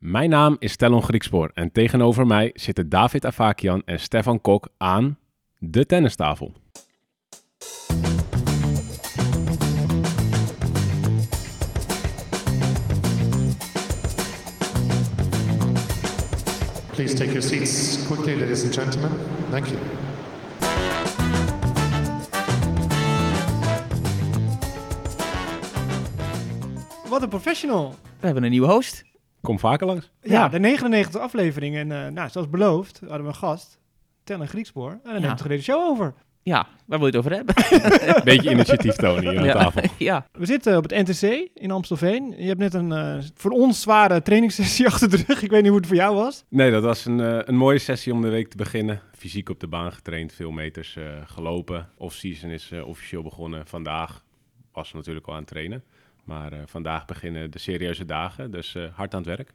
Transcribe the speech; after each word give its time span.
Mijn 0.00 0.30
naam 0.30 0.56
is 0.58 0.72
Stellon 0.72 1.02
Griekspoor 1.02 1.50
en 1.54 1.72
tegenover 1.72 2.26
mij 2.26 2.50
zitten 2.54 2.88
David 2.88 3.26
Avakian 3.26 3.82
en 3.84 4.00
Stefan 4.00 4.40
Kok 4.40 4.68
aan 4.76 5.18
de 5.58 5.86
tennistafel. 5.86 6.52
Please 16.92 17.14
take 17.14 17.30
your 17.30 17.42
seats 17.42 18.06
quickly, 18.06 18.40
ladies 18.40 18.64
and 18.64 18.74
gentlemen. 18.74 19.10
Thank 19.50 19.66
you. 19.66 19.78
Wat 27.08 27.22
een 27.22 27.28
professional. 27.28 27.94
We 28.20 28.26
hebben 28.26 28.42
een 28.42 28.50
nieuwe 28.50 28.68
host. 28.68 29.09
Kom 29.40 29.58
vaker 29.58 29.86
langs. 29.86 30.10
Ja, 30.22 30.30
Ja. 30.32 30.48
de 30.48 30.58
99 30.58 31.20
aflevering. 31.20 31.76
En 31.76 31.92
eh, 31.92 32.12
nou, 32.12 32.28
zoals 32.30 32.50
beloofd 32.50 33.00
hadden 33.00 33.22
we 33.22 33.26
een 33.28 33.34
gast, 33.34 33.78
Tellen 34.24 34.48
Griekspoor. 34.48 34.90
En 34.90 35.00
dan 35.02 35.14
Ja. 35.14 35.20
neemt 35.20 35.36
toch 35.38 35.46
deze 35.46 35.62
show 35.64 35.80
over. 35.90 36.14
Ja, 36.42 36.66
waar 36.86 36.98
wil 36.98 37.06
je 37.08 37.16
het 37.16 37.26
over 37.26 37.32
hebben? 37.36 37.54
Beetje 38.32 38.50
initiatief 38.50 38.94
tonen 38.94 39.28
hier 39.30 39.38
aan 39.38 39.44
ja. 39.44 39.52
tafel. 39.52 39.82
ja. 39.98 40.26
We 40.32 40.46
zitten 40.46 40.76
op 40.76 40.90
het 40.90 41.08
NTC 41.08 41.48
in 41.54 41.70
Amstelveen. 41.70 42.34
Je 42.36 42.46
hebt 42.46 42.58
net 42.58 42.74
een 42.74 42.92
eh, 42.92 43.18
voor 43.34 43.50
ons 43.50 43.80
zware 43.80 44.22
trainingssessie 44.22 44.86
achter 44.90 45.10
de 45.10 45.24
rug. 45.26 45.42
Ik 45.42 45.50
weet 45.50 45.60
niet 45.60 45.70
hoe 45.70 45.78
het 45.78 45.86
voor 45.88 45.96
jou 45.96 46.14
was. 46.14 46.44
Nee, 46.48 46.70
dat 46.70 46.82
was 46.82 47.04
een, 47.04 47.20
eh, 47.20 47.38
een 47.44 47.56
mooie 47.56 47.78
sessie 47.78 48.12
om 48.12 48.22
de 48.22 48.28
week 48.28 48.48
te 48.48 48.56
beginnen. 48.56 49.00
Fysiek 49.16 49.48
op 49.48 49.60
de 49.60 49.66
baan 49.68 49.92
getraind, 49.92 50.32
veel 50.32 50.50
meters 50.50 50.96
eh, 50.96 51.04
gelopen. 51.24 51.88
Off-season 51.96 52.50
is 52.50 52.70
eh, 52.70 52.86
officieel 52.86 53.22
begonnen. 53.22 53.66
Vandaag 53.66 54.24
was 54.72 54.92
natuurlijk 54.92 55.26
al 55.26 55.32
aan 55.32 55.38
het 55.38 55.48
trainen. 55.48 55.84
Maar 56.30 56.52
eh, 56.52 56.58
vandaag 56.66 57.04
beginnen 57.04 57.50
de 57.50 57.58
serieuze 57.58 58.04
dagen, 58.04 58.50
dus 58.50 58.74
eh, 58.74 58.82
hard 58.94 59.14
aan 59.14 59.20
het 59.22 59.36
werk. 59.36 59.52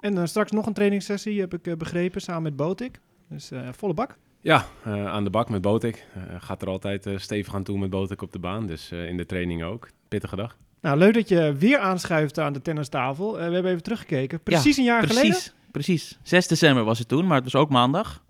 En 0.00 0.18
eh, 0.18 0.24
straks 0.24 0.50
nog 0.50 0.66
een 0.66 0.72
trainingssessie, 0.72 1.40
heb 1.40 1.54
ik 1.54 1.66
eh, 1.66 1.74
begrepen, 1.76 2.20
samen 2.20 2.42
met 2.42 2.56
Botik. 2.56 3.00
Dus 3.28 3.50
eh, 3.50 3.68
volle 3.72 3.94
bak. 3.94 4.16
Ja, 4.40 4.66
eh, 4.84 5.06
aan 5.06 5.24
de 5.24 5.30
bak 5.30 5.48
met 5.48 5.60
Botik. 5.60 6.06
Eh, 6.14 6.22
gaat 6.38 6.62
er 6.62 6.68
altijd 6.68 7.06
eh, 7.06 7.18
stevig 7.18 7.54
aan 7.54 7.62
toe 7.62 7.78
met 7.78 7.90
Botik 7.90 8.22
op 8.22 8.32
de 8.32 8.38
baan. 8.38 8.66
Dus 8.66 8.90
eh, 8.90 9.08
in 9.08 9.16
de 9.16 9.26
training 9.26 9.62
ook. 9.64 9.88
Pittige 10.08 10.36
dag. 10.36 10.56
Nou, 10.80 10.98
leuk 10.98 11.14
dat 11.14 11.28
je 11.28 11.54
weer 11.58 11.78
aanschuift 11.78 12.38
aan 12.38 12.52
de 12.52 12.62
tennistafel. 12.62 13.38
Eh, 13.40 13.46
we 13.48 13.52
hebben 13.52 13.70
even 13.70 13.82
teruggekeken. 13.82 14.40
Precies 14.42 14.76
een 14.76 14.84
jaar 14.84 15.02
geleden. 15.06 15.30
Precies, 15.30 15.52
precies. 15.72 16.18
6 16.22 16.46
december 16.46 16.84
was 16.84 16.98
het 16.98 17.08
toen, 17.08 17.26
maar 17.26 17.36
het 17.42 17.52
was 17.52 17.62
ook 17.62 17.70
maandag. 17.70 18.24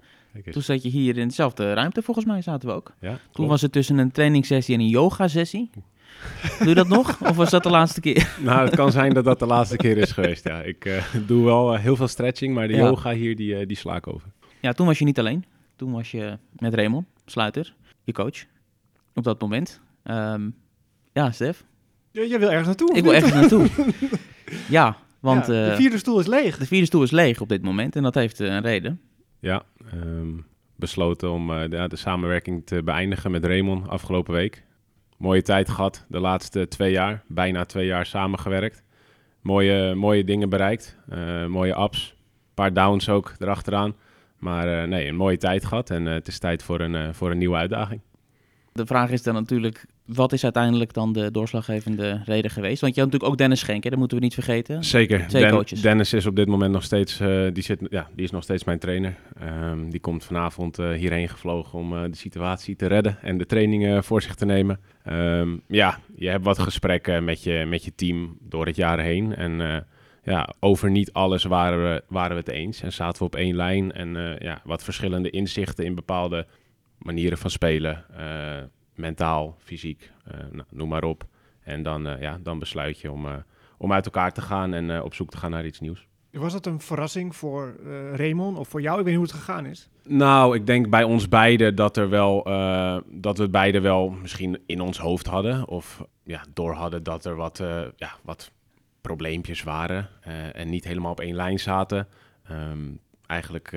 Toen 0.51 0.63
zat 0.63 0.83
je 0.83 0.89
hier 0.89 1.17
in 1.19 1.29
dezelfde 1.29 1.73
ruimte, 1.73 2.03
volgens 2.03 2.27
mij 2.27 2.43
zaten 2.43 2.69
we 2.69 2.75
ook. 2.75 2.93
Ja, 3.01 3.19
Toen 3.33 3.47
was 3.47 3.61
het 3.63 3.73
tussen 3.73 3.99
een 3.99 4.11
trainingssessie 4.11 4.75
en 4.75 4.81
een 4.81 4.89
yoga-sessie. 4.89 5.71
Doe 6.59 6.69
je 6.69 6.75
dat 6.75 6.89
nog? 6.89 7.21
Of 7.21 7.37
was 7.37 7.51
dat 7.51 7.63
de 7.63 7.71
laatste 7.71 8.01
keer? 8.01 8.29
Nou, 8.45 8.65
het 8.67 8.75
kan 8.77 8.93
zijn 8.93 9.15
dat 9.15 9.25
dat 9.25 9.39
de 9.39 9.47
laatste 9.47 9.77
keer 9.77 9.97
is 9.97 10.13
geweest. 10.13 10.45
Ja, 10.45 10.63
ik 10.63 10.85
eh, 10.85 11.05
doe 11.27 11.45
wel 11.45 11.75
eh, 11.75 11.81
heel 11.81 11.97
veel 11.97 12.09
stretching, 12.09 12.55
maar 12.55 12.69
de 12.69 12.75
Ja. 12.75 12.85
yoga 12.87 13.13
hier, 13.13 13.37
die, 13.37 13.57
eh, 13.57 13.67
die 13.67 13.77
sla 13.77 13.97
ik 13.97 14.07
over. 14.07 14.29
Ja, 14.61 14.73
toen 14.73 14.87
was 14.87 14.99
je 14.99 15.05
niet 15.05 15.19
alleen. 15.19 15.45
Toen 15.77 15.93
was 15.93 16.11
je 16.11 16.39
met 16.59 16.75
Raymond 16.75 17.07
Sluiter, 17.27 17.75
je 18.05 18.13
coach, 18.13 18.45
op 19.15 19.25
dat 19.25 19.41
moment. 19.41 19.81
Ehm, 20.03 20.49
ja, 21.13 21.31
Stef, 21.31 21.65
Je, 22.11 22.29
je 22.29 22.39
wil 22.39 22.49
ergens 22.49 22.67
naartoe. 22.67 22.97
ik 22.97 23.03
wil 23.03 23.15
ergens 23.15 23.33
naartoe. 23.33 23.67
ja, 24.69 24.97
want 25.21 25.47
Ja, 25.47 25.53
de 25.53 25.75
vierde 25.77 25.99
stoel 25.99 26.21
is 26.21 26.27
leeg. 26.27 26.59
de 26.59 26.67
vierde 26.67 26.87
stoel 26.87 27.03
is 27.03 27.11
leeg 27.11 27.41
op 27.41 27.49
dit 27.49 27.63
moment 27.63 27.97
en 27.97 28.03
dat 28.03 28.15
heeft 28.15 28.39
een 28.39 28.61
reden. 28.63 29.01
Ja, 29.41 29.63
ehm, 29.93 30.29
besloten 30.77 31.31
om 31.31 31.51
eh, 31.53 31.71
de, 31.71 31.89
de 31.89 31.97
samenwerking 31.97 32.67
te 32.67 32.83
beëindigen 32.83 33.31
met 33.31 33.45
Raymond 33.45 33.89
afgelopen 33.89 34.35
week. 34.35 34.65
Mooie 35.19 35.43
tijd 35.43 35.69
gehad, 35.69 36.05
de 36.09 36.21
laatste 36.21 36.69
twee 36.69 36.91
jaar. 36.93 37.23
Bijna 37.27 37.65
twee 37.65 37.87
jaar 37.87 38.07
samengewerkt. 38.07 38.83
Mooie, 39.41 39.95
mooie 39.95 40.25
dingen 40.25 40.49
bereikt. 40.49 40.97
eh, 41.09 41.47
mooie 41.47 41.81
ups. 41.81 42.15
Een 42.19 42.55
paar 42.55 42.73
downs 42.73 43.09
ook 43.09 43.35
erachteraan. 43.39 43.95
Maar 44.39 44.83
eh, 44.83 44.89
nee, 44.89 45.09
een 45.09 45.17
mooie 45.17 45.37
tijd 45.37 45.65
gehad. 45.65 45.91
En 45.91 46.07
eh, 46.07 46.13
het 46.15 46.29
is 46.29 46.39
tijd 46.39 46.63
voor 46.63 46.81
een, 46.81 47.15
voor 47.15 47.31
een 47.31 47.39
nieuwe 47.39 47.57
uitdaging. 47.57 48.01
De 48.73 48.87
vraag 48.87 49.11
is 49.11 49.23
dan 49.23 49.35
natuurlijk, 49.35 49.87
wat 50.15 50.33
is 50.33 50.45
uiteindelijk 50.45 50.93
dan 50.93 51.13
de 51.13 51.31
doorslaggevende 51.31 52.21
reden 52.25 52.51
geweest? 52.51 52.81
Want 52.81 52.95
je 52.95 53.01
had 53.01 53.11
natuurlijk 53.11 53.33
ook 53.33 53.39
Dennis 53.39 53.61
Schenk, 53.61 53.85
hè? 53.85 53.91
dat 53.91 53.99
moeten 53.99 54.17
we 54.17 54.23
niet 54.23 54.35
vergeten. 54.35 54.85
Zeker. 54.85 55.27
Twee 55.27 55.43
Den- 55.43 55.51
coaches. 55.51 55.81
Dennis 55.81 56.13
is 56.13 56.27
op 56.27 56.37
dit 56.37 56.49
moment 56.49 56.73
nog 56.73 56.83
steeds, 56.83 57.21
eh, 57.21 57.47
die, 57.53 57.63
zit, 57.63 57.81
ja, 57.91 58.09
die 58.15 58.25
is 58.25 58.31
nog 58.31 58.43
steeds 58.43 58.65
mijn 58.65 58.79
trainer. 58.79 59.15
Ehm, 59.41 59.91
die 59.91 60.01
komt 60.01 60.25
vanavond 60.25 60.79
eh, 60.79 60.91
hierheen 60.91 61.29
gevlogen 61.29 61.79
om 61.79 61.97
eh, 61.97 62.03
de 62.03 62.17
situatie 62.17 62.77
te 62.77 62.87
redden 62.87 63.19
en 63.23 63.39
de 63.39 63.47
trainingen 63.47 64.05
voor 64.05 64.23
zich 64.23 64.35
te 64.35 64.45
nemen. 64.45 64.81
Ehm, 65.05 65.57
ja, 65.67 65.99
je 66.17 66.29
hebt 66.29 66.45
wat 66.45 66.59
gesprekken 66.59 67.25
met 67.25 67.43
je, 67.43 67.65
met 67.67 67.85
je 67.85 67.95
team 67.95 68.37
door 68.41 68.67
het 68.67 68.77
jaar 68.77 69.01
heen. 69.01 69.35
En 69.35 69.85
ja, 70.23 70.55
over 70.61 70.91
niet 70.91 71.13
alles 71.13 71.45
waren 71.45 71.83
we, 71.83 72.03
waren 72.09 72.37
we 72.37 72.43
het 72.43 72.51
eens. 72.51 72.83
En 72.83 72.93
zaten 72.93 73.19
we 73.19 73.25
op 73.25 73.37
één 73.37 73.57
lijn. 73.57 73.93
En 73.93 74.37
ja, 74.39 74.61
wat 74.65 74.85
verschillende 74.85 75.31
inzichten 75.31 75.85
in 75.85 75.95
bepaalde 75.95 76.47
manieren 76.99 77.39
van 77.39 77.51
spelen. 77.51 78.05
Mentaal, 78.99 79.57
fysiek, 79.59 80.13
eh, 80.25 80.39
nou, 80.51 80.67
noem 80.71 80.89
maar 80.89 81.05
op. 81.05 81.27
En 81.61 81.83
dan, 81.83 82.07
eh, 82.07 82.21
ja, 82.21 82.39
dan 82.43 82.59
besluit 82.59 83.01
je 83.01 83.13
om, 83.13 83.27
eh, 83.27 83.33
om 83.79 83.93
uit 83.93 84.05
elkaar 84.05 84.33
te 84.33 84.41
gaan 84.41 84.75
en 84.75 85.03
op 85.03 85.15
zoek 85.15 85.31
te 85.31 85.37
gaan 85.37 85.51
naar 85.51 85.67
iets 85.67 85.81
nieuws. 85.81 86.07
Was 86.31 86.53
dat 86.53 86.67
een 86.67 86.81
verrassing 86.81 87.37
voor 87.37 87.77
eh 87.85 88.15
Raymond 88.17 88.59
of 88.59 88.69
voor 88.69 88.81
jou? 88.81 88.99
Ik 88.99 89.05
weet 89.05 89.15
niet 89.17 89.23
hoe 89.23 89.33
het 89.33 89.45
gegaan 89.45 89.67
is. 89.67 89.89
Nou, 90.05 90.57
ik 90.57 90.67
denk 90.67 90.91
bij 90.91 91.03
ons 91.03 91.29
beiden 91.29 91.75
dat, 91.75 91.97
er 91.97 92.09
wel, 92.09 92.43
dat 93.07 93.37
we 93.37 93.43
het 93.43 93.51
beiden 93.51 93.83
wel 93.83 94.11
misschien 94.11 94.59
in 94.67 94.81
ons 94.81 94.99
hoofd 94.99 95.27
hadden. 95.27 95.69
Of 95.69 96.05
ja, 96.23 96.45
door 96.53 96.73
hadden 96.73 97.03
dat 97.03 97.25
er 97.25 97.37
wat, 97.37 97.63
ja, 97.97 98.11
wat 98.23 98.51
probleempjes 99.01 99.63
waren 99.63 100.09
en 100.53 100.69
niet 100.69 100.85
helemaal 100.85 101.11
op 101.11 101.21
één 101.21 101.35
lijn 101.35 101.59
zaten. 101.59 102.09
Ehm, 102.45 102.91
eigenlijk 103.27 103.73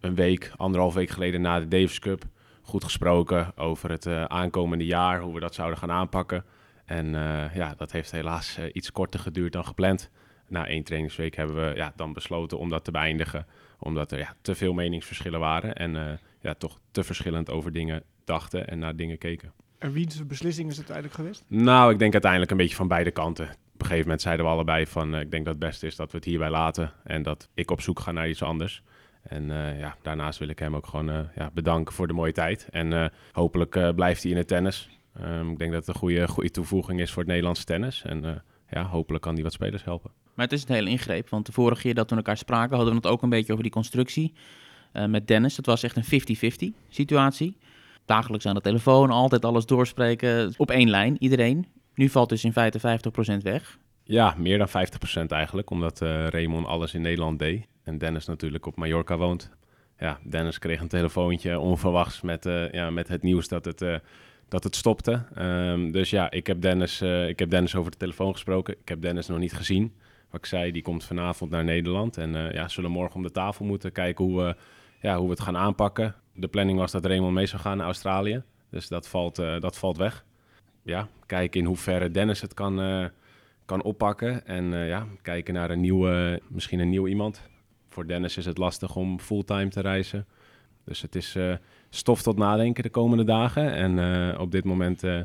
een 0.00 0.14
week, 0.14 0.52
anderhalf 0.56 0.94
week 0.94 1.10
geleden 1.10 1.40
na 1.40 1.60
de 1.60 1.68
Davis 1.68 1.98
Cup 1.98 2.24
goed 2.72 2.84
gesproken 2.84 3.52
over 3.56 3.90
het 3.90 4.06
eh, 4.06 4.24
aankomende 4.24 4.86
jaar, 4.86 5.20
hoe 5.20 5.34
we 5.34 5.40
dat 5.40 5.54
zouden 5.54 5.78
gaan 5.78 5.90
aanpakken. 5.90 6.44
En 6.84 7.14
eh, 7.14 7.54
ja, 7.54 7.74
dat 7.76 7.92
heeft 7.92 8.10
helaas 8.10 8.56
eh, 8.56 8.64
iets 8.72 8.92
korter 8.92 9.20
geduurd 9.20 9.52
dan 9.52 9.64
gepland. 9.64 10.10
Na 10.48 10.66
één 10.66 10.82
trainingsweek 10.82 11.36
hebben 11.36 11.56
we 11.56 11.76
ja, 11.76 11.92
dan 11.96 12.12
besloten 12.12 12.58
om 12.58 12.68
dat 12.68 12.84
te 12.84 12.90
beëindigen 12.90 13.46
omdat 13.78 14.12
er 14.12 14.18
ja, 14.18 14.34
te 14.42 14.54
veel 14.54 14.72
meningsverschillen 14.72 15.40
waren 15.40 15.74
en 15.74 16.20
ja, 16.40 16.54
toch 16.54 16.80
te 16.90 17.04
verschillend 17.04 17.50
over 17.50 17.72
dingen 17.72 18.02
dachten 18.24 18.68
en 18.68 18.78
naar 18.78 18.96
dingen 18.96 19.18
keken. 19.18 19.52
En 19.78 19.92
wiens 19.92 20.26
beslissing 20.26 20.70
is 20.70 20.76
het 20.76 20.90
uiteindelijk 20.90 21.14
geweest? 21.14 21.64
Nou, 21.64 21.92
ik 21.92 21.98
denk 21.98 22.12
uiteindelijk 22.12 22.50
een 22.50 22.56
beetje 22.56 22.76
van 22.76 22.88
beide 22.88 23.10
kanten. 23.10 23.44
Op 23.44 23.80
een 23.80 23.86
gegeven 23.86 24.02
moment 24.02 24.22
zeiden 24.22 24.46
we 24.46 24.52
allebei 24.52 24.86
van, 24.86 25.14
ik 25.14 25.30
denk 25.30 25.44
dat 25.44 25.54
het 25.54 25.64
beste 25.64 25.86
is 25.86 25.96
dat 25.96 26.10
we 26.10 26.16
het 26.16 26.26
hierbij 26.26 26.50
laten 26.50 26.92
en 27.04 27.22
dat 27.22 27.48
ik 27.54 27.70
op 27.70 27.80
zoek 27.80 28.00
ga 28.00 28.12
naar 28.12 28.28
iets 28.28 28.42
anders. 28.42 28.82
En 29.22 29.50
eh, 29.50 29.78
ja, 29.78 29.96
daarnaast 30.02 30.38
wil 30.38 30.48
ik 30.48 30.58
hem 30.58 30.76
ook 30.76 30.86
gewoon 30.86 31.10
eh, 31.10 31.20
ja, 31.36 31.50
bedanken 31.52 31.94
voor 31.94 32.06
de 32.06 32.12
mooie 32.12 32.32
tijd. 32.32 32.66
En 32.70 32.92
eh, 32.92 33.04
hopelijk 33.32 33.94
blijft 33.94 34.22
hij 34.22 34.32
in 34.32 34.36
het 34.36 34.48
tennis. 34.48 34.88
Ehm, 35.14 35.50
ik 35.50 35.58
denk 35.58 35.72
dat 35.72 35.86
het 35.86 35.94
een 35.94 36.00
goede, 36.00 36.28
goede 36.28 36.50
toevoeging 36.50 37.00
is 37.00 37.10
voor 37.10 37.18
het 37.18 37.28
Nederlandse 37.28 37.64
tennis. 37.64 38.02
En 38.04 38.42
ja, 38.70 38.84
hopelijk 38.84 39.22
kan 39.22 39.34
hij 39.34 39.42
wat 39.42 39.52
spelers 39.52 39.84
helpen. 39.84 40.10
Maar 40.34 40.44
het 40.44 40.54
is 40.54 40.68
een 40.68 40.74
hele 40.74 40.90
ingreep, 40.90 41.28
want 41.28 41.46
de 41.46 41.52
vorige 41.52 41.82
keer 41.82 41.94
dat 41.94 42.10
we 42.10 42.16
elkaar 42.16 42.36
spraken 42.36 42.76
hadden 42.76 42.94
we 42.94 43.00
het 43.00 43.10
ook 43.10 43.22
een 43.22 43.28
beetje 43.28 43.52
over 43.52 43.64
die 43.64 43.72
constructie 43.72 44.32
met 45.06 45.26
Dennis. 45.26 45.56
Het 45.56 45.66
was 45.66 45.82
echt 45.82 45.96
een 45.96 46.72
50-50 46.72 46.78
situatie. 46.88 47.56
Dagelijks 48.04 48.46
aan 48.46 48.54
de 48.54 48.60
telefoon, 48.60 49.10
altijd 49.10 49.44
alles 49.44 49.66
doorspreken, 49.66 50.54
op 50.56 50.70
één 50.70 50.90
lijn, 50.90 51.16
iedereen. 51.18 51.66
Nu 51.94 52.08
valt 52.08 52.28
dus 52.28 52.44
in 52.44 52.52
feite 52.52 52.80
50% 53.34 53.36
weg. 53.42 53.78
Ja, 54.04 54.34
meer 54.38 54.58
dan 54.58 54.68
50% 54.68 54.72
eigenlijk, 55.28 55.70
omdat 55.70 56.00
Raymond 56.28 56.66
alles 56.66 56.94
in 56.94 57.00
Nederland 57.02 57.38
deed. 57.38 57.66
En 57.82 57.98
Dennis 57.98 58.26
natuurlijk 58.26 58.66
op 58.66 58.76
Mallorca 58.76 59.16
woont. 59.16 59.50
Ja, 59.98 60.18
Dennis 60.24 60.58
kreeg 60.58 60.80
een 60.80 60.88
telefoontje 60.88 61.58
onverwachts 61.58 62.20
met, 62.20 62.46
eh, 62.46 62.72
ja, 62.72 62.90
met 62.90 63.08
het 63.08 63.22
nieuws 63.22 63.48
dat 63.48 63.64
het, 63.64 63.82
eh, 63.82 63.96
dat 64.52 64.64
het 64.64 64.76
stopte. 64.76 65.22
Ehm, 65.34 65.90
dus 65.90 66.10
ja, 66.10 66.30
ik 66.30 66.46
heb, 66.46 66.60
Dennis, 66.60 67.00
eh, 67.00 67.28
ik 67.28 67.38
heb 67.38 67.50
Dennis 67.50 67.74
over 67.74 67.90
de 67.90 67.96
telefoon 67.96 68.32
gesproken. 68.32 68.74
Ik 68.80 68.88
heb 68.88 69.00
Dennis 69.00 69.26
nog 69.26 69.38
niet 69.38 69.52
gezien. 69.52 69.92
Wat 70.30 70.40
ik 70.40 70.46
zei, 70.46 70.72
die 70.72 70.82
komt 70.82 71.04
vanavond 71.04 71.50
naar 71.50 71.64
Nederland. 71.64 72.16
En 72.16 72.36
eh, 72.36 72.52
ja, 72.52 72.68
zullen 72.68 72.90
morgen 72.90 73.16
om 73.16 73.22
de 73.22 73.30
tafel 73.30 73.64
moeten 73.64 73.92
kijken 73.92 74.24
hoe 74.24 74.42
we, 74.42 74.56
ja, 75.00 75.16
hoe 75.16 75.24
we 75.24 75.30
het 75.30 75.40
gaan 75.40 75.56
aanpakken. 75.56 76.14
De 76.34 76.48
planning 76.48 76.78
was 76.78 76.92
dat 76.92 77.06
Raymond 77.06 77.34
mee 77.34 77.46
zou 77.46 77.62
gaan 77.62 77.76
naar 77.76 77.86
Australië. 77.86 78.42
Dus 78.70 78.88
dat 78.88 79.08
valt, 79.08 79.36
dat 79.36 79.78
valt 79.78 79.96
weg. 79.96 80.24
Ja, 80.82 81.08
kijken 81.26 81.60
in 81.60 81.66
hoeverre 81.66 82.10
Dennis 82.10 82.40
het 82.40 82.54
kan, 82.54 83.10
kan 83.64 83.82
oppakken. 83.82 84.46
En 84.46 84.64
ja, 84.64 85.06
kijken 85.22 85.54
naar 85.54 85.70
een 85.70 85.80
nieuwe, 85.80 86.40
misschien 86.48 86.78
een 86.78 86.88
nieuw 86.88 87.06
iemand. 87.06 87.50
Voor 87.92 88.06
Dennis 88.06 88.36
is 88.36 88.44
het 88.44 88.58
lastig 88.58 88.96
om 88.96 89.20
fulltime 89.20 89.68
te 89.68 89.80
reizen. 89.80 90.26
Dus 90.84 91.02
het 91.02 91.14
is 91.14 91.34
eh, 91.34 91.54
stof 91.90 92.22
tot 92.22 92.36
nadenken 92.36 92.82
de 92.82 92.90
komende 92.90 93.24
dagen. 93.24 93.72
En 93.72 93.98
eh, 93.98 94.40
op 94.40 94.50
dit 94.50 94.64
moment 94.64 95.02
eh, 95.02 95.20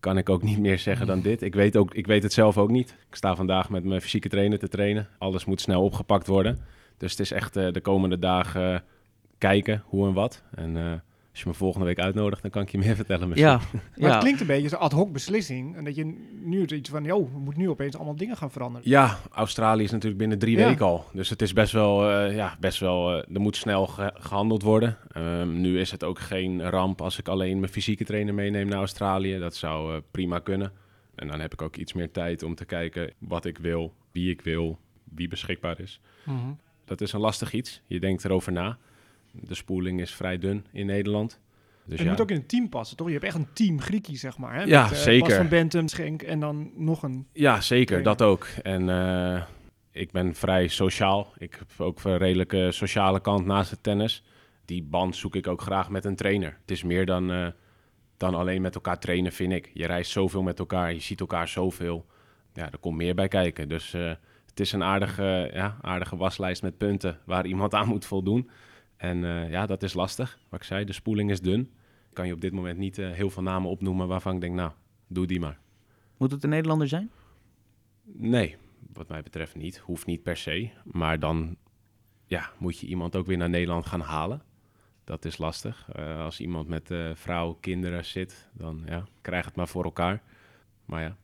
kan 0.00 0.18
ik 0.18 0.28
ook 0.28 0.42
niet 0.42 0.58
meer 0.58 0.78
zeggen 0.78 1.06
dan 1.06 1.20
dit. 1.20 1.42
Ik 1.42 1.54
weet, 1.54 1.76
ook, 1.76 1.94
ik 1.94 2.06
weet 2.06 2.22
het 2.22 2.32
zelf 2.32 2.58
ook 2.58 2.70
niet. 2.70 2.96
Ik 3.08 3.14
sta 3.14 3.36
vandaag 3.36 3.70
met 3.70 3.84
mijn 3.84 4.00
fysieke 4.00 4.28
trainer 4.28 4.58
te 4.58 4.68
trainen. 4.68 5.08
Alles 5.18 5.44
moet 5.44 5.60
snel 5.60 5.82
opgepakt 5.82 6.26
worden. 6.26 6.58
Dus 6.96 7.10
het 7.10 7.20
is 7.20 7.30
echt 7.30 7.54
de 7.54 7.80
komende 7.82 8.18
dagen 8.18 8.84
kijken 9.38 9.82
hoe 9.86 10.06
en 10.06 10.12
wat. 10.12 10.42
En 10.54 11.02
Als 11.38 11.46
je 11.46 11.52
me 11.52 11.58
volgende 11.64 11.86
week 11.86 11.98
uitnodigt, 11.98 12.42
dan 12.42 12.50
kan 12.50 12.62
ik 12.62 12.68
je 12.70 12.78
meer 12.78 12.94
vertellen 13.02 13.28
misschien. 13.28 13.48
Ja, 13.50 13.56
Maar 13.72 13.82
ja. 13.94 14.10
het 14.10 14.18
klinkt 14.18 14.40
een 14.40 14.46
beetje 14.46 14.62
als 14.62 14.72
een 14.72 14.78
ad 14.78 14.92
hoc 14.92 15.12
beslissing. 15.12 15.76
En 15.76 15.84
dat 15.84 15.94
je 15.94 16.04
nu 16.42 16.66
iets 16.66 16.90
van, 16.90 17.04
joh, 17.04 17.32
we 17.32 17.38
moeten 17.38 17.62
nu 17.62 17.68
opeens 17.68 17.96
allemaal 17.96 18.16
dingen 18.16 18.36
gaan 18.36 18.50
veranderen. 18.50 18.90
Ja, 18.90 19.18
Australië 19.30 19.82
is 19.84 19.90
natuurlijk 19.90 20.18
binnen 20.18 20.38
drie 20.38 20.56
Ja. 20.58 20.66
weken 20.68 20.84
al. 20.86 21.04
Dus 21.12 21.28
het 21.30 21.42
is 21.42 21.52
best 21.52 21.72
wel, 21.72 22.10
eh, 22.10 22.34
ja, 22.36 22.56
best 22.60 22.80
wel 22.80 23.10
eh, 23.22 23.34
er 23.34 23.40
moet 23.40 23.56
snel 23.56 23.86
ge- 23.86 24.12
gehandeld 24.14 24.62
worden. 24.62 24.96
Ehm, 25.12 25.60
nu 25.60 25.80
is 25.80 25.90
het 25.90 26.04
ook 26.04 26.18
geen 26.18 26.62
ramp 26.70 27.00
als 27.02 27.18
ik 27.18 27.28
alleen 27.28 27.58
mijn 27.60 27.72
fysieke 27.72 28.04
trainer 28.04 28.34
meeneem 28.34 28.68
naar 28.68 28.78
Australië. 28.78 29.38
Dat 29.38 29.54
zou 29.56 29.94
eh, 29.94 30.00
prima 30.10 30.38
kunnen. 30.38 30.72
En 31.14 31.28
dan 31.28 31.40
heb 31.40 31.52
ik 31.52 31.62
ook 31.62 31.76
iets 31.76 31.92
meer 31.92 32.10
tijd 32.10 32.42
om 32.42 32.54
te 32.54 32.64
kijken 32.64 33.12
wat 33.18 33.44
ik 33.44 33.58
wil, 33.58 33.94
wie 34.12 34.30
ik 34.30 34.40
wil, 34.40 34.78
wie 35.14 35.28
beschikbaar 35.28 35.80
is. 35.80 36.00
Mhm. 36.24 36.36
Dat 36.84 37.00
is 37.00 37.12
een 37.12 37.20
lastig 37.20 37.52
iets. 37.52 37.82
Je 37.86 38.00
denkt 38.00 38.24
erover 38.24 38.52
na. 38.52 38.78
De 39.32 39.54
spoeling 39.54 40.00
is 40.00 40.14
vrij 40.14 40.38
dun 40.38 40.66
in 40.72 40.86
Nederland. 40.86 41.40
Dus 41.88 42.00
ja, 42.00 42.10
moet 42.10 42.20
ook 42.20 42.30
in 42.30 42.36
een 42.36 42.46
team 42.46 42.68
passen, 42.68 42.96
toch? 42.96 43.06
Je 43.06 43.12
hebt 43.12 43.24
echt 43.24 43.34
een 43.34 43.52
team 43.52 43.80
Griekie, 43.80 44.16
zeg 44.16 44.38
maar. 44.38 44.54
Hè? 44.54 44.62
Ja, 44.62 44.82
Met, 44.82 44.92
eh, 44.92 44.98
zeker. 44.98 45.48
Bas 45.48 45.70
van 45.70 45.88
Schenk 45.88 46.22
en 46.22 46.40
dan 46.40 46.70
nog 46.74 47.02
een... 47.02 47.26
Ja, 47.32 47.60
zeker, 47.60 47.86
trainer. 47.86 48.16
dat 48.16 48.28
ook. 48.28 48.46
En 48.62 48.88
eh, 48.88 49.42
ik 49.90 50.10
ben 50.10 50.34
vrij 50.34 50.68
sociaal. 50.68 51.32
Ik 51.38 51.54
heb 51.58 51.68
ook 51.86 52.04
een 52.04 52.16
redelijke 52.16 52.68
sociale 52.72 53.20
kant 53.20 53.46
naast 53.46 53.70
het 53.70 53.82
tennis. 53.82 54.22
Die 54.64 54.82
band 54.82 55.16
zoek 55.16 55.34
ik 55.34 55.46
ook 55.46 55.60
graag 55.60 55.90
met 55.90 56.04
een 56.04 56.16
trainer. 56.16 56.56
Het 56.60 56.70
is 56.70 56.82
meer 56.82 57.06
dan, 57.06 57.30
eh, 57.30 57.46
dan 58.16 58.34
alleen 58.34 58.62
met 58.62 58.74
elkaar 58.74 58.98
trainen, 58.98 59.32
vind 59.32 59.52
ik. 59.52 59.70
Je 59.74 59.86
reist 59.86 60.10
zoveel 60.10 60.42
met 60.42 60.58
elkaar, 60.58 60.92
je 60.92 61.00
ziet 61.00 61.20
elkaar 61.20 61.48
zoveel. 61.48 62.06
Ja, 62.52 62.70
er 62.72 62.78
komt 62.78 62.96
meer 62.96 63.14
bij 63.14 63.28
kijken. 63.28 63.68
Dus 63.68 63.92
het 64.46 64.60
is 64.60 64.72
een 64.72 64.82
aardige, 64.82 65.50
ja, 65.52 65.76
aardige 65.80 66.16
waslijst 66.16 66.62
met 66.62 66.78
punten 66.78 67.18
waar 67.24 67.46
iemand 67.46 67.74
aan 67.74 67.88
moet 67.88 68.06
voldoen. 68.06 68.50
En 68.98 69.24
eh, 69.24 69.50
ja, 69.50 69.66
dat 69.66 69.82
is 69.82 69.92
lastig. 69.94 70.38
Wat 70.48 70.60
ik 70.60 70.66
zei, 70.66 70.84
de 70.84 70.92
spoeling 70.92 71.30
is 71.30 71.40
dun. 71.40 71.70
Kan 72.12 72.26
je 72.26 72.32
op 72.32 72.40
dit 72.40 72.52
moment 72.52 72.78
niet 72.78 72.98
eh, 72.98 73.10
heel 73.10 73.30
veel 73.30 73.42
namen 73.42 73.70
opnoemen 73.70 74.08
waarvan 74.08 74.34
ik 74.34 74.40
denk, 74.40 74.54
nou, 74.54 74.72
doe 75.06 75.26
die 75.26 75.40
maar. 75.40 75.58
Moet 76.16 76.30
het 76.30 76.42
een 76.44 76.50
Nederlander 76.50 76.88
zijn? 76.88 77.10
Nee, 78.04 78.56
wat 78.92 79.08
mij 79.08 79.22
betreft 79.22 79.54
niet. 79.56 79.78
Hoeft 79.78 80.06
niet 80.06 80.22
per 80.22 80.36
se. 80.36 80.70
Maar 80.84 81.18
dan 81.18 81.56
ja, 82.26 82.50
moet 82.58 82.78
je 82.78 82.86
iemand 82.86 83.16
ook 83.16 83.26
weer 83.26 83.36
naar 83.36 83.48
Nederland 83.50 83.86
gaan 83.86 84.00
halen. 84.00 84.42
Dat 85.04 85.24
is 85.24 85.38
lastig. 85.38 85.88
Eh, 85.92 86.20
als 86.24 86.40
iemand 86.40 86.68
met 86.68 86.90
eh 86.90 87.10
vrouw, 87.14 87.52
kinderen 87.60 88.04
zit, 88.04 88.48
dan 88.52 88.82
ja, 88.86 89.04
krijg 89.20 89.44
het 89.44 89.56
maar 89.56 89.68
voor 89.68 89.84
elkaar. 89.84 90.22
Maar 90.84 91.02
ja, 91.02 91.16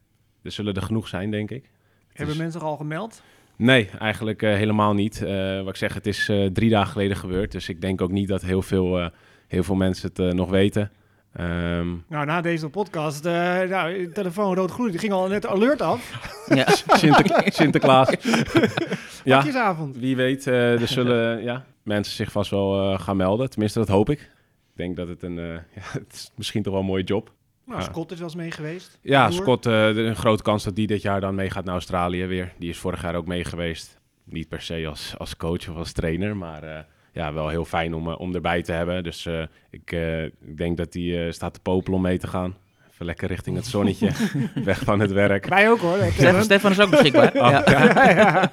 er 0.42 0.50
zullen 0.50 0.74
er 0.74 0.82
genoeg 0.82 1.08
zijn, 1.08 1.30
denk 1.30 1.50
ik. 1.50 1.62
Het 1.64 2.16
Hebben 2.16 2.34
is- 2.34 2.40
mensen 2.40 2.60
zich 2.60 2.68
al 2.68 2.76
gemeld? 2.76 3.22
Nee, 3.56 3.88
eigenlijk 3.98 4.42
eh, 4.42 4.54
helemaal 4.54 4.94
niet. 4.94 5.22
Eh, 5.22 5.58
wat 5.58 5.68
ik 5.68 5.76
zeg, 5.76 5.94
het 5.94 6.06
is 6.06 6.28
eh, 6.28 6.46
drie 6.46 6.70
dagen 6.70 6.92
geleden 6.92 7.16
gebeurd. 7.16 7.52
Dus 7.52 7.68
ik 7.68 7.80
denk 7.80 8.00
ook 8.00 8.10
niet 8.10 8.28
dat 8.28 8.42
heel 8.42 8.62
veel, 8.62 9.00
eh, 9.00 9.06
heel 9.48 9.62
veel 9.62 9.74
mensen 9.74 10.08
het 10.08 10.18
eh, 10.18 10.28
nog 10.28 10.50
weten. 10.50 10.90
Ehm, 11.32 11.88
Nou, 12.08 12.26
na 12.26 12.40
deze 12.40 12.68
podcast, 12.68 13.24
eh 13.26 13.32
nou, 13.62 14.12
telefoon 14.12 14.54
rood-groen, 14.54 14.90
die 14.90 14.98
ging 14.98 15.12
al 15.12 15.28
net 15.28 15.46
alert 15.46 15.82
af. 15.82 16.32
Ja. 16.54 16.66
Sinter- 16.98 17.42
Sinterklaas. 17.52 18.08
ja, 19.24 19.36
Pakjesavond. 19.36 19.96
Wie 19.96 20.16
weet, 20.16 20.46
eh, 20.46 20.80
er 20.80 20.88
zullen 20.88 21.42
ja, 21.42 21.64
mensen 21.82 22.14
zich 22.14 22.32
vast 22.32 22.50
wel 22.50 22.92
eh, 22.92 23.00
gaan 23.00 23.16
melden. 23.16 23.50
Tenminste, 23.50 23.78
dat 23.78 23.88
hoop 23.88 24.10
ik. 24.10 24.20
Ik 24.20 24.80
denk 24.80 24.96
dat 24.96 25.08
het 25.08 25.22
een, 25.22 25.38
eh, 25.38 25.44
ja, 25.74 25.82
het 25.92 26.12
is 26.12 26.30
misschien 26.36 26.62
toch 26.62 26.72
wel 26.72 26.82
een 26.82 26.88
mooie 26.88 27.04
job. 27.04 27.32
Nou, 27.66 27.78
Ja. 27.80 27.84
Scott 27.86 28.10
is 28.10 28.18
wel 28.18 28.26
eens 28.26 28.36
mee 28.36 28.50
geweest. 28.50 28.98
Ja, 29.02 29.26
Broer. 29.26 29.40
Scott, 29.40 29.66
eh, 29.66 29.88
is 29.88 29.96
een 29.96 30.16
grote 30.16 30.42
kans 30.42 30.64
dat 30.64 30.76
die 30.76 30.86
dit 30.86 31.02
jaar 31.02 31.20
dan 31.20 31.34
meegaat 31.34 31.64
naar 31.64 31.74
Australië 31.74 32.26
weer. 32.26 32.52
Die 32.58 32.70
is 32.70 32.78
vorig 32.78 33.02
jaar 33.02 33.14
ook 33.14 33.26
mee 33.26 33.44
geweest. 33.44 33.98
Niet 34.24 34.48
per 34.48 34.62
se 34.62 34.86
als, 34.88 35.14
als 35.18 35.36
coach 35.36 35.68
of 35.68 35.76
als 35.76 35.92
trainer, 35.92 36.36
maar 36.36 36.62
eh, 36.62 36.78
ja, 37.12 37.32
wel 37.32 37.48
heel 37.48 37.64
fijn 37.64 37.94
om, 37.94 38.08
eh, 38.10 38.20
om 38.20 38.34
erbij 38.34 38.62
te 38.62 38.72
hebben. 38.72 39.02
Dus 39.02 39.26
eh, 39.26 39.42
ik, 39.70 39.92
eh, 39.92 40.24
ik 40.24 40.56
denk 40.56 40.76
dat 40.76 40.94
hij 40.94 41.32
staat 41.32 41.54
te 41.54 41.60
popelen 41.60 41.96
om 41.96 42.02
mee 42.02 42.18
te 42.18 42.26
gaan. 42.26 42.56
Even 42.92 43.06
lekker 43.06 43.28
richting 43.28 43.56
het 43.56 43.66
zonnetje, 43.66 44.10
weg 44.64 44.78
van 44.82 45.00
het 45.00 45.12
werk. 45.12 45.46
Wij 45.46 45.70
ook 45.70 45.78
hoor. 45.78 45.98
Stefan, 46.12 46.42
Stefan 46.42 46.70
is 46.70 46.80
ook 46.80 46.90
beschikbaar. 46.90 47.32
Oh, 47.44 47.50
ja. 47.50 47.62
ja, 47.70 48.10
ja. 48.10 48.50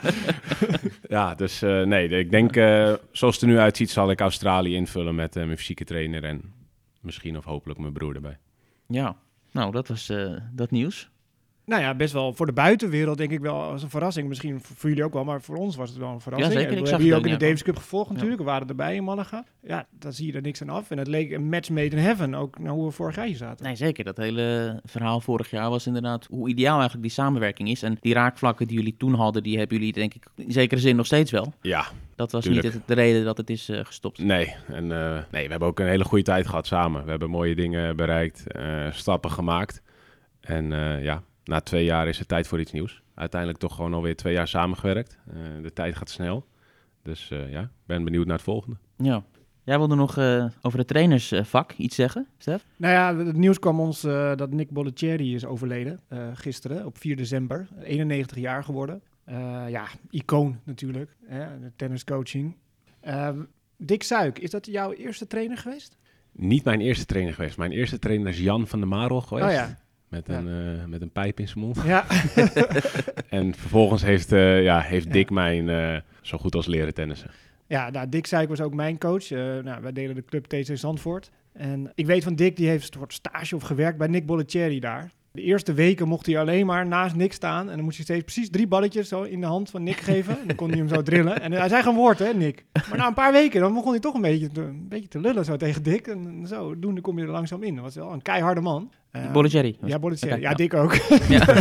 Ja, 1.09 1.35
dus 1.35 1.61
eh, 1.61 1.81
nee, 1.81 2.07
ik 2.07 2.31
denk 2.31 2.55
eh, 2.55 2.93
zoals 3.11 3.33
het 3.35 3.43
er 3.43 3.49
nu 3.49 3.59
uitziet 3.59 3.89
zal 3.89 4.11
ik 4.11 4.19
Australië 4.19 4.75
invullen 4.75 5.15
met 5.15 5.35
mijn 5.35 5.57
fysieke 5.57 5.83
trainer 5.83 6.23
en 6.23 6.41
misschien 7.01 7.37
of 7.37 7.45
hopelijk 7.45 7.79
mijn 7.79 7.93
broer 7.93 8.15
erbij. 8.15 8.37
Ja. 8.91 9.15
Nou, 9.51 9.71
dat 9.71 9.87
was 9.87 10.09
eh, 10.09 10.35
dat 10.51 10.71
nieuws. 10.71 11.10
Nou 11.71 11.83
ja, 11.83 11.95
best 11.95 12.13
wel 12.13 12.33
voor 12.33 12.45
de 12.45 12.51
buitenwereld 12.53 13.17
denk 13.17 13.31
ik 13.31 13.39
wel 13.39 13.61
als 13.61 13.83
een 13.83 13.89
verrassing. 13.89 14.27
Misschien 14.27 14.61
voor 14.61 14.75
voor 14.75 14.89
jullie 14.89 15.03
ook 15.03 15.13
wel, 15.13 15.23
maar 15.23 15.41
voor 15.41 15.55
ons 15.55 15.75
was 15.75 15.89
het 15.89 15.97
wel 15.97 16.09
een 16.09 16.19
verrassing. 16.21 16.53
Ja, 16.53 16.59
zeker. 16.59 16.77
En 16.77 16.83
We 16.83 16.89
hebben 16.89 17.07
jullie 17.07 17.21
ook 17.21 17.25
in 17.31 17.39
de 17.39 17.45
Davis 17.45 17.63
Cup 17.63 17.77
gevolgd 17.77 18.11
natuurlijk. 18.11 18.37
We 18.39 18.45
waren 18.45 18.67
erbij 18.67 18.95
in 18.95 19.03
Malaga. 19.03 19.43
Ja, 19.61 19.85
dan 19.99 20.13
zie 20.13 20.27
je 20.27 20.33
er 20.33 20.41
niks 20.41 20.61
aan 20.61 20.69
af. 20.69 20.91
En 20.91 20.97
het 20.97 21.07
leek 21.07 21.31
een 21.31 21.49
match 21.49 21.69
made 21.69 21.95
in 21.95 21.97
heaven, 21.97 22.35
ook 22.35 22.59
naar 22.59 22.71
hoe 22.73 22.85
we 22.85 22.91
vorig 22.91 23.15
jaar 23.15 23.25
hier 23.25 23.35
zaten. 23.35 23.65
Nee, 23.65 23.75
zeker. 23.75 24.03
Dat 24.03 24.17
hele 24.17 24.79
verhaal 24.85 25.21
vorig 25.21 25.49
jaar 25.49 25.69
was 25.69 25.87
inderdaad 25.87 26.25
hoe 26.29 26.49
ideaal 26.49 26.73
eigenlijk 26.73 27.01
die 27.03 27.11
samenwerking 27.11 27.69
is. 27.69 27.83
En 27.83 27.97
die 28.01 28.13
raakvlakken 28.13 28.67
die 28.67 28.77
jullie 28.77 28.95
toen 28.97 29.13
hadden, 29.13 29.43
die 29.43 29.57
hebben 29.57 29.77
jullie 29.77 29.93
denk 29.93 30.13
ik 30.13 30.23
in 30.35 30.51
zekere 30.51 30.81
zin 30.81 30.95
nog 30.95 31.05
steeds 31.05 31.31
wel. 31.31 31.53
Ja, 31.61 31.85
Dat 32.15 32.31
was 32.31 32.43
Tuurlijk. 32.43 32.63
niet 32.65 32.73
het- 32.73 32.87
de 32.87 32.93
reden 32.93 33.25
dat 33.25 33.37
het 33.37 33.49
is 33.49 33.69
eh, 33.69 33.79
gestopt. 33.85 34.17
nee. 34.23 34.55
En 34.67 34.91
eh, 34.91 35.19
nee, 35.31 35.43
we 35.45 35.49
hebben 35.51 35.67
ook 35.67 35.79
een 35.79 35.87
hele 35.87 36.03
goede 36.03 36.23
tijd 36.23 36.47
gehad 36.47 36.67
samen. 36.67 37.03
We 37.03 37.09
hebben 37.09 37.29
mooie 37.29 37.55
dingen 37.55 37.95
bereikt, 37.95 38.47
eh, 38.51 38.91
stappen 38.91 39.31
gemaakt. 39.31 39.81
En 40.41 40.73
eh, 40.73 41.03
ja, 41.03 41.23
na 41.51 41.59
twee 41.61 41.83
jaar 41.83 42.07
is 42.07 42.19
het 42.19 42.27
tijd 42.27 42.47
voor 42.47 42.59
iets 42.59 42.71
nieuws. 42.71 43.01
Uiteindelijk 43.13 43.59
toch 43.59 43.75
gewoon 43.75 43.93
alweer 43.93 44.15
twee 44.15 44.33
jaar 44.33 44.47
samengewerkt. 44.47 45.17
Eh, 45.27 45.35
de 45.61 45.73
tijd 45.73 45.95
gaat 45.95 46.09
snel. 46.09 46.45
Dus 47.03 47.31
eh, 47.31 47.51
ja, 47.51 47.61
ik 47.61 47.85
ben 47.85 48.03
benieuwd 48.03 48.25
naar 48.25 48.35
het 48.35 48.45
volgende. 48.45 48.77
Ja. 48.97 49.23
Jij 49.63 49.77
wilde 49.77 49.95
nog 49.95 50.17
eh, 50.17 50.45
over 50.61 50.79
het 50.79 50.87
trainersvak 50.87 51.71
iets 51.71 51.95
zeggen, 51.95 52.27
Stef? 52.37 52.65
Nou 52.77 52.93
ja, 52.93 53.25
het 53.25 53.35
nieuws 53.35 53.59
kwam 53.59 53.79
ons 53.79 54.03
eh, 54.03 54.35
dat 54.35 54.51
Nick 54.51 54.69
Bollettieri 54.69 55.35
is 55.35 55.45
overleden 55.45 55.99
eh, 56.07 56.27
gisteren 56.33 56.85
op 56.85 56.97
4 56.97 57.15
december. 57.15 57.67
91 57.83 58.37
jaar 58.37 58.63
geworden. 58.63 59.01
Eh, 59.23 59.63
ja, 59.69 59.87
icoon 60.09 60.59
natuurlijk, 60.63 61.15
hè, 61.25 61.59
de 61.59 61.71
tenniscoaching. 61.75 62.55
Ehm 63.01 63.39
Dick 63.77 64.03
Suik, 64.03 64.39
is 64.39 64.49
dat 64.49 64.65
jouw 64.65 64.93
eerste 64.93 65.27
trainer 65.27 65.57
geweest? 65.57 65.97
Niet 66.31 66.63
mijn 66.63 66.81
eerste 66.81 67.05
trainer 67.05 67.33
geweest. 67.33 67.57
Mijn 67.57 67.71
eerste 67.71 67.99
trainer 67.99 68.27
is 68.27 68.39
Jan 68.39 68.67
van 68.67 68.79
der 68.79 68.87
Marel 68.87 69.21
geweest. 69.21 69.47
Oh 69.47 69.53
ja. 69.53 69.77
Met, 70.11 70.27
Ja. 70.27 70.37
een, 70.37 70.77
eh, 70.79 70.85
met 70.85 71.01
een 71.01 71.11
pijp 71.11 71.39
in 71.39 71.47
zijn 71.47 71.59
mond. 71.65 71.77
Ja, 71.85 72.05
En 73.29 73.55
vervolgens 73.55 74.01
heeft, 74.03 74.31
eh, 74.31 74.63
ja, 74.63 74.79
heeft 74.79 75.11
Dick 75.11 75.29
mij 75.29 75.67
eh, 75.67 76.01
zo 76.21 76.37
goed 76.37 76.55
als 76.55 76.65
leren 76.67 76.93
tennissen. 76.93 77.29
ja 77.67 77.89
nou, 77.89 78.09
Dick 78.09 78.25
Suik 78.25 78.49
was 78.49 78.61
ook 78.61 78.73
mijn 78.73 78.97
coach. 78.97 79.29
Nou, 79.29 79.81
wij 79.81 79.91
delen 79.91 80.15
de 80.15 80.25
club 80.25 80.45
TC 80.45 80.77
Zandvoort. 80.77 81.29
En 81.53 81.91
ik 81.95 82.05
weet 82.05 82.23
van 82.23 82.35
Dick, 82.35 82.55
die 82.55 82.67
heeft 82.67 82.87
een 82.93 82.99
soort 82.99 83.13
stage 83.13 83.55
of 83.55 83.63
gewerkt 83.63 83.97
bij 83.97 84.07
Nick 84.07 84.25
Bollettieri 84.25 84.79
daar. 84.79 85.11
De 85.33 85.41
eerste 85.41 85.73
weken 85.73 86.07
mocht 86.07 86.25
hij 86.25 86.39
alleen 86.39 86.65
maar 86.65 86.87
naast 86.87 87.15
Nick 87.15 87.33
staan. 87.33 87.69
En 87.69 87.75
dan 87.75 87.83
moest 87.83 87.95
hij 87.95 88.05
steeds 88.05 88.23
precies 88.23 88.49
drie 88.49 88.67
balletjes 88.67 89.07
zo 89.07 89.21
in 89.23 89.39
de 89.41 89.45
hand 89.47 89.69
van 89.69 89.83
Nick 89.83 89.97
geven. 89.97 90.39
En 90.39 90.47
dan 90.47 90.55
kon 90.55 90.69
hij 90.69 90.77
hem 90.77 90.87
zo 90.87 91.01
drillen. 91.11 91.41
En 91.41 91.51
hij 91.51 91.69
zei 91.69 91.83
geen 91.83 91.95
woord, 91.95 92.19
hè, 92.19 92.33
Nick. 92.33 92.65
Maar 92.89 92.97
na 92.97 93.07
een 93.07 93.13
paar 93.13 93.31
weken, 93.31 93.61
dan 93.61 93.73
begon 93.73 93.91
hij 93.91 93.99
toch 93.99 94.13
een 94.13 94.21
beetje 94.21 94.47
te, 94.47 94.61
een 94.61 94.87
beetje 94.87 95.07
te 95.07 95.19
lullen 95.19 95.45
zo 95.45 95.55
tegen 95.57 95.83
Dick. 95.83 96.07
En 96.07 96.45
zo, 96.47 96.79
doen, 96.79 96.93
dan 96.93 97.03
kom 97.03 97.17
je 97.19 97.23
er 97.25 97.31
langzaam 97.31 97.63
in. 97.63 97.75
Dat 97.75 97.83
was 97.83 97.95
wel 97.95 98.11
een 98.13 98.21
keiharde 98.21 98.61
man. 98.61 98.91
Bollettieri. 99.33 99.77
Ja. 99.85 99.97
Oké, 100.01 100.15
ja, 100.27 100.35
ja. 100.35 100.53
Dick 100.53 100.73
ook. 100.73 100.93
Ja. 101.29 101.45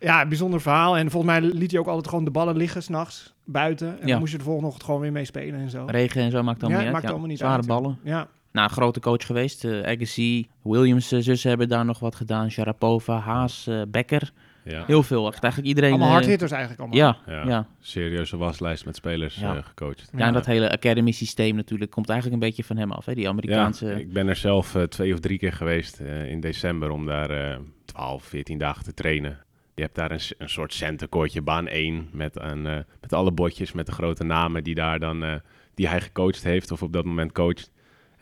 Ja, 0.00 0.26
bijzonder 0.26 0.60
verhaal. 0.60 0.96
En 0.96 1.10
volgens 1.10 1.32
mij 1.32 1.50
liet 1.50 1.70
hij 1.70 1.80
ook 1.80 1.86
altijd 1.86 2.08
gewoon 2.08 2.24
de 2.24 2.30
ballen 2.30 2.56
liggen 2.56 2.82
s'nachts 2.82 3.34
buiten. 3.44 3.88
En 3.88 3.98
Ja. 4.00 4.06
dan 4.06 4.18
moest 4.18 4.32
je 4.32 4.38
de 4.38 4.44
volgende 4.44 4.66
ochtend 4.68 4.84
gewoon 4.84 5.00
weer 5.00 5.12
mee 5.12 5.24
spelen 5.24 5.60
en 5.60 5.70
zo. 5.70 5.84
Regen 5.86 6.22
en 6.22 6.30
zo 6.30 6.42
maakt 6.42 6.62
allemaal 6.62 6.70
Ja, 6.70 6.76
niet 6.76 6.84
uit. 6.84 6.92
maakt 6.92 7.02
ja. 7.04 7.10
allemaal 7.10 7.28
niet 7.28 7.38
Zware 7.38 7.56
uit, 7.56 7.66
ballen. 7.66 7.98
Ja, 8.04 8.26
Nou, 8.52 8.70
grote 8.70 9.00
coach 9.00 9.26
geweest. 9.26 9.64
eh 9.64 9.82
Agassi, 9.82 10.48
Williams 10.62 11.12
eh, 11.12 11.20
zussen 11.20 11.48
hebben 11.48 11.68
daar 11.68 11.84
nog 11.84 11.98
wat 11.98 12.14
gedaan. 12.14 12.50
Sharapova, 12.50 13.18
Haas, 13.18 13.66
eh, 13.66 13.82
Becker. 13.88 14.32
Ja, 14.64 14.84
Heel 14.86 15.02
veel. 15.02 15.26
Echt 15.32 15.42
eigenlijk 15.42 15.66
iedereen. 15.66 15.90
allemaal 15.90 16.08
eh, 16.08 16.14
hardhitters 16.14 16.50
eigenlijk 16.50 16.80
allemaal. 16.80 16.98
Ja, 16.98 17.16
Ja. 17.26 17.32
ja. 17.42 17.48
ja. 17.48 17.66
serieuze 17.80 18.36
waslijst 18.36 18.84
met 18.84 18.96
spelers 18.96 19.36
Ja. 19.36 19.56
eh, 19.56 19.64
gecoacht. 19.64 20.10
en 20.16 20.32
dat 20.32 20.46
hele 20.46 20.70
academy 20.70 21.10
systeem 21.10 21.56
natuurlijk 21.56 21.90
komt 21.90 22.08
eigenlijk 22.08 22.42
een 22.42 22.48
beetje 22.48 22.64
van 22.64 22.76
hem 22.76 22.92
af. 22.92 23.04
Hè? 23.06 23.14
Die 23.14 23.28
Amerikaanse... 23.28 23.86
Ja, 23.86 23.92
ik 23.94 24.12
ben 24.12 24.28
er 24.28 24.36
zelf 24.36 24.74
eh, 24.74 24.82
twee 24.82 25.12
of 25.12 25.20
drie 25.20 25.38
keer 25.38 25.52
geweest 25.52 26.00
eh, 26.00 26.30
in 26.30 26.40
december 26.40 26.90
om 26.90 27.06
daar 27.06 27.30
eh 27.30 27.56
12, 27.84 28.24
14 28.24 28.58
dagen 28.58 28.84
te 28.84 28.94
trainen. 28.94 29.38
Je 29.74 29.82
hebt 29.82 29.94
daar 29.94 30.10
een, 30.10 30.20
een 30.38 30.48
soort 30.48 30.72
centercourtje, 30.72 31.42
baan 31.42 31.66
1, 31.68 32.08
met, 32.12 32.40
een, 32.40 32.66
eh, 32.66 32.76
met 33.00 33.12
alle 33.12 33.32
bordjes, 33.32 33.72
met 33.72 33.86
de 33.86 33.92
grote 33.92 34.24
namen 34.24 34.64
die, 34.64 34.74
daar 34.74 34.98
dan, 34.98 35.24
eh, 35.24 35.34
die 35.74 35.88
hij 35.88 36.00
gecoacht 36.00 36.42
heeft 36.44 36.70
of 36.70 36.82
op 36.82 36.92
dat 36.92 37.04
moment 37.04 37.32
coacht. 37.32 37.70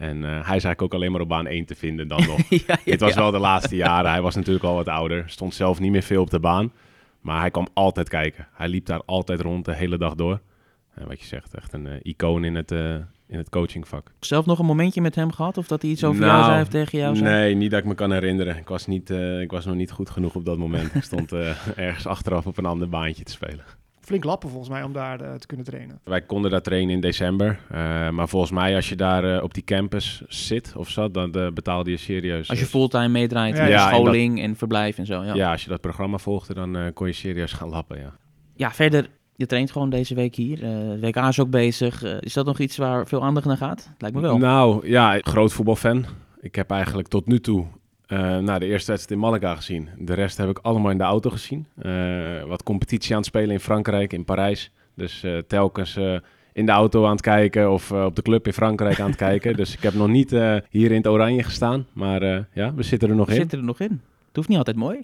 En 0.02 0.24
eh, 0.24 0.30
hij 0.30 0.38
is 0.38 0.48
eigenlijk 0.64 0.82
ook 0.82 0.94
alleen 0.94 1.12
maar 1.12 1.20
op 1.20 1.28
baan 1.28 1.46
1 1.46 1.64
te 1.64 1.74
vinden 1.74 2.08
dan 2.08 2.26
nog. 2.30 2.40
ja, 2.48 2.58
ja, 2.66 2.78
Dit 2.84 3.00
was 3.00 3.14
ja. 3.14 3.20
wel 3.20 3.30
de 3.30 3.38
laatste 3.38 3.76
jaren. 3.76 4.10
Hij 4.10 4.22
was 4.22 4.34
natuurlijk 4.34 4.64
al 4.64 4.74
wat 4.74 4.88
ouder. 4.88 5.24
Stond 5.26 5.54
zelf 5.54 5.80
niet 5.80 5.90
meer 5.90 6.02
veel 6.02 6.22
op 6.22 6.30
de 6.30 6.40
baan. 6.40 6.72
Maar 7.20 7.40
hij 7.40 7.50
kwam 7.50 7.66
altijd 7.72 8.08
kijken. 8.08 8.48
Hij 8.52 8.68
liep 8.68 8.86
daar 8.86 9.02
altijd 9.04 9.40
rond 9.40 9.64
de 9.64 9.74
hele 9.74 9.98
dag 9.98 10.14
door. 10.14 10.40
En 10.94 11.06
wat 11.08 11.20
je 11.20 11.26
zegt, 11.26 11.54
echt 11.54 11.72
een 11.72 11.86
eh, 11.86 11.94
icoon 12.02 12.44
in 12.44 12.54
het, 12.54 12.70
eh, 12.72 12.94
in 13.26 13.38
het 13.38 13.48
coachingvak. 13.48 14.12
Zelf 14.20 14.46
nog 14.46 14.58
een 14.58 14.66
momentje 14.66 15.00
met 15.00 15.14
hem 15.14 15.32
gehad? 15.32 15.58
Of 15.58 15.66
dat 15.66 15.82
hij 15.82 15.90
iets 15.90 16.04
over 16.04 16.20
Nou, 16.20 16.32
jou 16.32 16.44
zei 16.50 16.62
of 16.62 16.68
tegen 16.68 16.98
jou 16.98 17.16
zei? 17.16 17.30
Nee, 17.30 17.54
niet 17.54 17.70
dat 17.70 17.80
ik 17.80 17.86
me 17.86 17.94
kan 17.94 18.12
herinneren. 18.12 18.56
Ik 18.56 18.68
was, 18.68 18.86
niet, 18.86 19.10
ik 19.40 19.50
was 19.50 19.64
nog 19.64 19.74
niet 19.74 19.90
goed 19.90 20.10
genoeg 20.10 20.34
op 20.34 20.44
dat 20.44 20.58
moment. 20.58 20.94
ik 20.94 21.02
stond 21.02 21.32
ergens 21.76 22.06
achteraf 22.06 22.46
op 22.46 22.58
een 22.58 22.66
ander 22.66 22.88
baantje 22.88 23.24
te 23.24 23.32
spelen. 23.32 23.64
Flink 24.04 24.24
lappen 24.24 24.48
volgens 24.48 24.70
mij 24.70 24.82
om 24.82 24.92
daar 24.92 25.20
eh, 25.20 25.34
te 25.34 25.46
kunnen 25.46 25.66
trainen. 25.66 26.00
Wij 26.04 26.22
konden 26.22 26.50
daar 26.50 26.62
trainen 26.62 26.94
in 26.94 27.00
december. 27.00 27.58
eh, 27.70 28.08
maar 28.10 28.28
volgens 28.28 28.52
mij, 28.52 28.74
als 28.74 28.88
je 28.88 28.96
daar 28.96 29.36
eh, 29.36 29.42
op 29.42 29.54
die 29.54 29.64
campus 29.64 30.22
zit 30.28 30.72
of 30.76 30.88
zat, 30.88 31.14
dan 31.14 31.30
betaalde 31.54 31.90
je 31.90 31.96
serieus. 31.96 32.50
Als 32.50 32.58
je 32.58 32.66
fulltime 32.66 33.08
meedraait 33.08 33.56
Ja, 33.56 33.62
met 33.62 33.72
ja, 33.72 33.88
en 33.90 33.94
scholing 33.94 34.42
en, 34.42 34.56
verblijf 34.56 34.98
en 34.98 35.06
zo. 35.06 35.22
Ja. 35.22 35.34
ja. 35.34 35.50
als 35.50 35.62
je 35.62 35.68
dat 35.68 35.80
programma 35.80 36.18
volgde, 36.18 36.54
dan 36.54 36.90
kon 36.94 37.06
je 37.06 37.12
serieus 37.12 37.52
gaan 37.52 37.68
lappen. 37.68 37.98
Ja. 37.98 38.12
ja, 38.54 38.70
verder, 38.72 39.10
je 39.36 39.46
traint 39.46 39.70
gewoon 39.72 39.90
deze 39.90 40.14
week 40.14 40.34
hier. 40.34 40.62
Eh 40.64 41.00
WK 41.00 41.16
is 41.16 41.40
ook 41.40 41.50
bezig. 41.50 42.02
Is 42.20 42.32
dat 42.32 42.46
nog 42.46 42.58
iets 42.58 42.76
waar 42.76 43.06
veel 43.06 43.22
aandacht 43.22 43.46
naar 43.46 43.56
gaat? 43.56 43.90
Lijkt 43.98 44.16
me 44.16 44.22
wel. 44.22 44.38
Nou 44.38 44.88
ja, 44.88 45.18
groot 45.20 45.52
voetbalfan. 45.52 46.04
Ik 46.40 46.54
heb 46.54 46.70
eigenlijk 46.70 47.08
tot 47.08 47.26
nu 47.26 47.40
toe 47.40 47.66
eh 48.12 48.38
nou, 48.38 48.58
de 48.58 48.66
eerste 48.66 48.90
wedstrijd 48.90 49.10
in 49.10 49.18
Malaga 49.18 49.54
gezien. 49.54 49.88
De 49.98 50.14
rest 50.14 50.36
heb 50.36 50.48
ik 50.48 50.58
allemaal 50.62 50.90
in 50.90 50.98
de 50.98 51.04
auto 51.04 51.30
gezien. 51.30 51.66
Eh, 51.78 52.42
wat 52.46 52.62
competitie 52.62 53.10
aan 53.12 53.16
het 53.18 53.26
spelen 53.26 53.50
in 53.50 53.60
Frankrijk, 53.60 54.12
in 54.12 54.24
Parijs. 54.24 54.70
Dus 54.94 55.22
eh, 55.22 55.38
telkens 55.38 55.96
eh, 55.96 56.14
in 56.52 56.66
de 56.66 56.72
auto 56.72 57.04
aan 57.04 57.10
het 57.12 57.20
kijken 57.20 57.70
of 57.72 57.90
eh, 57.90 58.04
op 58.04 58.16
de 58.16 58.22
club 58.22 58.46
in 58.46 58.52
Frankrijk 58.52 59.00
aan 59.00 59.06
het 59.08 59.16
kijken. 59.28 59.56
Dus 59.56 59.72
ik 59.74 59.82
heb 59.82 59.94
nog 59.94 60.08
niet 60.08 60.32
eh, 60.32 60.56
hier 60.70 60.90
in 60.90 60.96
het 60.96 61.06
oranje 61.06 61.42
gestaan. 61.42 61.86
Maar 61.92 62.22
eh, 62.22 62.38
ja, 62.52 62.74
we 62.74 62.82
zitten 62.82 63.08
er 63.08 63.14
nog 63.16 63.26
We 63.26 63.32
in. 63.32 63.38
zitten 63.40 63.58
er 63.58 63.64
nog 63.64 63.80
in. 63.80 64.00
Het 64.26 64.36
hoeft 64.36 64.48
niet 64.48 64.58
altijd 64.58 64.76
mooi. 64.76 65.02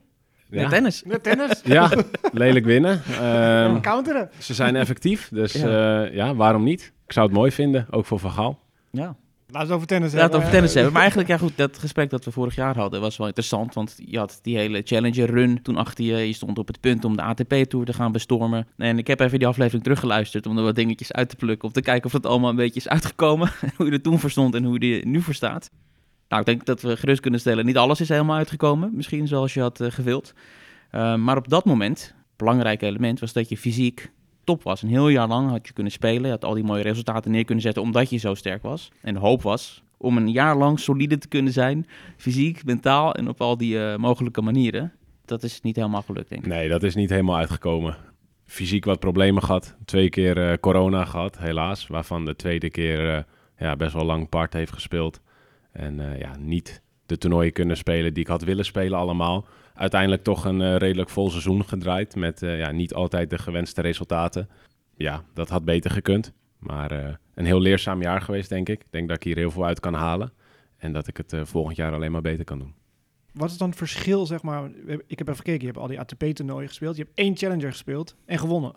Ja. 0.50 0.68
Tennis. 0.68 1.02
Met 1.04 1.22
tennis. 1.22 1.60
ja 1.78 1.90
lelijk 2.32 2.64
winnen. 2.64 3.00
Ehm, 3.20 3.80
counteren. 3.80 4.30
ze 4.38 4.54
zijn 4.54 4.76
effectief, 4.76 5.28
dus 5.32 5.52
Ja. 5.52 5.68
ja. 6.02 6.02
ja, 6.12 6.34
waarom 6.34 6.62
niet? 6.62 6.92
Ik 7.06 7.12
zou 7.12 7.26
het 7.26 7.34
mooi 7.36 7.50
vinden, 7.52 7.86
ook 7.90 8.06
voor 8.06 8.18
Van 8.18 8.30
Gaal. 8.30 8.58
Ja. 8.90 9.16
Laten 9.50 9.68
we 9.68 9.74
het 9.74 9.82
over 9.82 9.86
tennis 9.86 10.12
Laten 10.12 10.20
hebben. 10.20 10.38
over 10.40 10.52
tennis 10.52 10.74
hebben. 10.74 10.92
Maar 10.92 11.00
eigenlijk, 11.00 11.30
ja 11.30 11.38
goed, 11.38 11.56
dat 11.56 11.78
gesprek 11.78 12.10
dat 12.10 12.24
we 12.24 12.30
vorig 12.30 12.54
jaar 12.54 12.76
hadden 12.76 13.00
was 13.00 13.16
wel 13.16 13.26
interessant. 13.26 13.74
Want 13.74 13.96
je 14.04 14.18
had 14.18 14.38
die 14.42 14.56
hele 14.56 14.82
Challenger 14.84 15.30
run 15.30 15.62
toen 15.62 15.76
achter 15.76 16.04
je. 16.04 16.16
Je 16.16 16.32
stond 16.32 16.58
op 16.58 16.66
het 16.66 16.80
punt 16.80 17.04
om 17.04 17.16
de 17.16 17.22
ATP-tour 17.22 17.84
te 17.84 17.92
gaan 17.92 18.12
bestormen. 18.12 18.66
En 18.76 18.98
ik 18.98 19.06
heb 19.06 19.20
even 19.20 19.38
die 19.38 19.48
aflevering 19.48 19.82
teruggeluisterd 19.82 20.46
om 20.46 20.56
er 20.56 20.62
wat 20.62 20.74
dingetjes 20.74 21.12
uit 21.12 21.28
te 21.28 21.36
plukken. 21.36 21.68
Om 21.68 21.74
te 21.74 21.80
kijken 21.80 22.04
of 22.04 22.12
dat 22.12 22.26
allemaal 22.26 22.50
een 22.50 22.56
beetje 22.56 22.80
is 22.80 22.88
uitgekomen. 22.88 23.50
hoe 23.76 23.86
je 23.86 23.92
er 23.92 24.02
toen 24.02 24.18
voor 24.18 24.30
stond 24.30 24.54
en 24.54 24.64
hoe 24.64 24.86
je 24.86 25.00
er 25.00 25.06
nu 25.06 25.20
voor 25.20 25.34
staat. 25.34 25.70
Nou, 26.28 26.40
ik 26.40 26.46
denk 26.46 26.64
dat 26.64 26.82
we 26.82 26.96
gerust 26.96 27.20
kunnen 27.20 27.40
stellen, 27.40 27.66
niet 27.66 27.76
alles 27.76 28.00
is 28.00 28.08
helemaal 28.08 28.36
uitgekomen. 28.36 28.90
Misschien 28.94 29.28
zoals 29.28 29.54
je 29.54 29.60
had 29.60 29.80
eh, 29.80 29.90
gewild. 29.90 30.32
Uh, 30.92 31.14
maar 31.14 31.36
op 31.36 31.48
dat 31.48 31.64
moment, 31.64 32.14
belangrijk 32.36 32.82
element, 32.82 33.20
was 33.20 33.32
dat 33.32 33.48
je 33.48 33.56
fysiek 33.56 34.10
top 34.48 34.62
was. 34.62 34.82
Een 34.82 34.88
heel 34.88 35.08
jaar 35.08 35.28
lang 35.28 35.50
had 35.50 35.66
je 35.66 35.72
kunnen 35.72 35.92
spelen. 35.92 36.22
Je 36.22 36.30
had 36.30 36.44
al 36.44 36.54
die 36.54 36.64
mooie 36.64 36.82
resultaten 36.82 37.30
neer 37.30 37.44
kunnen 37.44 37.62
zetten 37.62 37.82
omdat 37.82 38.10
je 38.10 38.16
zo 38.16 38.34
sterk 38.34 38.62
was. 38.62 38.90
En 39.02 39.14
de 39.14 39.20
hoop 39.20 39.42
was 39.42 39.82
om 39.96 40.16
een 40.16 40.30
jaar 40.30 40.56
lang 40.56 40.80
solide 40.80 41.18
te 41.18 41.28
kunnen 41.28 41.52
zijn. 41.52 41.86
Fysiek, 42.16 42.64
mentaal 42.64 43.14
en 43.14 43.28
op 43.28 43.40
al 43.40 43.56
die 43.56 43.74
uh, 43.74 43.96
mogelijke 43.96 44.42
manieren. 44.42 44.92
Dat 45.24 45.42
is 45.42 45.60
niet 45.60 45.76
helemaal 45.76 46.02
gelukt, 46.02 46.28
denk 46.28 46.42
ik. 46.42 46.48
Nee, 46.48 46.68
dat 46.68 46.82
is 46.82 46.94
niet 46.94 47.10
helemaal 47.10 47.36
uitgekomen. 47.36 47.96
Fysiek 48.44 48.84
wat 48.84 49.00
problemen 49.00 49.42
gehad. 49.42 49.76
Twee 49.84 50.08
keer 50.08 50.50
uh, 50.50 50.52
corona 50.60 51.04
gehad, 51.04 51.38
helaas. 51.38 51.86
Waarvan 51.86 52.24
de 52.24 52.36
tweede 52.36 52.70
keer 52.70 53.16
uh, 53.16 53.22
ja, 53.58 53.76
best 53.76 53.92
wel 53.92 54.04
lang 54.04 54.28
part 54.28 54.52
heeft 54.52 54.72
gespeeld. 54.72 55.20
En 55.72 56.18
ja, 56.18 56.36
niet 56.38 56.82
de 57.06 57.18
toernooien 57.18 57.52
kunnen 57.52 57.76
spelen 57.76 58.14
die 58.14 58.22
ik 58.22 58.28
had 58.28 58.42
willen 58.42 58.64
spelen 58.64 58.98
allemaal. 58.98 59.46
Uiteindelijk 59.78 60.22
toch 60.22 60.44
een 60.44 60.60
uh, 60.60 60.76
redelijk 60.76 61.10
vol 61.10 61.30
seizoen 61.30 61.64
gedraaid. 61.64 62.16
Met 62.16 62.42
uh, 62.42 62.58
ja, 62.58 62.70
niet 62.70 62.94
altijd 62.94 63.30
de 63.30 63.38
gewenste 63.38 63.80
resultaten. 63.80 64.48
Ja, 64.96 65.24
dat 65.34 65.48
had 65.48 65.64
beter 65.64 65.90
gekund. 65.90 66.32
Maar 66.58 66.92
uh, 66.92 67.08
een 67.34 67.44
heel 67.44 67.60
leerzaam 67.60 68.02
jaar 68.02 68.20
geweest, 68.20 68.48
denk 68.48 68.68
ik. 68.68 68.80
Ik 68.80 68.90
denk 68.92 69.08
dat 69.08 69.16
ik 69.16 69.22
hier 69.22 69.36
heel 69.36 69.50
veel 69.50 69.66
uit 69.66 69.80
kan 69.80 69.94
halen. 69.94 70.32
En 70.76 70.92
dat 70.92 71.06
ik 71.06 71.16
het 71.16 71.34
volgend 71.42 71.76
jaar 71.76 71.92
alleen 71.92 72.12
maar 72.12 72.20
beter 72.20 72.44
kan 72.44 72.58
doen. 72.58 72.74
Wat 73.32 73.50
is 73.50 73.56
dan 73.56 73.68
het 73.68 73.78
verschil, 73.78 74.26
zeg 74.26 74.42
maar? 74.42 74.70
Ik 75.06 75.18
heb 75.18 75.28
even 75.28 75.36
gekeken, 75.36 75.60
je 75.60 75.66
hebt 75.66 75.78
al 75.78 75.86
die 75.86 76.00
ATP-toernooien 76.00 76.68
gespeeld. 76.68 76.96
Je 76.96 77.02
hebt 77.02 77.18
één 77.18 77.36
Challenger 77.36 77.70
gespeeld 77.70 78.16
en 78.26 78.38
gewonnen. 78.38 78.72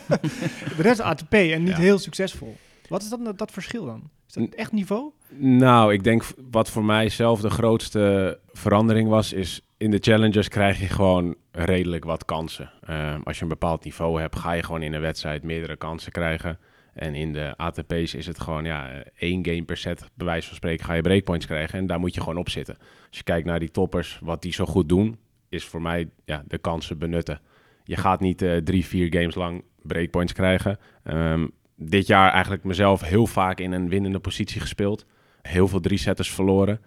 de 0.76 0.82
rest 0.82 1.00
ATP 1.00 1.32
en 1.32 1.62
niet 1.62 1.76
ja. 1.76 1.76
heel 1.76 1.98
succesvol. 1.98 2.56
Wat 2.90 3.02
is 3.02 3.08
dan 3.08 3.24
dat, 3.24 3.38
dat 3.38 3.50
verschil 3.50 3.84
dan? 3.84 4.10
Is 4.28 4.32
dat 4.32 4.54
echt 4.54 4.72
niveau? 4.72 5.12
Nou, 5.36 5.92
ik 5.92 6.04
denk 6.04 6.24
wat 6.50 6.70
voor 6.70 6.84
mij 6.84 7.08
zelf 7.08 7.40
de 7.40 7.50
grootste 7.50 8.38
verandering 8.52 9.08
was, 9.08 9.32
is 9.32 9.60
in 9.76 9.90
de 9.90 9.98
challengers 10.00 10.48
krijg 10.48 10.80
je 10.80 10.86
gewoon 10.86 11.34
redelijk 11.50 12.04
wat 12.04 12.24
kansen. 12.24 12.70
Uh, 12.90 13.14
als 13.24 13.36
je 13.36 13.42
een 13.42 13.48
bepaald 13.48 13.84
niveau 13.84 14.20
hebt, 14.20 14.36
ga 14.36 14.52
je 14.52 14.62
gewoon 14.62 14.82
in 14.82 14.92
een 14.92 15.00
wedstrijd 15.00 15.42
meerdere 15.42 15.76
kansen 15.76 16.12
krijgen. 16.12 16.58
En 16.94 17.14
in 17.14 17.32
de 17.32 17.56
ATP's 17.56 18.14
is 18.14 18.26
het 18.26 18.40
gewoon, 18.40 18.64
ja, 18.64 19.02
één 19.18 19.44
game 19.46 19.62
per 19.62 19.76
set, 19.76 20.04
bij 20.14 20.26
wijze 20.26 20.46
van 20.46 20.56
spreken, 20.56 20.84
ga 20.84 20.92
je 20.92 21.02
breakpoints 21.02 21.46
krijgen. 21.46 21.78
En 21.78 21.86
daar 21.86 22.00
moet 22.00 22.14
je 22.14 22.20
gewoon 22.20 22.38
op 22.38 22.48
zitten. 22.48 22.76
Als 23.08 23.18
je 23.18 23.22
kijkt 23.22 23.46
naar 23.46 23.60
die 23.60 23.70
toppers, 23.70 24.18
wat 24.22 24.42
die 24.42 24.52
zo 24.52 24.66
goed 24.66 24.88
doen, 24.88 25.18
is 25.48 25.64
voor 25.64 25.82
mij 25.82 26.10
ja, 26.24 26.44
de 26.46 26.58
kansen 26.58 26.98
benutten. 26.98 27.40
Je 27.84 27.96
gaat 27.96 28.20
niet 28.20 28.42
uh, 28.42 28.56
drie, 28.56 28.86
vier 28.86 29.12
games 29.12 29.34
lang 29.34 29.64
breakpoints 29.82 30.32
krijgen. 30.32 30.78
Um, 31.04 31.50
dit 31.82 32.06
jaar 32.06 32.32
eigenlijk 32.32 32.64
mezelf 32.64 33.00
heel 33.00 33.26
vaak 33.26 33.60
in 33.60 33.72
een 33.72 33.88
winnende 33.88 34.18
positie 34.18 34.60
gespeeld. 34.60 35.06
Heel 35.42 35.68
veel 35.68 35.80
drie-setters 35.80 36.30
verloren. 36.30 36.80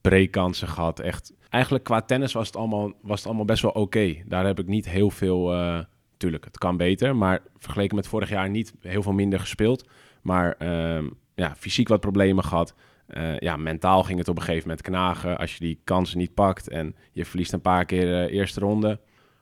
Breakkansen 0.00 0.68
gehad. 0.68 1.00
Echt. 1.00 1.32
Eigenlijk 1.48 1.84
qua 1.84 2.00
tennis 2.00 2.32
was 2.32 2.46
het 2.46 2.56
allemaal, 2.56 2.92
was 3.02 3.18
het 3.18 3.26
allemaal 3.26 3.44
best 3.44 3.62
wel 3.62 3.70
oké. 3.70 4.16
Daar 4.26 4.46
heb 4.46 4.58
ik 4.58 4.66
niet 4.66 4.88
heel 4.88 5.10
veel... 5.10 5.54
Uh, 5.54 5.78
tuurlijk, 6.16 6.44
het 6.44 6.58
kan 6.58 6.76
beter. 6.76 7.16
Maar 7.16 7.42
vergeleken 7.58 7.96
met 7.96 8.06
vorig 8.08 8.28
jaar 8.28 8.50
niet 8.50 8.74
heel 8.80 9.02
veel 9.02 9.12
minder 9.12 9.40
gespeeld. 9.40 9.88
Maar 10.22 10.54
uh, 10.58 11.06
ja, 11.34 11.54
fysiek 11.56 11.88
wat 11.88 12.00
problemen 12.00 12.44
gehad. 12.44 12.74
Uh, 13.08 13.38
ja, 13.38 13.56
mentaal 13.56 14.02
ging 14.02 14.18
het 14.18 14.28
op 14.28 14.36
een 14.36 14.42
gegeven 14.42 14.68
moment 14.68 14.86
knagen. 14.86 15.38
Als 15.38 15.52
je 15.52 15.64
die 15.64 15.80
kansen 15.84 16.18
niet 16.18 16.34
pakt 16.34 16.68
en 16.68 16.96
je 17.12 17.24
verliest 17.24 17.52
een 17.52 17.60
paar 17.60 17.84
keer 17.84 18.06
de 18.06 18.30
eerste 18.30 18.60
ronde. 18.60 19.00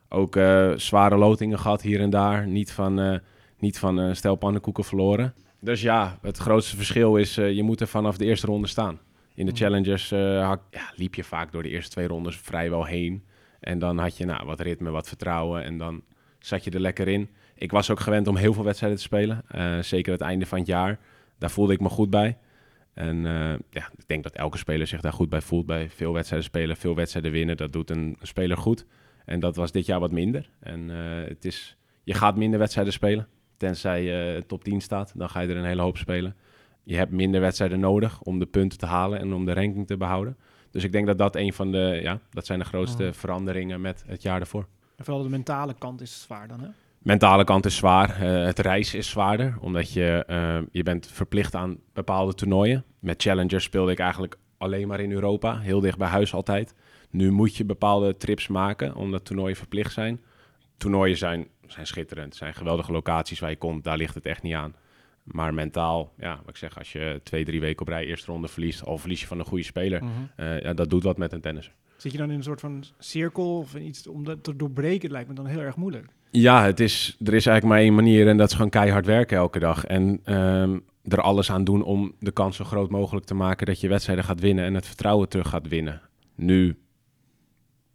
Ook 0.09 0.39
zware 0.77 1.17
lotingen 1.17 1.59
gehad 1.59 1.83
hier 1.83 2.01
en 2.01 2.11
daar. 2.11 2.47
Niet 2.47 2.73
van 2.73 3.21
niet 3.59 3.79
van 3.79 3.97
een 3.97 4.17
stel 4.17 4.35
pannenkoeken 4.35 4.85
verloren. 4.85 5.35
Dus 5.61 5.83
ja, 5.83 6.19
het 6.23 6.37
grootste 6.37 6.77
verschil 6.77 7.17
is, 7.17 7.39
uh, 7.39 7.53
je 7.53 7.63
moet 7.63 7.81
er 7.81 7.87
vanaf 7.87 8.17
de 8.17 8.25
eerste 8.25 8.47
ronde 8.47 8.67
staan. 8.67 9.01
In 9.35 9.47
de 9.47 9.53
challengers 9.55 10.13
uh, 10.13 10.19
ja, 10.71 10.93
liep 10.95 11.15
je 11.15 11.25
vaak 11.25 11.53
door 11.53 11.63
de 11.63 11.69
eerste 11.69 11.91
twee 11.91 12.07
rondes 12.07 12.37
vrijwel 12.37 12.85
heen. 12.85 13.25
En 13.61 13.79
dan 13.79 13.99
had 13.99 14.17
je 14.17 14.25
nou, 14.25 14.47
wat 14.47 14.61
ritme, 14.61 14.91
wat 14.91 15.09
vertrouwen 15.09 15.65
en 15.65 15.79
dan 15.79 16.03
zat 16.39 16.65
je 16.65 16.71
er 16.71 16.81
lekker 16.81 17.09
in. 17.09 17.31
Ik 17.55 17.71
was 17.71 17.91
ook 17.91 18.01
gewend 18.01 18.27
om 18.27 18.37
heel 18.37 18.53
veel 18.53 18.65
wedstrijden 18.65 18.99
te 18.99 19.05
spelen. 19.05 19.45
Zeker 19.85 20.13
het 20.13 20.21
einde 20.21 20.47
van 20.47 20.59
het 20.59 20.67
jaar. 20.67 20.99
Daar 21.39 21.51
voelde 21.51 21.73
ik 21.73 21.81
me 21.81 21.89
goed 21.89 22.11
bij. 22.11 22.39
En 22.95 23.23
ja, 23.71 23.91
ik 23.97 24.07
denk 24.07 24.23
dat 24.23 24.35
elke 24.35 24.59
speler 24.59 24.87
zich 24.87 25.01
daar 25.01 25.13
goed 25.13 25.29
bij 25.29 25.41
voelt. 25.41 25.67
Bij 25.67 25.91
veel 25.91 26.13
wedstrijden 26.13 26.49
spelen, 26.49 26.77
veel 26.77 26.95
wedstrijden 26.95 27.33
winnen. 27.33 27.57
Dat 27.57 27.73
doet 27.73 27.91
een, 27.91 28.17
een 28.21 28.27
speler 28.27 28.57
goed. 28.57 28.87
En 29.25 29.41
dat 29.41 29.57
was 29.57 29.73
dit 29.73 29.87
jaar 29.87 30.01
wat 30.01 30.13
minder. 30.13 30.51
En 30.61 30.89
het 31.29 31.45
is, 31.45 31.77
je 32.05 32.15
gaat 32.15 32.37
minder 32.37 32.59
wedstrijden 32.59 32.93
spelen. 32.93 33.29
Tenzij 33.57 34.03
je 34.03 34.45
top 34.47 34.65
10 34.65 34.81
staat, 34.81 35.13
dan 35.17 35.29
ga 35.29 35.41
je 35.41 35.49
er 35.49 35.57
een 35.57 35.65
hele 35.65 35.83
hoop 35.83 35.97
spelen. 35.97 36.37
Je 36.83 36.97
hebt 36.97 37.13
minder 37.13 37.41
wedstrijden 37.41 37.81
nodig 37.81 38.21
om 38.23 38.39
de 38.39 38.47
punten 38.47 38.79
te 38.79 38.87
halen 38.87 39.19
en 39.19 39.33
om 39.33 39.45
de 39.45 39.55
ranking 39.55 39.87
te 39.87 39.97
behouden. 39.97 40.37
Dus 40.71 40.85
ik 40.85 40.93
denk 40.93 41.07
dat 41.07 41.19
dat 41.19 41.37
een 41.37 41.53
van 41.53 41.73
de, 41.73 41.99
ja, 42.03 42.21
dat 42.31 42.47
zijn 42.47 42.59
de 42.59 42.65
grootste 42.65 43.05
Oh. 43.05 43.13
veranderingen 43.13 43.81
met 43.81 44.05
het 44.07 44.23
jaar 44.23 44.41
ervoor. 44.41 44.67
En 44.97 45.05
vooral 45.05 45.23
de 45.23 45.29
mentale 45.29 45.75
kant 45.79 46.01
is 46.01 46.23
zwaar 46.23 46.49
dan, 46.49 46.61
hè? 46.61 46.69
Mentale 46.99 47.45
kant 47.45 47.67
is 47.67 47.77
zwaar. 47.77 48.23
Uh, 48.23 48.45
het 48.45 48.59
reizen 48.59 48.99
is 48.99 49.09
zwaarder, 49.09 49.57
omdat 49.61 49.93
je, 49.93 50.25
uh, 50.31 50.59
je 50.71 50.83
bent 50.83 51.07
verplicht 51.07 51.55
aan 51.55 51.79
bepaalde 51.93 52.35
toernooien. 52.35 52.85
Met 52.99 53.23
Challengers 53.23 53.65
speelde 53.65 53.93
ik 53.93 53.99
eigenlijk 53.99 54.39
alleen 54.59 54.89
maar 54.89 55.01
in 55.01 55.13
Europa, 55.13 55.59
heel 55.59 55.81
dicht 55.81 55.99
bij 55.99 56.09
huis 56.09 56.35
altijd. 56.35 56.75
Nu 57.11 57.31
moet 57.31 57.57
je 57.57 57.65
bepaalde 57.65 58.17
trips 58.17 58.49
maken, 58.49 58.95
omdat 58.95 59.25
toernooien 59.25 59.57
verplicht 59.57 59.93
zijn. 59.93 60.21
Toernooien 60.77 61.17
zijn 61.17 61.49
zijn 61.67 61.87
schitterend. 61.87 62.27
Het 62.29 62.37
zijn 62.37 62.55
geweldige 62.55 62.93
locaties 62.93 63.41
waar 63.41 63.51
je 63.51 63.57
komt. 63.57 63.85
Daar 63.85 63.97
ligt 63.97 64.15
het 64.15 64.27
echt 64.27 64.43
niet 64.43 64.55
aan. 64.55 64.75
Maar 65.23 65.55
mentaal, 65.55 66.13
ja, 66.19 66.37
wat 66.41 66.49
ik 66.49 66.57
zeg, 66.57 66.79
als 66.79 66.93
je 66.93 67.21
twee, 67.23 67.45
drie 67.45 67.61
weken 67.61 67.81
op 67.81 67.89
rij 67.89 68.07
eerste 68.07 68.31
ronde 68.31 68.49
verliest, 68.49 68.85
al 68.85 68.99
verlies 68.99 69.21
je 69.21 69.27
van 69.27 69.39
een 69.39 69.45
goede 69.45 69.65
speler, 69.65 70.03
Mhm. 70.05 70.11
uh, 70.37 70.61
ja, 70.61 70.75
dat 70.75 70.91
doet 70.91 71.03
wat 71.03 71.17
met 71.19 71.33
een 71.33 71.41
tennisser. 71.41 71.73
Zit 71.97 72.13
je 72.13 72.19
dan 72.19 72.31
in 72.31 72.37
een 72.37 72.43
soort 72.43 72.61
van 72.61 72.85
cirkel 72.99 73.59
of 73.59 73.75
iets 73.75 74.07
om 74.07 74.25
dat 74.25 74.45
te 74.45 74.57
doorbreken? 74.57 75.11
lijkt 75.11 75.29
me 75.29 75.35
dan 75.35 75.47
heel 75.47 75.61
erg 75.61 75.77
moeilijk. 75.77 76.07
Ja, 76.31 76.65
het 76.65 76.81
is, 76.81 77.17
er 77.25 77.35
is 77.35 77.47
eigenlijk 77.47 77.65
maar 77.65 77.79
één 77.79 77.95
manier 77.95 78.29
en 78.29 78.37
dat 78.37 78.49
is 78.49 78.55
gewoon 78.55 78.71
keihard 78.71 79.07
werken 79.07 79.37
elke 79.37 79.59
dag. 79.59 79.85
En 79.85 80.35
um, 80.35 80.85
er 81.05 81.21
alles 81.21 81.51
aan 81.51 81.65
doen 81.65 81.83
om 81.83 82.15
de 82.19 82.33
kans 82.33 82.57
zo 82.57 82.65
groot 82.65 82.91
mogelijk 82.91 83.27
te 83.27 83.35
maken 83.35 83.67
dat 83.67 83.81
je 83.81 83.89
wedstrijden 83.89 84.25
gaat 84.25 84.41
winnen 84.41 84.65
en 84.65 84.75
het 84.75 84.87
vertrouwen 84.87 85.29
terug 85.29 85.49
gaat 85.49 85.69
winnen. 85.69 86.01
Nu 86.35 86.77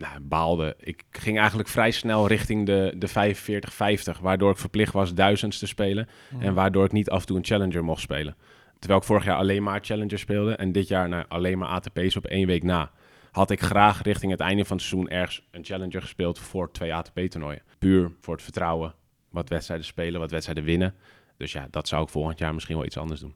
nou, 0.01 0.19
baalde. 0.21 0.75
Ik 0.79 1.03
ging 1.11 1.39
eigenlijk 1.39 1.69
vrij 1.69 1.91
snel 1.91 2.27
richting 2.27 2.65
de, 2.65 2.93
de 2.97 3.07
45, 3.07 3.73
50, 3.73 4.19
waardoor 4.19 4.51
ik 4.51 4.57
verplicht 4.57 4.93
was 4.93 5.13
duizends 5.13 5.59
te 5.59 5.67
spelen. 5.67 6.07
Mhm. 6.29 6.41
En 6.41 6.53
waardoor 6.53 6.85
ik 6.85 6.91
niet 6.91 7.09
af 7.09 7.19
en 7.19 7.25
toe 7.25 7.37
een 7.37 7.45
challenger 7.45 7.83
mocht 7.83 8.01
spelen. 8.01 8.35
Terwijl 8.79 8.99
ik 8.99 9.07
vorig 9.07 9.25
jaar 9.25 9.37
alleen 9.37 9.63
maar 9.63 9.79
challenger 9.83 10.19
speelde 10.19 10.55
en 10.55 10.71
dit 10.71 10.87
jaar 10.87 11.09
nou, 11.09 11.25
alleen 11.27 11.57
maar 11.57 11.67
ATP's 11.67 12.15
op 12.15 12.25
één 12.25 12.47
week 12.47 12.63
na. 12.63 12.91
Had 13.31 13.51
ik 13.51 13.61
graag 13.61 14.01
richting 14.01 14.31
het 14.31 14.41
einde 14.41 14.65
van 14.65 14.77
het 14.77 14.85
seizoen 14.85 15.09
ergens 15.09 15.47
een 15.51 15.65
challenger 15.65 16.01
gespeeld 16.01 16.39
voor 16.39 16.71
twee 16.71 16.93
ATP-toernooien. 16.93 17.61
Puur 17.79 18.11
voor 18.19 18.33
het 18.33 18.43
vertrouwen. 18.43 18.93
Wat 19.29 19.49
wedstrijden 19.49 19.85
spelen, 19.85 20.19
wat 20.19 20.31
wedstrijden 20.31 20.63
winnen. 20.63 20.95
Dus 21.37 21.51
ja, 21.51 21.67
dat 21.71 21.87
zou 21.87 22.03
ik 22.03 22.09
volgend 22.09 22.39
jaar 22.39 22.53
misschien 22.53 22.75
wel 22.75 22.85
iets 22.85 22.97
anders 22.97 23.19
doen. 23.19 23.35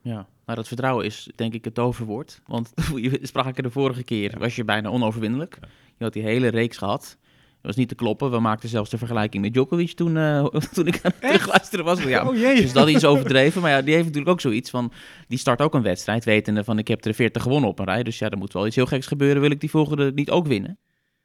Ja, 0.00 0.26
maar 0.46 0.56
dat 0.56 0.68
vertrouwen 0.68 1.04
is 1.04 1.30
denk 1.34 1.54
ik 1.54 1.64
het 1.64 1.74
toverwoord. 1.74 2.40
Want 2.46 2.72
je 2.94 3.18
sprak 3.22 3.56
er 3.56 3.62
de 3.62 3.70
vorige 3.70 4.02
keer, 4.02 4.34
was 4.38 4.56
je 4.56 4.64
bijna 4.64 4.88
onoverwinnelijk. 4.88 5.58
Je 5.96 6.04
had 6.04 6.12
die 6.12 6.22
hele 6.22 6.48
reeks 6.48 6.76
gehad. 6.76 7.16
Je 7.60 7.72
was 7.72 7.76
niet 7.76 7.88
te 7.88 7.94
kloppen. 7.94 8.30
We 8.30 8.40
maakten 8.40 8.68
zelfs 8.68 8.90
de 8.90 8.98
vergelijking 8.98 9.42
met 9.42 9.52
Djokovic 9.52 9.92
toen, 9.92 10.16
eh, 10.16 10.44
toen 10.74 10.86
ik 10.86 10.94
aan 11.02 11.10
het 11.10 11.20
terugluisteren 11.20 11.84
was. 11.84 12.02
Ja, 12.02 12.28
Oh 12.28 12.36
jee. 12.36 12.60
dus 12.60 12.72
dat 12.72 12.88
is 12.88 13.04
overdreven. 13.04 13.62
Maar 13.62 13.70
ja, 13.70 13.82
die 13.82 13.92
heeft 13.92 14.04
natuurlijk 14.04 14.32
ook 14.32 14.40
zoiets 14.40 14.70
van... 14.70 14.92
Die 15.28 15.38
start 15.38 15.60
ook 15.60 15.74
een 15.74 15.82
wedstrijd, 15.82 16.24
wetende 16.24 16.64
van 16.64 16.78
ik 16.78 16.88
heb 16.88 17.04
er 17.04 17.14
40 17.14 17.42
gewonnen 17.42 17.70
op 17.70 17.78
een 17.78 17.84
rij. 17.84 18.02
Dus 18.02 18.18
ja, 18.18 18.30
er 18.30 18.38
moet 18.38 18.52
wel 18.52 18.66
iets 18.66 18.76
heel 18.76 18.86
geks 18.86 19.06
gebeuren. 19.06 19.40
Wil 19.42 19.50
ik 19.50 19.60
die 19.60 19.70
volgende 19.70 20.12
niet 20.12 20.30
ook 20.30 20.46
winnen? 20.46 20.78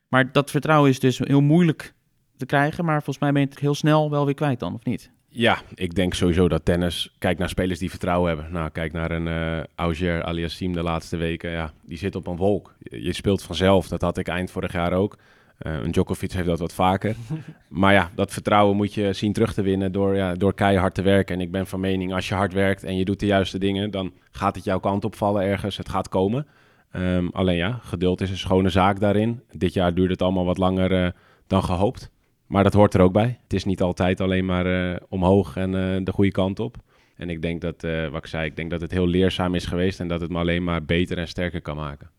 Maar 0.08 0.32
dat 0.32 0.52
vertrouwen 0.52 0.90
is 0.90 1.00
dus 1.00 1.18
heel 1.18 1.42
moeilijk 1.42 1.94
te 2.38 2.46
krijgen. 2.46 2.86
Maar 2.86 2.96
volgens 3.04 3.20
mij 3.20 3.32
ben 3.32 3.42
je 3.42 3.48
het 3.48 3.60
heel 3.60 3.76
snel 3.76 4.10
wel 4.10 4.26
weer 4.26 4.34
kwijt 4.34 4.60
dan, 4.60 4.74
of 4.74 4.84
niet? 4.84 5.12
Ja, 5.34 5.62
ik 5.74 5.96
denk 5.96 6.14
sowieso 6.14 6.48
dat 6.48 6.66
tennis... 6.66 7.14
Kijk 7.18 7.38
naar 7.38 7.50
spelers 7.50 7.80
die 7.80 7.90
vertrouwen 7.90 8.28
hebben. 8.28 8.52
Nou, 8.52 8.70
kijk 8.70 8.94
naar 8.94 9.12
een 9.12 9.28
eh 9.28 9.64
Auger 9.76 10.24
Aliassime 10.24 10.74
de 10.74 10.84
laatste 10.84 11.18
weken. 11.18 11.52
Ja, 11.52 11.72
die 11.82 11.98
zit 11.98 12.16
op 12.16 12.28
een 12.28 12.36
wolk. 12.36 12.74
Je, 12.80 13.04
je 13.04 13.14
speelt 13.14 13.44
vanzelf. 13.44 13.88
Dat 13.88 14.02
had 14.02 14.18
ik 14.18 14.28
eind 14.28 14.52
vorig 14.52 14.74
jaar 14.74 14.94
ook. 14.94 15.18
Eh, 15.58 15.74
een 15.74 15.92
Djokovic 15.92 16.32
heeft 16.32 16.48
dat 16.48 16.60
wat 16.60 16.74
vaker. 16.74 17.16
maar 17.68 17.94
ja, 17.94 18.12
dat 18.16 18.34
vertrouwen 18.34 18.76
moet 18.76 18.94
je 18.94 19.14
zien 19.14 19.34
terug 19.34 19.54
te 19.54 19.62
winnen 19.62 19.92
door, 19.92 20.16
ja, 20.16 20.34
door 20.34 20.54
keihard 20.54 20.94
te 20.94 21.02
werken. 21.02 21.36
En 21.36 21.42
ik 21.42 21.52
ben 21.52 21.68
van 21.68 21.80
mening, 21.80 22.14
als 22.14 22.28
je 22.28 22.36
hard 22.36 22.54
werkt 22.54 22.84
en 22.84 22.98
je 22.98 23.06
doet 23.06 23.20
de 23.20 23.26
juiste 23.26 23.58
dingen... 23.58 23.92
dan 23.92 24.12
gaat 24.32 24.56
het 24.56 24.64
jouw 24.64 24.80
kant 24.80 25.06
opvallen 25.06 25.44
ergens. 25.44 25.78
Het 25.78 25.90
gaat 25.90 26.10
komen. 26.10 26.48
Ehm, 26.92 27.28
alleen 27.28 27.56
ja, 27.58 27.80
geduld 27.84 28.22
is 28.22 28.30
een 28.30 28.38
schone 28.38 28.70
zaak 28.70 29.00
daarin. 29.00 29.42
Dit 29.52 29.74
jaar 29.74 29.94
duurde 29.94 30.12
het 30.12 30.22
allemaal 30.22 30.46
wat 30.46 30.58
langer 30.58 31.04
eh, 31.04 31.12
dan 31.48 31.64
gehoopt. 31.64 32.12
Maar 32.52 32.64
dat 32.64 32.74
hoort 32.74 32.94
er 32.94 33.02
ook 33.02 33.14
bij. 33.14 33.40
Het 33.44 33.54
is 33.54 33.66
niet 33.66 33.82
altijd 33.82 34.22
alleen 34.22 34.46
maar 34.46 34.66
eh, 34.66 34.96
omhoog 35.10 35.56
en 35.56 35.76
eh, 35.76 36.06
de 36.06 36.12
goede 36.12 36.32
kant 36.32 36.60
op. 36.60 36.78
En 37.16 37.30
ik 37.30 37.42
denk 37.42 37.62
dat, 37.62 37.84
eh, 37.84 38.08
wat 38.08 38.24
ik 38.24 38.26
zei, 38.26 38.46
ik 38.46 38.56
denk 38.56 38.70
dat 38.70 38.82
het 38.82 38.92
heel 38.92 39.08
leerzaam 39.08 39.56
is 39.56 39.66
geweest 39.66 40.00
en 40.00 40.08
dat 40.08 40.22
het 40.22 40.30
me 40.30 40.38
alleen 40.38 40.64
maar 40.64 40.86
beter 40.86 41.18
en 41.18 41.28
sterker 41.28 41.62
kan 41.62 41.76
maken. 41.76 42.10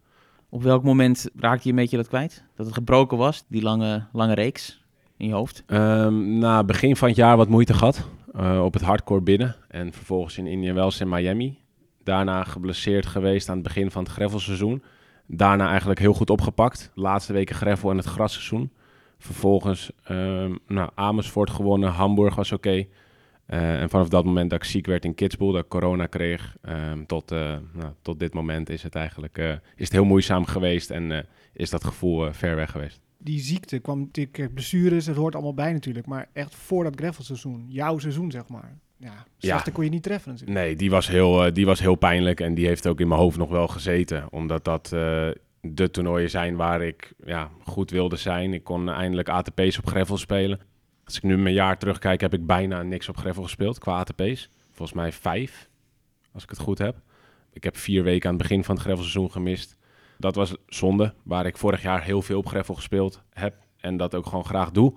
Op 0.48 0.62
welk 0.62 0.82
moment 0.82 1.30
raakte 1.36 1.62
je 1.62 1.70
een 1.70 1.80
beetje 1.80 1.96
dat 1.96 2.08
kwijt? 2.08 2.44
Dat 2.56 2.66
het 2.66 2.74
gebroken 2.74 3.18
was, 3.18 3.44
die 3.48 3.62
lange, 3.62 4.06
lange 4.12 4.34
reeks 4.34 4.84
in 5.16 5.26
je 5.26 5.32
hoofd? 5.32 5.62
Ehm, 5.66 6.38
na 6.38 6.64
begin 6.64 6.96
van 6.96 7.08
het 7.08 7.16
jaar 7.16 7.36
wat 7.36 7.48
moeite 7.48 7.74
gehad 7.74 8.08
eh, 8.34 8.64
op 8.64 8.72
het 8.72 8.82
hardcore 8.82 9.20
binnen 9.20 9.56
en 9.68 9.92
vervolgens 9.92 10.38
in 10.38 10.46
Indian 10.46 10.74
Wells 10.74 11.00
in 11.00 11.08
Miami. 11.08 11.58
Daarna 12.04 12.44
geblesseerd 12.44 13.06
geweest 13.06 13.48
aan 13.48 13.54
het 13.54 13.64
begin 13.64 13.90
van 13.90 14.02
het 14.02 14.12
greffelseizoen. 14.12 14.82
Daarna 15.26 15.68
eigenlijk 15.68 16.00
heel 16.00 16.14
goed 16.14 16.30
opgepakt. 16.30 16.90
Laatste 16.94 17.32
weken 17.32 17.54
greffel 17.54 17.90
en 17.90 17.96
het 17.96 18.06
grasseizoen. 18.06 18.70
Vervolgens 19.22 19.90
ehm, 20.04 20.54
nou, 20.66 20.90
Amersfoort 20.94 21.50
gewonnen, 21.50 21.90
Hamburg 21.90 22.34
was 22.34 22.52
oké. 22.52 22.86
Eh, 23.46 23.80
en 23.80 23.90
vanaf 23.90 24.08
dat 24.08 24.24
moment 24.24 24.50
dat 24.50 24.62
ik 24.62 24.68
ziek 24.68 24.86
werd 24.86 25.04
in 25.04 25.14
Kitzbühel, 25.14 25.52
dat 25.52 25.62
ik 25.62 25.68
corona 25.68 26.06
kreeg, 26.06 26.56
ehm, 26.62 27.04
tot, 27.06 27.30
eh, 27.30 27.56
nou, 27.72 27.92
tot 28.02 28.18
dit 28.18 28.34
moment 28.34 28.68
is 28.70 28.82
het 28.82 28.94
eigenlijk 28.94 29.38
eh, 29.38 29.50
is 29.50 29.84
het 29.84 29.92
heel 29.92 30.04
moeizaam 30.04 30.44
geweest 30.44 30.90
en 30.90 31.26
is 31.52 31.70
dat 31.70 31.84
gevoel 31.84 32.32
ver 32.32 32.56
weg 32.56 32.70
geweest. 32.70 33.00
Die 33.18 33.40
ziekte 33.40 33.78
kwam 33.78 34.00
natuurlijk, 34.00 34.54
blessures, 34.54 35.06
het 35.06 35.16
hoort 35.16 35.34
allemaal 35.34 35.54
bij 35.54 35.72
natuurlijk. 35.72 36.06
Maar 36.06 36.28
echt 36.32 36.54
voor 36.54 36.84
dat 36.84 36.96
greffelseizoen, 36.96 37.64
jouw 37.68 37.98
seizoen 37.98 38.30
zeg 38.30 38.48
maar. 38.48 38.78
Ja, 38.96 39.26
slechter 39.38 39.72
kon 39.72 39.84
je 39.84 39.90
niet 39.90 40.02
treffen 40.02 40.30
natuurlijk. 40.30 40.58
Nee, 40.58 40.76
die 40.76 40.90
was, 40.90 41.08
heel, 41.08 41.52
die 41.52 41.66
was 41.66 41.80
heel 41.80 41.94
pijnlijk 41.94 42.40
en 42.40 42.54
die 42.54 42.66
heeft 42.66 42.86
ook 42.86 43.00
in 43.00 43.08
mijn 43.08 43.20
hoofd 43.20 43.38
nog 43.38 43.50
wel 43.50 43.68
gezeten. 43.68 44.26
Omdat 44.30 44.64
dat 44.64 44.92
de 45.68 45.90
toernooien 45.90 46.30
zijn 46.30 46.56
waar 46.56 46.82
ik 46.82 47.12
ja, 47.24 47.50
goed 47.64 47.90
wilde 47.90 48.16
zijn. 48.16 48.52
Ik 48.52 48.64
kon 48.64 48.88
eindelijk 48.88 49.28
ATP's 49.28 49.78
op 49.78 49.86
greffel 49.86 50.16
spelen. 50.16 50.60
Als 51.04 51.16
ik 51.16 51.22
nu 51.22 51.38
mijn 51.38 51.54
jaar 51.54 51.78
terugkijk, 51.78 52.20
heb 52.20 52.34
ik 52.34 52.46
bijna 52.46 52.82
niks 52.82 53.08
op 53.08 53.16
greffel 53.16 53.42
gespeeld 53.42 53.78
qua 53.78 53.98
ATP's. 53.98 54.48
Volgens 54.70 54.98
mij 54.98 55.12
vijf, 55.12 55.68
als 56.32 56.42
ik 56.42 56.50
het 56.50 56.58
goed 56.58 56.78
heb. 56.78 56.96
Ik 57.52 57.64
heb 57.64 57.76
vier 57.76 58.02
weken 58.02 58.28
aan 58.28 58.34
het 58.34 58.42
begin 58.42 58.64
van 58.64 58.74
het 58.74 58.84
greffelseizoen 58.84 59.30
gemist. 59.30 59.76
Dat 60.18 60.34
was 60.34 60.54
zonde, 60.66 61.14
waar 61.24 61.46
ik 61.46 61.56
vorig 61.56 61.82
jaar 61.82 62.02
heel 62.02 62.22
veel 62.22 62.38
op 62.38 62.46
greffel 62.46 62.74
gespeeld 62.74 63.22
heb. 63.30 63.54
En 63.76 63.96
dat 63.96 64.14
ook 64.14 64.26
gewoon 64.26 64.44
graag 64.44 64.70
doe. 64.70 64.94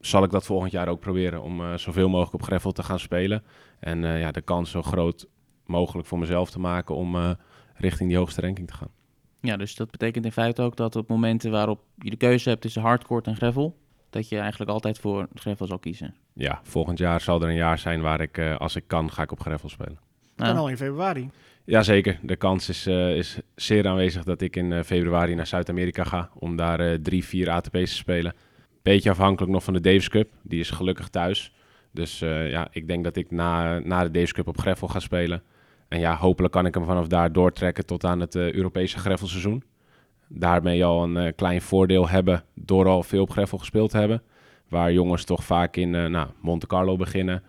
Zal 0.00 0.24
ik 0.24 0.30
dat 0.30 0.46
volgend 0.46 0.72
jaar 0.72 0.88
ook 0.88 1.00
proberen 1.00 1.42
om 1.42 1.60
eh, 1.60 1.74
zoveel 1.74 2.08
mogelijk 2.08 2.34
op 2.34 2.42
greffel 2.42 2.72
te 2.72 2.82
gaan 2.82 2.98
spelen. 2.98 3.44
En 3.80 4.04
eh, 4.04 4.20
ja, 4.20 4.30
de 4.30 4.42
kans 4.42 4.70
zo 4.70 4.82
groot 4.82 5.28
mogelijk 5.66 6.08
voor 6.08 6.18
mezelf 6.18 6.50
te 6.50 6.60
maken 6.60 6.94
om 6.94 7.16
eh, 7.16 7.30
richting 7.74 8.08
die 8.08 8.18
hoogste 8.18 8.40
ranking 8.40 8.66
te 8.66 8.74
gaan. 8.74 8.97
Ja, 9.40 9.56
dus 9.56 9.74
dat 9.74 9.90
betekent 9.90 10.24
in 10.24 10.32
feite 10.32 10.62
ook 10.62 10.76
dat 10.76 10.96
op 10.96 11.08
momenten 11.08 11.50
waarop 11.50 11.80
je 11.94 12.10
de 12.10 12.16
keuze 12.16 12.48
hebt 12.48 12.60
tussen 12.60 12.82
hardcourt 12.82 13.26
en 13.26 13.36
gravel, 13.36 13.76
dat 14.10 14.28
je 14.28 14.38
eigenlijk 14.38 14.70
altijd 14.70 14.98
voor 14.98 15.28
gravel 15.34 15.66
zal 15.66 15.78
kiezen. 15.78 16.14
Ja, 16.32 16.60
volgend 16.62 16.98
jaar 16.98 17.20
zal 17.20 17.42
er 17.42 17.48
een 17.48 17.54
jaar 17.54 17.78
zijn 17.78 18.00
waar 18.00 18.20
ik, 18.20 18.38
eh, 18.38 18.56
als 18.56 18.76
ik 18.76 18.84
kan, 18.86 19.12
ga 19.12 19.22
ik 19.22 19.32
op 19.32 19.40
greffel 19.40 19.68
spelen. 19.68 19.98
Nou, 20.36 20.50
Kan 20.50 20.60
al 20.60 20.68
in 20.68 20.76
februari. 20.76 21.30
Jazeker, 21.64 22.18
de 22.22 22.36
kans 22.36 22.68
is, 22.68 22.86
eh, 22.86 23.16
is 23.16 23.38
zeer 23.54 23.88
aanwezig 23.88 24.24
dat 24.24 24.40
ik 24.40 24.56
in 24.56 24.72
eh, 24.72 24.82
februari 24.82 25.34
naar 25.34 25.46
Zuid-Amerika 25.46 26.04
ga 26.04 26.30
om 26.34 26.56
daar 26.56 26.80
eh, 26.80 26.94
drie, 26.94 27.24
vier 27.24 27.50
ATP's 27.50 27.90
te 27.90 27.96
spelen. 27.96 28.34
Beetje 28.82 29.10
afhankelijk 29.10 29.52
nog 29.52 29.64
van 29.64 29.74
de 29.74 29.80
Davis 29.80 30.08
Cup, 30.08 30.28
die 30.42 30.60
is 30.60 30.70
gelukkig 30.70 31.08
thuis. 31.08 31.52
Dus 31.90 32.20
eh, 32.20 32.50
ja, 32.50 32.68
ik 32.70 32.88
denk 32.88 33.04
dat 33.04 33.16
ik 33.16 33.30
na, 33.30 33.78
na 33.78 34.02
de 34.02 34.10
Davis 34.10 34.32
Cup 34.32 34.46
op 34.46 34.58
greffel 34.58 34.88
ga 34.88 34.98
spelen. 34.98 35.42
En 35.88 35.98
ja, 35.98 36.16
hopelijk 36.16 36.52
kan 36.52 36.66
ik 36.66 36.74
hem 36.74 36.84
vanaf 36.84 37.06
daar 37.06 37.32
doortrekken 37.32 37.86
tot 37.86 38.04
aan 38.04 38.20
het 38.20 38.34
eh, 38.34 38.52
Europese 38.52 38.98
greffelseizoen. 38.98 39.62
Daarmee 40.28 40.84
al 40.84 41.02
een 41.02 41.16
eh, 41.16 41.32
klein 41.36 41.62
voordeel 41.62 42.08
hebben 42.08 42.44
door 42.54 42.86
al 42.86 43.02
veel 43.02 43.22
op 43.22 43.30
greffel 43.30 43.58
gespeeld 43.58 43.90
te 43.90 43.98
hebben. 43.98 44.22
Waar 44.68 44.92
jongens 44.92 45.24
toch 45.24 45.44
vaak 45.44 45.76
in 45.76 45.94
eh, 45.94 46.06
nou, 46.06 46.28
Monte 46.40 46.66
Carlo 46.66 46.96
beginnen. 46.96 47.42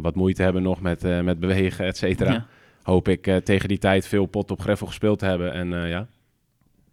wat 0.00 0.14
moeite 0.14 0.42
hebben 0.42 0.62
nog 0.62 0.80
met, 0.80 1.02
met 1.24 1.40
bewegen, 1.40 1.86
et 1.86 1.96
cetera 1.96 2.32
ja. 2.32 2.46
hoop 2.82 3.08
ik 3.08 3.40
tegen 3.44 3.68
die 3.68 3.78
tijd 3.78 4.06
veel 4.06 4.26
pot 4.26 4.50
op 4.50 4.60
greffel 4.60 4.86
gespeeld 4.86 5.18
te 5.18 5.24
hebben. 5.24 5.52
En 5.52 5.88
ja, 5.88 6.06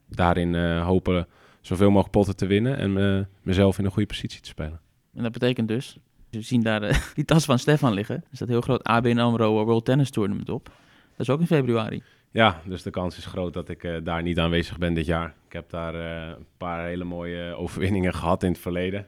daarin 0.08 0.78
hopen 0.80 1.28
zoveel 1.62 1.90
mogelijk 1.90 2.12
potten 2.12 2.36
te 2.36 2.46
winnen 2.46 2.78
en 2.78 3.28
mezelf 3.42 3.80
in 3.80 3.86
een 3.86 3.92
goede 3.92 4.08
positie 4.08 4.42
te 4.42 4.48
spelen. 4.48 4.80
En 5.16 5.24
dat 5.24 5.32
betekent 5.32 5.68
dus, 5.68 5.98
we 6.30 6.42
zien 6.42 6.62
daar 6.62 6.84
eh, 6.84 6.98
die 7.16 7.26
tas 7.26 7.46
van 7.46 7.60
Stefan 7.60 7.94
liggen. 7.94 8.16
Er 8.16 8.36
staat 8.36 8.48
heel 8.48 8.62
groot 8.62 8.84
ABN 8.84 9.18
AMRO 9.18 9.66
World 9.66 9.86
Tennis 9.86 10.10
Tournament 10.10 10.50
op. 10.50 10.66
Dat 10.66 11.28
is 11.28 11.30
ook 11.30 11.40
in 11.40 11.48
februari. 11.48 12.04
Ja, 12.32 12.62
dus 12.66 12.84
de 12.84 12.90
kans 12.90 13.18
is 13.18 13.26
groot 13.26 13.54
dat 13.54 13.70
ik 13.70 13.84
eh, 13.84 13.96
daar 14.04 14.22
niet 14.22 14.40
aanwezig 14.40 14.78
ben 14.78 14.94
dit 14.94 15.06
jaar. 15.06 15.34
Ik 15.48 15.54
heb 15.54 15.70
daar 15.70 15.96
eh, 15.96 16.28
een 16.28 16.46
paar 16.58 16.86
hele 16.86 17.04
mooie 17.04 17.56
overwinningen 17.56 18.14
gehad 18.14 18.44
in 18.44 18.52
het 18.52 18.62
verleden. 18.62 19.06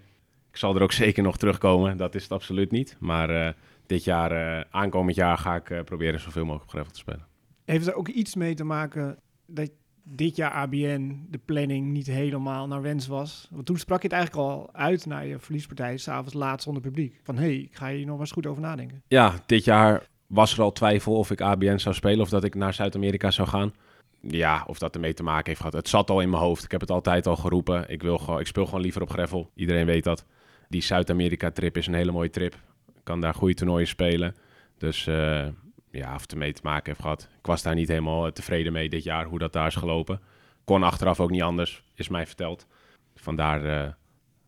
Ik 0.51 0.57
zal 0.57 0.75
er 0.75 0.81
ook 0.81 0.91
zeker 0.91 1.23
nog 1.23 1.37
terugkomen, 1.37 1.97
dat 1.97 2.15
is 2.15 2.23
het 2.23 2.31
absoluut 2.31 2.71
niet. 2.71 2.95
Maar 2.99 3.29
eh, 3.29 3.53
dit 3.85 4.03
jaar, 4.03 4.31
eh, 4.31 4.65
aankomend 4.69 5.15
jaar, 5.15 5.37
ga 5.37 5.55
ik 5.55 5.69
eh, 5.69 5.83
proberen 5.83 6.19
zoveel 6.19 6.41
mogelijk 6.41 6.63
op 6.63 6.69
greffel 6.69 6.93
te 6.93 6.99
spelen. 6.99 7.27
Heeft 7.65 7.87
er 7.87 7.95
ook 7.95 8.07
iets 8.07 8.35
mee 8.35 8.53
te 8.53 8.63
maken 8.63 9.17
dat 9.45 9.71
dit 10.03 10.35
jaar 10.35 10.51
ABN 10.51 11.27
de 11.29 11.39
planning 11.45 11.91
niet 11.91 12.07
helemaal 12.07 12.67
naar 12.67 12.81
wens 12.81 13.07
was? 13.07 13.47
Want 13.51 13.65
toen 13.65 13.77
sprak 13.77 14.01
je 14.01 14.07
het 14.07 14.17
eigenlijk 14.17 14.47
al 14.47 14.69
uit 14.73 15.05
na 15.05 15.19
je 15.19 15.39
verliespartij, 15.39 15.97
s'avonds 15.97 16.33
laat 16.33 16.61
zonder 16.61 16.81
publiek. 16.81 17.19
Van 17.23 17.35
hé, 17.35 17.41
hey, 17.41 17.55
ik 17.55 17.75
ga 17.75 17.89
hier 17.89 18.05
nog 18.05 18.19
eens 18.19 18.31
goed 18.31 18.45
over 18.45 18.61
nadenken. 18.61 19.03
Ja, 19.07 19.33
dit 19.45 19.63
jaar 19.63 20.07
was 20.27 20.53
er 20.53 20.61
al 20.61 20.71
twijfel 20.71 21.15
of 21.15 21.31
ik 21.31 21.41
ABN 21.41 21.77
zou 21.77 21.95
spelen 21.95 22.19
of 22.19 22.29
dat 22.29 22.43
ik 22.43 22.55
naar 22.55 22.73
Zuid-Amerika 22.73 23.31
zou 23.31 23.47
gaan. 23.47 23.73
Ja, 24.21 24.63
of 24.67 24.77
dat 24.77 24.93
ermee 24.95 25.13
te 25.13 25.23
maken 25.23 25.47
heeft 25.47 25.59
gehad. 25.59 25.73
Het 25.73 25.87
zat 25.89 26.09
al 26.09 26.21
in 26.21 26.29
mijn 26.29 26.41
hoofd. 26.41 26.63
Ik 26.63 26.71
heb 26.71 26.81
het 26.81 26.91
altijd 26.91 27.27
al 27.27 27.35
geroepen. 27.35 27.89
Ik, 27.89 28.01
wil 28.01 28.17
gewoon, 28.17 28.39
ik 28.39 28.47
speel 28.47 28.65
gewoon 28.65 28.81
liever 28.81 29.01
op 29.01 29.09
Greffel. 29.09 29.51
Iedereen 29.55 29.85
weet 29.85 30.03
dat. 30.03 30.25
Die 30.69 30.81
Zuid-Amerika-trip 30.81 31.77
is 31.77 31.87
een 31.87 31.93
hele 31.93 32.11
mooie 32.11 32.29
trip. 32.29 32.53
Ik 32.95 33.03
kan 33.03 33.21
daar 33.21 33.33
goede 33.33 33.53
toernooien 33.53 33.87
spelen. 33.87 34.35
Dus 34.77 35.07
eh, 35.07 35.47
ja, 35.91 36.15
of 36.15 36.21
het 36.21 36.31
ermee 36.31 36.53
te 36.53 36.61
maken 36.63 36.85
heeft 36.85 37.01
gehad. 37.01 37.29
Ik 37.39 37.45
was 37.45 37.61
daar 37.61 37.75
niet 37.75 37.87
helemaal 37.87 38.25
eh, 38.25 38.31
tevreden 38.31 38.73
mee 38.73 38.89
dit 38.89 39.03
jaar, 39.03 39.25
hoe 39.25 39.39
dat 39.39 39.53
daar 39.53 39.67
is 39.67 39.75
gelopen. 39.75 40.19
Kon 40.63 40.83
achteraf 40.83 41.19
ook 41.19 41.29
niet 41.29 41.41
anders, 41.41 41.83
is 41.95 42.07
mij 42.07 42.27
verteld. 42.27 42.67
Vandaar 43.15 43.65
eh, 43.65 43.91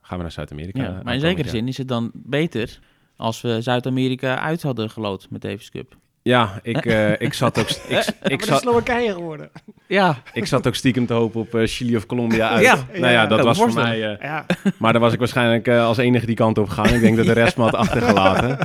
gaan 0.02 0.18
we 0.18 0.24
naar 0.24 0.32
Zuid-Amerika. 0.32 0.84
Ja, 0.84 1.02
maar 1.04 1.14
in 1.14 1.20
zekere 1.20 1.50
zin 1.50 1.68
is 1.68 1.78
het 1.78 1.88
dan 1.88 2.12
beter 2.14 2.80
als 3.16 3.42
we 3.42 3.62
Zuid-Amerika 3.62 4.40
uit 4.40 4.62
hadden 4.62 4.90
gelood 4.90 5.30
met 5.30 5.42
Davis 5.42 5.70
Cup. 5.70 5.98
Ja, 6.24 6.60
ik, 6.62 6.86
eh, 6.86 7.22
ik 7.22 7.34
zat 7.34 7.60
ook... 7.60 7.70
Ik, 7.70 8.06
ik, 8.34 8.44
zat, 8.44 8.62
Slowakije 8.62 9.14
geworden. 9.14 9.50
Ja, 9.88 10.18
Ik 10.34 10.46
zat 10.46 10.68
ook 10.68 10.76
stiekem 10.76 11.06
te 11.06 11.14
hopen 11.14 11.42
op 11.42 11.56
eh, 11.56 11.62
Chili 11.68 11.96
of 11.96 12.06
Colombia 12.06 12.50
uit. 12.50 12.62
Ja. 12.64 12.76
nou 12.76 13.00
ja, 13.00 13.10
Ja, 13.10 13.26
dat 13.26 13.44
was 13.44 13.58
voor 13.58 13.74
mij... 13.74 14.12
eh, 14.14 14.22
Ja, 14.22 14.46
maar 14.78 14.92
daar 14.92 15.02
was 15.02 15.14
ik 15.14 15.20
waarschijnlijk 15.20 15.68
eh, 15.68 15.86
als 15.86 15.98
enige 15.98 16.26
die 16.26 16.36
kant 16.36 16.58
op 16.58 16.68
gegaan. 16.70 16.94
Ik 16.94 17.02
denk 17.02 17.18
dat 17.18 17.26
de 17.26 17.32
rest 17.32 17.58
me 17.58 17.64
had 17.64 17.76
achtergelaten. 17.84 18.58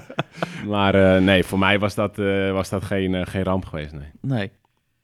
Maar 0.67 0.95
eh, 1.17 1.23
nee, 1.23 1.45
voor 1.45 1.59
mij 1.59 1.79
was 1.79 1.95
dat, 1.95 2.19
eh, 2.19 2.53
was 2.53 2.69
dat 2.69 2.85
geen, 2.85 3.27
geen 3.27 3.43
ramp 3.43 3.65
geweest, 3.65 3.93
nee. 3.93 4.11
nee. 4.21 4.51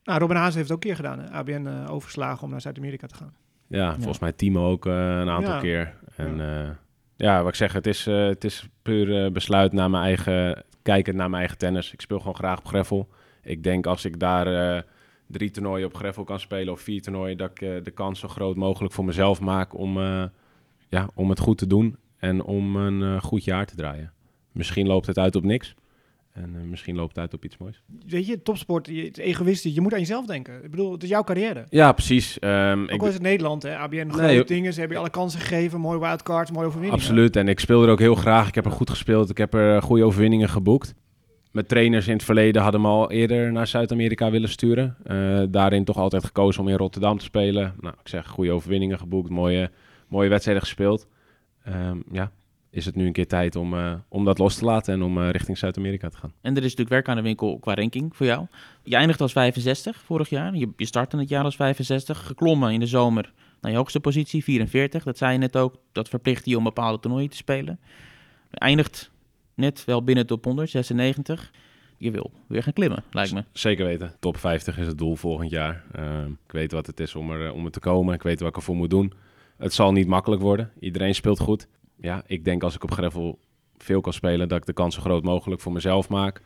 nou, 0.04 0.18
Robin 0.20 0.36
Haas 0.36 0.54
heeft 0.54 0.68
het 0.68 0.76
ook 0.76 0.82
een 0.84 0.88
keer 0.94 0.96
gedaan. 0.96 1.18
hè. 1.18 1.30
ABN 1.30 1.86
overgeslagen 1.90 2.42
om 2.42 2.50
naar 2.50 2.60
Zuid-Amerika 2.60 3.06
te 3.06 3.14
gaan. 3.14 3.34
Ja, 3.68 3.94
volgens 3.94 4.18
mij 4.18 4.32
Timo 4.32 4.70
ook 4.70 4.86
eh, 4.86 4.92
een 4.92 5.30
aantal 5.30 5.54
Ja. 5.54 5.60
keer. 5.60 5.92
En 6.16 6.36
ja. 6.36 6.76
ja, 7.16 7.38
wat 7.42 7.48
ik 7.48 7.54
zeg, 7.54 7.72
het 7.72 7.86
is, 7.86 8.06
eh, 8.06 8.26
het 8.26 8.44
is 8.44 8.68
puur 8.82 9.24
eh, 9.24 9.30
besluit 9.30 9.72
naar 9.72 9.90
mijn 9.90 10.04
eigen... 10.04 10.64
Kijkend 10.84 11.16
naar 11.16 11.28
mijn 11.30 11.40
eigen 11.40 11.58
tennis. 11.58 11.92
Ik 11.92 12.00
speel 12.00 12.18
gewoon 12.18 12.34
graag 12.34 12.58
op 12.58 12.66
greffel. 12.66 13.08
Ik 13.42 13.62
denk 13.62 13.86
als 13.86 14.04
ik 14.04 14.20
daar... 14.20 14.76
eh, 14.76 14.82
Drie 15.26 15.50
toernooien 15.50 15.86
op 15.86 15.94
greffel 15.94 16.24
kan 16.24 16.40
spelen 16.40 16.72
of 16.72 16.80
vier 16.80 17.02
toernooien, 17.02 17.36
dat 17.36 17.50
ik 17.50 17.60
eh, 17.60 17.70
de 17.82 17.90
kans 17.90 18.20
zo 18.20 18.28
groot 18.28 18.56
mogelijk 18.56 18.94
voor 18.94 19.04
mezelf 19.04 19.40
maak 19.40 19.78
om, 19.78 19.98
eh, 20.00 20.24
ja, 20.88 21.08
om 21.14 21.30
het 21.30 21.38
goed 21.38 21.58
te 21.58 21.66
doen 21.66 21.96
en 22.18 22.42
om 22.42 22.76
een 22.76 23.20
goed 23.22 23.44
jaar 23.44 23.66
te 23.66 23.76
draaien. 23.76 24.12
Misschien 24.52 24.86
loopt 24.86 25.06
het 25.06 25.18
uit 25.18 25.36
op 25.36 25.42
niks. 25.44 25.74
En 26.34 26.54
eh, 26.56 26.62
misschien 26.62 26.96
loopt 26.96 27.08
het 27.08 27.18
uit 27.18 27.34
op 27.34 27.44
iets 27.44 27.56
moois. 27.56 27.82
Weet 28.06 28.26
je, 28.26 28.42
topsport, 28.42 28.86
je, 28.86 29.04
het 29.04 29.18
is 29.18 29.24
egoïstisch. 29.24 29.74
Je 29.74 29.80
moet 29.80 29.92
aan 29.92 29.98
jezelf 29.98 30.26
denken. 30.26 30.64
Ik 30.64 30.70
bedoel, 30.70 30.92
het 30.92 31.02
is 31.02 31.08
jouw 31.08 31.24
carrière. 31.24 31.64
Ja, 31.70 31.92
precies. 31.92 32.38
Ehm, 32.38 32.82
Ook 32.82 32.90
ik, 32.90 33.02
is 33.02 33.12
het 33.12 33.22
Nederland, 33.22 33.62
hè. 33.62 33.76
ABN 33.76 34.08
grote 34.08 34.22
Nee, 34.22 34.44
dingen. 34.44 34.72
Ze 34.72 34.78
hebben 34.78 34.96
je 34.96 35.02
alle 35.02 35.12
kansen 35.12 35.40
gegeven. 35.40 35.80
Mooie 35.80 35.98
wildcards, 35.98 36.50
mooie 36.50 36.66
overwinningen. 36.66 37.00
Absoluut. 37.02 37.36
En 37.36 37.48
ik 37.48 37.60
speel 37.60 37.82
er 37.82 37.88
ook 37.88 37.98
heel 37.98 38.14
graag. 38.14 38.48
Ik 38.48 38.54
heb 38.54 38.64
er 38.64 38.70
goed 38.70 38.90
gespeeld. 38.90 39.30
Ik 39.30 39.38
heb 39.38 39.54
er 39.54 39.76
eh, 39.76 39.82
goede 39.82 40.04
overwinningen 40.04 40.48
geboekt. 40.48 40.94
Mijn 41.52 41.66
trainers 41.66 42.06
in 42.06 42.12
het 42.12 42.24
verleden 42.24 42.62
hadden 42.62 42.80
me 42.80 42.88
al 42.88 43.10
eerder 43.10 43.52
naar 43.52 43.66
Zuid-Amerika 43.66 44.30
willen 44.30 44.48
sturen. 44.48 44.96
Eh, 45.04 45.42
daarin 45.48 45.84
toch 45.84 45.96
altijd 45.96 46.24
gekozen 46.24 46.62
om 46.62 46.68
in 46.68 46.76
Rotterdam 46.76 47.18
te 47.18 47.24
spelen. 47.24 47.74
Nou, 47.80 47.94
ik 48.02 48.08
zeg 48.08 48.26
goede 48.26 48.52
overwinningen 48.52 48.98
geboekt. 48.98 49.30
Mooie, 49.30 49.70
mooie 50.08 50.28
wedstrijden 50.28 50.62
gespeeld. 50.62 51.06
Ehm, 51.64 51.98
ja, 52.12 52.30
is 52.74 52.84
het 52.84 52.94
nu 52.94 53.06
een 53.06 53.12
keer 53.12 53.26
tijd 53.26 53.56
om, 53.56 53.74
eh, 53.74 53.94
om 54.08 54.24
dat 54.24 54.38
los 54.38 54.56
te 54.56 54.64
laten 54.64 54.94
en 54.94 55.02
om 55.02 55.18
eh, 55.18 55.30
richting 55.30 55.58
Zuid-Amerika 55.58 56.08
te 56.08 56.16
gaan. 56.16 56.32
En 56.40 56.50
er 56.50 56.56
is 56.56 56.62
natuurlijk 56.62 56.88
werk 56.88 57.08
aan 57.08 57.16
de 57.16 57.22
winkel 57.22 57.58
qua 57.58 57.74
ranking 57.74 58.16
voor 58.16 58.26
jou. 58.26 58.46
Je 58.82 58.96
eindigt 58.96 59.20
als 59.20 59.32
65 59.32 60.02
vorig 60.04 60.28
jaar. 60.28 60.54
Je, 60.54 60.68
je 60.76 60.86
start 60.86 61.12
in 61.12 61.18
het 61.18 61.28
jaar 61.28 61.44
als 61.44 61.56
65. 61.56 62.26
Geklommen 62.26 62.72
in 62.72 62.80
de 62.80 62.86
zomer 62.86 63.32
naar 63.60 63.70
je 63.70 63.76
hoogste 63.76 64.00
positie, 64.00 64.44
44. 64.44 65.02
Dat 65.04 65.18
zei 65.18 65.32
je 65.32 65.38
net 65.38 65.56
ook. 65.56 65.76
Dat 65.92 66.08
verplicht 66.08 66.46
je 66.46 66.56
om 66.56 66.64
bepaalde 66.64 67.00
toernooien 67.00 67.30
te 67.30 67.36
spelen. 67.36 67.78
Je 68.50 68.58
eindigt 68.58 69.10
net 69.54 69.84
wel 69.84 70.04
binnen 70.04 70.26
de 70.26 70.32
top 70.32 70.44
100, 70.44 70.70
96. 70.70 71.52
Je 71.96 72.10
wil 72.10 72.30
weer 72.46 72.62
gaan 72.62 72.72
klimmen, 72.72 73.04
lijkt 73.10 73.32
me. 73.32 73.44
Zeker 73.52 73.86
weten. 73.86 74.14
Top 74.20 74.36
50 74.36 74.78
is 74.78 74.86
het 74.86 74.98
doel 74.98 75.16
volgend 75.16 75.50
jaar. 75.50 75.84
Ehm, 75.92 76.30
ik 76.30 76.52
weet 76.52 76.72
wat 76.72 76.86
het 76.86 77.00
is 77.00 77.14
om 77.14 77.30
er, 77.30 77.46
eh, 77.46 77.54
om 77.54 77.64
er 77.64 77.70
te 77.70 77.80
komen. 77.80 78.14
Ik 78.14 78.22
weet 78.22 78.40
wat 78.40 78.48
ik 78.48 78.56
ervoor 78.56 78.76
moet 78.76 78.90
doen. 78.90 79.12
Het 79.56 79.72
zal 79.72 79.92
niet 79.92 80.06
makkelijk 80.06 80.42
worden. 80.42 80.70
Iedereen 80.80 81.14
speelt 81.14 81.40
goed. 81.40 81.68
Ja, 81.96 82.22
ik 82.26 82.44
denk 82.44 82.62
als 82.62 82.74
ik 82.74 82.82
op 82.82 82.90
gravel 82.90 83.38
veel 83.76 84.00
kan 84.00 84.12
spelen, 84.12 84.48
dat 84.48 84.58
ik 84.58 84.66
de 84.66 84.72
kans 84.72 84.94
zo 84.94 85.00
groot 85.00 85.22
mogelijk 85.22 85.60
voor 85.60 85.72
mezelf 85.72 86.08
maak. 86.08 86.42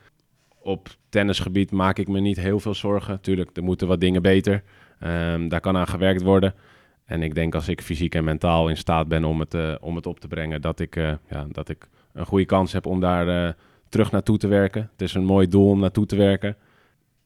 Op 0.61 0.89
tennisgebied 1.09 1.71
maak 1.71 1.97
ik 1.97 2.07
me 2.07 2.19
niet 2.19 2.39
heel 2.39 2.59
veel 2.59 2.73
zorgen. 2.73 3.21
Tuurlijk, 3.21 3.57
er 3.57 3.63
moeten 3.63 3.87
wat 3.87 3.99
dingen 3.99 4.21
beter. 4.21 4.63
Ehm, 4.99 5.47
daar 5.47 5.61
kan 5.61 5.77
aan 5.77 5.87
gewerkt 5.87 6.21
worden. 6.21 6.53
En 7.09 7.23
ik 7.23 7.35
denk 7.35 7.55
als 7.55 7.67
ik 7.67 7.81
fysiek 7.81 8.15
en 8.15 8.23
mentaal 8.23 8.69
in 8.69 8.77
staat 8.77 9.07
ben 9.07 9.23
om 9.23 9.39
het, 9.39 9.53
eh, 9.53 9.75
om 9.79 9.95
het 9.95 10.05
op 10.05 10.19
te 10.19 10.27
brengen, 10.27 10.61
dat 10.61 10.79
ik, 10.79 10.95
eh, 10.95 11.11
ja, 11.29 11.45
dat 11.51 11.69
ik 11.69 11.89
een 12.13 12.25
goede 12.25 12.45
kans 12.45 12.71
heb 12.73 12.85
om 12.85 12.99
daar 12.99 13.27
eh, 13.27 13.53
terug 13.89 14.11
naartoe 14.11 14.37
te 14.37 14.47
werken. 14.47 14.89
Het 14.91 15.01
is 15.01 15.13
een 15.13 15.25
mooi 15.25 15.47
doel 15.47 15.69
om 15.69 15.79
naartoe 15.79 16.05
te 16.05 16.15
werken. 16.15 16.55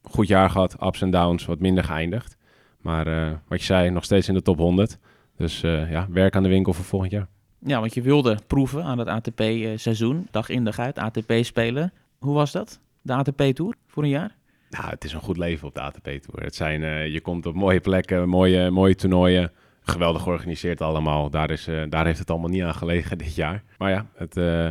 Goed 0.03 0.27
jaar 0.27 0.49
gehad, 0.49 0.83
ups 0.83 1.01
en 1.01 1.11
downs, 1.11 1.45
wat 1.45 1.59
minder 1.59 1.83
geëindigd. 1.83 2.37
Maar 2.81 3.05
wat 3.47 3.59
je 3.59 3.65
zei, 3.65 3.89
nog 3.89 4.03
steeds 4.03 4.27
in 4.27 4.33
de 4.33 4.41
top 4.41 4.57
100. 4.57 4.97
Dus 5.37 5.61
ja, 5.61 6.07
werk 6.09 6.35
aan 6.35 6.43
de 6.43 6.49
winkel 6.49 6.73
voor 6.73 6.85
volgend 6.85 7.11
jaar. 7.11 7.27
Ja, 7.65 7.79
want 7.79 7.93
je 7.93 8.01
wilde 8.01 8.37
proeven 8.47 8.83
aan 8.83 8.97
het 8.97 9.07
ATP-seizoen. 9.07 10.27
Dag 10.31 10.49
in, 10.49 10.63
dag 10.63 10.79
uit, 10.79 10.97
ATP 10.97 11.33
spelen. 11.41 11.93
Hoe 12.19 12.33
was 12.33 12.51
dat? 12.51 12.79
De 13.01 13.13
ATP-tour 13.13 13.75
voor 13.87 14.03
een 14.03 14.09
jaar? 14.09 14.35
Nou, 14.69 14.89
het 14.89 15.03
is 15.03 15.13
een 15.13 15.21
goed 15.21 15.37
leven 15.37 15.67
op 15.67 15.73
de 15.73 15.81
ATP-tour. 15.81 16.43
Het 16.43 16.55
zijn, 16.55 16.83
eh, 16.83 17.07
je 17.07 17.21
komt 17.21 17.45
op 17.45 17.55
mooie 17.55 17.79
plekken, 17.79 18.29
mooie, 18.29 18.69
mooie 18.69 18.95
toernooien. 18.95 19.51
Geweldig 19.81 20.21
georganiseerd 20.21 20.81
allemaal. 20.81 21.29
Daar, 21.29 21.49
is, 21.49 21.67
eh, 21.67 21.81
daar 21.89 22.05
heeft 22.05 22.19
het 22.19 22.29
allemaal 22.29 22.49
niet 22.49 22.63
aan 22.63 22.75
gelegen 22.75 23.17
dit 23.23 23.35
jaar. 23.35 23.63
Maar 23.77 23.89
ja, 23.89 24.05
het, 24.15 24.37
eh, 24.37 24.69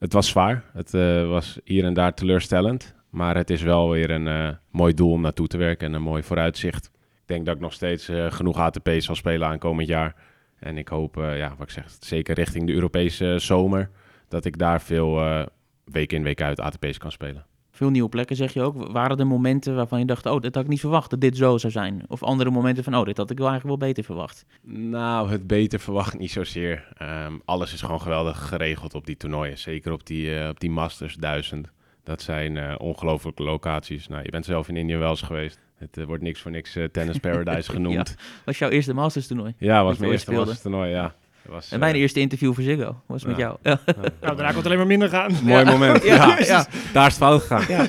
het 0.00 0.12
was 0.12 0.28
zwaar. 0.28 0.64
Het 0.72 0.94
eh, 0.94 1.28
was 1.28 1.58
hier 1.64 1.84
en 1.84 1.94
daar 1.94 2.14
teleurstellend. 2.14 2.94
Maar 3.10 3.36
het 3.36 3.50
is 3.50 3.62
wel 3.62 3.90
weer 3.90 4.10
een 4.10 4.28
eh, 4.28 4.48
mooi 4.70 4.94
doel 4.94 5.10
om 5.10 5.20
naartoe 5.20 5.46
te 5.46 5.56
werken 5.56 5.86
en 5.86 5.94
een 5.94 6.02
mooi 6.02 6.22
vooruitzicht. 6.22 6.90
Ik 6.94 7.26
denk 7.26 7.46
dat 7.46 7.54
ik 7.54 7.60
nog 7.60 7.72
steeds 7.72 8.08
eh, 8.08 8.30
genoeg 8.30 8.58
ATP's 8.58 9.04
zal 9.04 9.14
spelen 9.14 9.48
aankomend 9.48 9.88
jaar. 9.88 10.14
En 10.60 10.78
ik 10.78 10.88
hoop, 10.88 11.16
eh, 11.16 11.38
ja, 11.38 11.48
wat 11.58 11.66
ik 11.66 11.72
zeg, 11.72 11.96
zeker 12.00 12.34
richting 12.34 12.66
de 12.66 12.72
Europese 12.72 13.36
zomer, 13.38 13.90
dat 14.28 14.44
ik 14.44 14.58
daar 14.58 14.82
veel 14.82 15.20
eh, 15.20 15.46
week 15.84 16.12
in, 16.12 16.22
week 16.22 16.42
uit 16.42 16.60
ATP's 16.60 16.98
kan 16.98 17.12
spelen. 17.12 17.44
Veel 17.70 17.90
nieuwe 17.90 18.08
plekken, 18.08 18.36
zeg 18.36 18.52
je 18.52 18.62
ook. 18.62 18.92
Waren 18.92 19.18
er 19.18 19.26
momenten 19.26 19.74
waarvan 19.74 19.98
je 19.98 20.04
dacht, 20.04 20.26
oh, 20.26 20.40
dit 20.40 20.54
had 20.54 20.64
ik 20.64 20.70
niet 20.70 20.80
verwacht, 20.80 21.10
dat 21.10 21.20
dit 21.20 21.36
zo 21.36 21.58
zou 21.58 21.72
zijn? 21.72 22.02
Of 22.08 22.22
andere 22.22 22.50
momenten 22.50 22.84
van, 22.84 22.96
oh, 22.96 23.04
dit 23.04 23.16
had 23.16 23.30
ik 23.30 23.38
wel 23.38 23.48
eigenlijk 23.48 23.78
wel 23.78 23.88
beter 23.88 24.04
verwacht. 24.04 24.44
Nou, 24.62 25.30
het 25.30 25.46
beter 25.46 25.80
verwacht 25.80 26.18
niet 26.18 26.30
zozeer. 26.30 26.92
Ehm, 26.96 27.32
alles 27.44 27.72
is 27.72 27.82
gewoon 27.82 28.00
geweldig 28.00 28.48
geregeld 28.48 28.94
op 28.94 29.06
die 29.06 29.16
toernooien. 29.16 29.58
Zeker 29.58 29.92
op 29.92 30.06
die, 30.06 30.38
eh, 30.38 30.48
op 30.48 30.60
die 30.60 30.70
Masters 30.70 31.16
1000. 31.16 31.68
Dat 32.02 32.22
zijn 32.22 32.56
eh, 32.56 32.74
ongelooflijke 32.78 33.42
locaties. 33.42 34.08
Nou, 34.08 34.22
je 34.22 34.30
bent 34.30 34.44
zelf 34.44 34.68
in 34.68 34.76
Indië 34.76 34.96
wel 34.96 35.10
eens 35.10 35.22
geweest. 35.22 35.58
Het 35.80 35.96
eh, 35.96 36.04
wordt 36.04 36.22
niks 36.22 36.40
voor 36.40 36.50
niks 36.50 36.76
eh, 36.76 36.84
Tennis 36.84 37.18
Paradise 37.18 37.70
genoemd. 37.76 38.16
Was 38.44 38.58
jouw 38.58 38.68
eerste 38.68 38.94
Masters 38.94 39.26
toernooi? 39.26 39.54
ja, 39.58 39.84
was 39.84 39.98
mijn 39.98 40.10
eerste 40.10 40.26
speelde. 40.26 40.44
Masters 40.50 40.62
toernooi, 40.62 40.90
ja. 40.90 41.14
Was, 41.46 41.72
En 41.72 41.78
mijn 41.78 41.94
eh, 41.94 42.00
eerste 42.00 42.20
interview 42.20 42.54
voor 42.54 42.62
Ziggo 42.62 43.02
was 43.06 43.24
met 43.24 43.36
jou. 43.36 43.56
Ja. 43.62 43.80
Nou, 44.20 44.36
daarna 44.36 44.46
kon 44.46 44.56
het 44.56 44.66
alleen 44.66 44.78
maar 44.78 44.86
minder 44.86 45.08
gaan. 45.08 45.32
Mooi 45.42 45.64
moment. 45.64 46.02
Ja, 46.04 46.14
ja, 46.14 46.38
ja. 46.38 46.66
daar 46.92 47.06
is 47.06 47.12
het 47.14 47.22
fout 47.22 47.42
gegaan. 47.42 47.88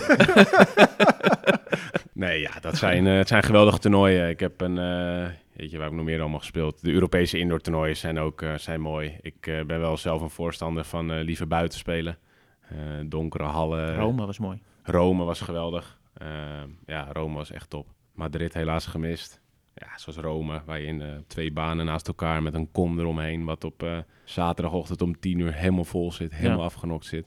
nee, 2.14 2.40
ja, 2.40 2.52
dat 2.62 2.78
zijn, 2.78 3.06
het 3.06 3.28
zijn 3.28 3.44
geweldige 3.44 3.80
toernooien. 3.80 4.30
Ik 4.30 4.40
heb 4.40 4.62
een, 4.62 4.78
eh, 4.78 5.28
weet 5.56 5.72
je, 5.72 5.78
waar 5.78 5.88
ik 5.88 5.94
nog 5.94 6.06
meer 6.06 6.20
allemaal 6.20 6.40
gespeeld? 6.40 6.82
De 6.82 6.92
Europese 6.92 7.38
indoor 7.38 7.60
toernooien 7.60 7.98
zijn 7.98 8.20
ook 8.20 8.42
eh, 8.42 8.54
zijn 8.58 8.82
mooi. 8.82 9.18
Ik 9.22 9.64
ben 9.68 9.80
wel 9.80 9.98
zelf 9.98 10.22
een 10.22 10.30
voorstander 10.30 10.84
van 10.84 11.12
eh, 11.12 11.24
liever 11.24 11.48
buiten 11.48 11.80
spelen. 11.80 12.18
Eh, 12.62 12.78
donkere 13.06 13.44
hallen. 13.44 13.96
Rome 13.96 14.26
was 14.26 14.40
mooi. 14.40 14.62
Rome 14.84 15.24
was 15.24 15.42
geweldig. 15.42 16.00
Eh, 16.22 16.62
ja, 16.86 17.08
Rome 17.12 17.36
was 17.36 17.52
echt 17.52 17.70
top. 17.70 17.88
Madrid 18.14 18.54
helaas 18.54 18.86
gemist. 18.86 19.42
Ja, 19.74 19.88
zoals 19.98 20.18
Rome, 20.20 20.62
waar 20.66 20.80
je 20.80 20.86
in 20.86 21.02
eh, 21.02 21.08
twee 21.28 21.52
banen 21.52 21.86
naast 21.86 22.08
elkaar 22.08 22.44
met 22.44 22.54
een 22.54 22.72
kom 22.72 23.00
eromheen, 23.00 23.44
wat 23.46 23.64
op 23.64 23.84
eh, 23.84 23.98
zaterdagochtend 24.24 25.02
om 25.02 25.20
tien 25.20 25.40
uur 25.40 25.54
helemaal 25.54 25.84
vol 25.84 26.12
zit, 26.12 26.34
helemaal 26.36 26.58
Ja. 26.58 26.64
afgenokt 26.66 27.06
zit. 27.06 27.26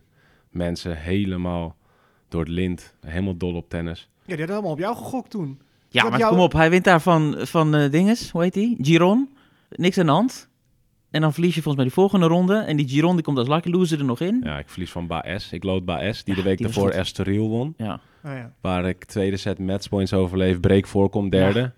Mensen 0.51 0.97
helemaal 0.99 1.77
door 2.29 2.41
het 2.41 2.51
lint, 2.51 2.95
helemaal 3.01 3.37
dol 3.37 3.55
op 3.55 3.69
tennis. 3.69 4.01
Ja, 4.19 4.23
die 4.27 4.37
hadden 4.37 4.55
allemaal 4.55 4.73
op 4.73 4.79
jou 4.79 4.97
gegokt 4.97 5.31
toen. 5.31 5.61
Ja, 5.89 6.09
maar 6.09 6.19
jou- 6.19 6.31
kom 6.35 6.43
op, 6.43 6.53
hij 6.53 6.71
wint 6.71 6.85
daar 6.85 7.01
van, 7.01 7.35
van 7.39 7.75
eh, 7.75 7.91
dinges, 7.91 8.31
hoe 8.31 8.43
heet 8.43 8.53
die? 8.55 8.77
Giron. 8.81 9.37
Niks 9.71 9.99
aan 9.99 10.07
de 10.07 10.13
hand. 10.13 10.49
En 11.15 11.21
dan 11.21 11.33
verlies 11.33 11.55
je 11.55 11.63
volgens 11.63 11.77
mij 11.77 11.85
die 11.85 11.95
volgende 11.95 12.27
ronde. 12.27 12.55
En 12.57 12.77
die 12.77 12.89
Giron 12.89 13.15
die 13.15 13.25
komt 13.25 13.39
als 13.39 13.49
lucky 13.49 13.69
loser 13.71 13.99
er 13.99 14.05
nog 14.05 14.21
in. 14.21 14.41
Ja, 14.45 14.59
ik 14.59 14.69
verlies 14.69 14.91
van 14.91 15.07
Baes. 15.07 15.53
Ik 15.53 15.65
lood 15.65 15.85
Baes, 15.85 16.25
die 16.25 16.35
Ja, 16.35 16.43
de 16.43 16.49
week 16.49 16.57
die 16.59 16.67
daarvoor. 16.67 16.91
Estoril 16.91 17.49
won. 17.49 17.75
Ja. 17.77 18.01
Oh, 18.25 18.33
ja. 18.33 18.53
Waar 18.61 18.89
ik 18.89 19.05
tweede 19.05 19.37
set 19.37 19.59
matchpoints 19.59 20.13
overleef, 20.13 20.61
break 20.61 20.87
voorkom, 20.87 21.31
derde. 21.31 21.73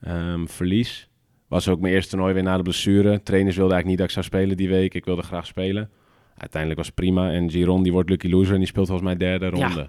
Ehm, 0.00 0.46
verlies. 0.46 1.08
Was 1.48 1.68
ook 1.68 1.80
mijn 1.80 1.94
eerste 1.94 2.10
toernooi 2.10 2.34
weer 2.34 2.42
na 2.42 2.56
de 2.56 2.62
blessure. 2.62 3.22
Trainers 3.22 3.56
wilden 3.56 3.74
eigenlijk 3.74 3.86
niet 3.86 3.96
dat 3.98 4.06
ik 4.06 4.12
zou 4.12 4.24
spelen 4.24 4.56
die 4.56 4.68
week. 4.68 4.94
Ik 4.94 5.04
wilde 5.04 5.22
graag 5.22 5.46
spelen. 5.46 5.90
Uiteindelijk 6.36 6.78
was 6.80 6.86
het 6.86 6.96
prima. 6.96 7.30
En 7.30 7.50
Giron 7.50 7.82
die 7.82 7.92
wordt 7.92 8.08
lucky 8.10 8.28
loser 8.28 8.52
en 8.52 8.58
die 8.58 8.68
speelt 8.68 8.86
volgens 8.86 9.08
mij 9.08 9.16
derde 9.16 9.44
Ja. 9.56 9.66
ronde. 9.66 9.88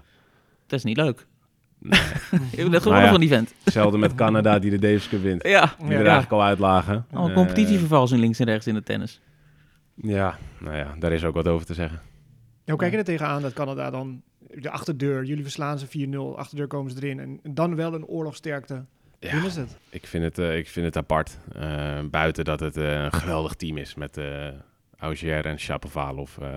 Dat 0.66 0.78
is 0.78 0.84
niet 0.84 0.96
leuk. 0.96 1.26
Nee. 1.80 2.00
Ik 2.52 2.56
ben 2.56 2.70
net 2.70 2.82
gewonnen 2.82 3.04
ja. 3.04 3.10
van 3.10 3.20
die 3.20 3.28
vent. 3.28 3.54
Hetzelfde 3.64 3.98
met 3.98 4.14
Canada 4.14 4.58
die 4.58 4.70
de 4.70 4.78
Davis 4.78 5.08
Cup 5.08 5.22
wint. 5.22 5.42
Ja. 5.48 5.74
Die 5.78 5.86
Ja. 5.86 5.92
er 5.92 5.98
eigenlijk 6.00 6.32
al 6.32 6.42
uitlagen. 6.42 7.06
Al 7.12 7.32
competitievervalsing 7.32 8.20
links 8.20 8.38
en 8.38 8.46
rechts 8.46 8.66
in 8.66 8.74
de 8.74 8.82
tennis. 8.82 9.20
ja, 9.94 10.38
nou 10.58 10.76
ja, 10.76 10.94
daar 10.98 11.12
is 11.12 11.24
ook 11.24 11.34
wat 11.34 11.48
over 11.48 11.66
te 11.66 11.74
zeggen. 11.74 12.00
Ja, 12.64 12.70
hoe 12.74 12.76
kijk 12.76 12.92
je 12.92 12.98
er 12.98 13.04
tegenaan 13.04 13.42
dat 13.42 13.52
Canada 13.52 13.90
dan 13.90 14.22
de 14.54 14.70
achterdeur, 14.70 15.24
jullie 15.24 15.42
verslaan 15.42 15.78
ze 15.78 15.86
4-0, 16.34 16.38
achterdeur 16.38 16.66
komen 16.66 16.90
ze 16.90 16.96
erin 17.02 17.20
en 17.20 17.40
dan 17.54 17.74
wel 17.74 17.94
een 17.94 18.04
oorlogsterkte. 18.06 18.84
Ja, 19.20 19.38
Hoe 19.38 19.46
is 19.46 19.56
het? 19.56 19.76
Ik 19.90 20.06
vind 20.06 20.24
het, 20.24 20.38
eh, 20.38 20.56
ik 20.56 20.68
vind 20.68 20.86
het 20.86 20.96
apart. 20.96 21.38
Eh, 21.54 21.98
buiten 22.10 22.44
dat 22.44 22.60
het 22.60 22.76
eh, 22.76 23.02
een 23.02 23.12
geweldig 23.12 23.54
team 23.54 23.76
is 23.76 23.94
met 23.94 24.16
eh 24.16 24.48
Augier 24.98 25.46
en 25.46 25.58
Shapovalov. 25.58 26.36
eh 26.38 26.48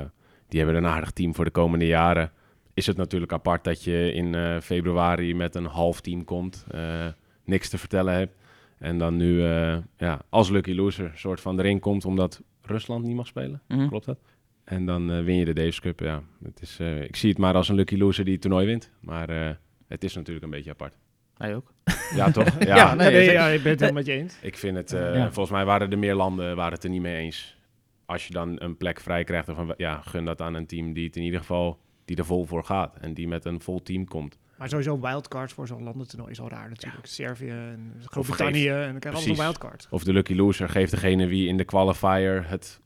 die 0.47 0.59
hebben 0.59 0.83
een 0.83 0.89
aardig 0.91 1.11
team 1.11 1.35
voor 1.35 1.45
de 1.45 1.51
komende 1.51 1.85
jaren. 1.85 2.31
Is 2.73 2.85
het 2.85 2.97
natuurlijk 2.97 3.33
apart 3.33 3.63
dat 3.63 3.83
je 3.83 4.13
in 4.13 4.35
eh, 4.35 4.59
februari 4.59 5.35
met 5.35 5.55
een 5.55 5.65
half 5.65 6.01
team 6.01 6.23
komt. 6.23 6.65
eh, 6.71 7.07
niks 7.45 7.69
te 7.69 7.77
vertellen 7.77 8.13
hebt. 8.13 8.35
En 8.77 8.97
dan 8.97 9.15
nu 9.17 9.43
eh, 9.45 9.77
ja, 9.97 10.21
als 10.29 10.49
lucky 10.49 10.73
loser 10.73 11.11
soort 11.15 11.41
van 11.41 11.59
erin 11.59 11.79
komt 11.79 12.05
omdat 12.05 12.41
Rusland 12.61 13.05
niet 13.05 13.15
mag 13.15 13.27
spelen. 13.27 13.61
Mhm. 13.67 13.87
Klopt 13.87 14.05
dat? 14.05 14.19
En 14.63 14.85
dan 14.85 15.11
eh, 15.11 15.23
win 15.23 15.35
je 15.35 15.45
de 15.45 15.53
Davis 15.53 15.79
Cup. 15.79 15.99
Ja, 15.99 16.23
het 16.43 16.61
is, 16.61 16.77
eh, 16.79 17.01
ik 17.03 17.15
zie 17.15 17.29
het 17.29 17.37
maar 17.37 17.53
als 17.55 17.69
een 17.69 17.75
lucky 17.75 17.97
loser 17.97 18.23
die 18.23 18.33
het 18.33 18.41
toernooi 18.41 18.65
wint. 18.65 18.91
Maar 18.99 19.29
eh, 19.29 19.49
het 19.87 20.03
is 20.03 20.15
natuurlijk 20.15 20.45
een 20.45 20.51
beetje 20.51 20.69
apart. 20.71 20.97
Hij 21.37 21.55
ook. 21.55 21.73
Ja, 22.15 22.31
toch? 22.31 22.59
Ja, 22.65 22.75
Ja, 22.75 22.93
nee, 22.95 23.31
ja, 23.31 23.47
ik 23.47 23.61
ben 23.63 23.71
het 23.71 23.79
helemaal 23.79 24.01
met 24.03 24.05
je 24.05 24.11
eens. 24.21 24.37
Ik 24.41 24.57
vind 24.57 24.77
het, 24.77 24.93
eh, 24.93 25.15
Ja. 25.15 25.23
volgens 25.31 25.55
mij 25.55 25.65
waren 25.65 25.91
er 25.91 25.99
meer 25.99 26.15
landen 26.15 26.55
waren 26.55 26.73
het 26.73 26.83
er 26.83 26.89
niet 26.89 27.01
mee 27.01 27.17
eens. 27.17 27.57
Als 28.05 28.27
je 28.27 28.33
dan 28.33 28.55
een 28.61 28.77
plek 28.77 28.99
vrij 28.99 29.23
krijgt, 29.23 29.45
dan 29.45 29.55
van 29.55 29.73
ja, 29.77 30.01
gun 30.01 30.25
dat 30.25 30.41
aan 30.41 30.53
een 30.53 30.65
team 30.65 30.93
die 30.93 31.05
het 31.05 31.15
in 31.15 31.23
ieder 31.23 31.39
geval 31.39 31.79
die 32.15 32.19
er 32.19 32.25
vol 32.29 32.45
voor 32.45 32.63
gaat 32.63 32.97
en 32.97 33.13
die 33.13 33.27
met 33.27 33.45
een 33.45 33.61
vol 33.61 33.81
team 33.83 34.05
komt. 34.05 34.37
Maar 34.57 34.69
sowieso 34.69 34.99
wildcards 34.99 35.53
voor 35.53 35.67
zo'n 35.67 35.83
landentoernooi 35.83 36.31
is 36.31 36.39
al 36.41 36.49
raar 36.49 36.69
natuurlijk. 36.69 37.05
Servië 37.05 37.49
en 37.49 37.93
Groot-Brittannië 38.05 38.67
en 38.69 38.91
dan 38.91 38.99
krijg 38.99 39.01
je 39.01 39.07
allemaal 39.09 39.11
Precies. 39.21 39.37
een 39.37 39.43
wildcard. 39.43 39.87
Of 39.89 40.03
de 40.03 40.13
lucky 40.13 40.33
loser 40.33 40.69
geeft 40.69 40.91
degene 40.91 41.27
wie 41.27 41.47
in 41.47 41.57
de 41.57 41.63
qualifier 41.63 42.47
het 42.49 42.79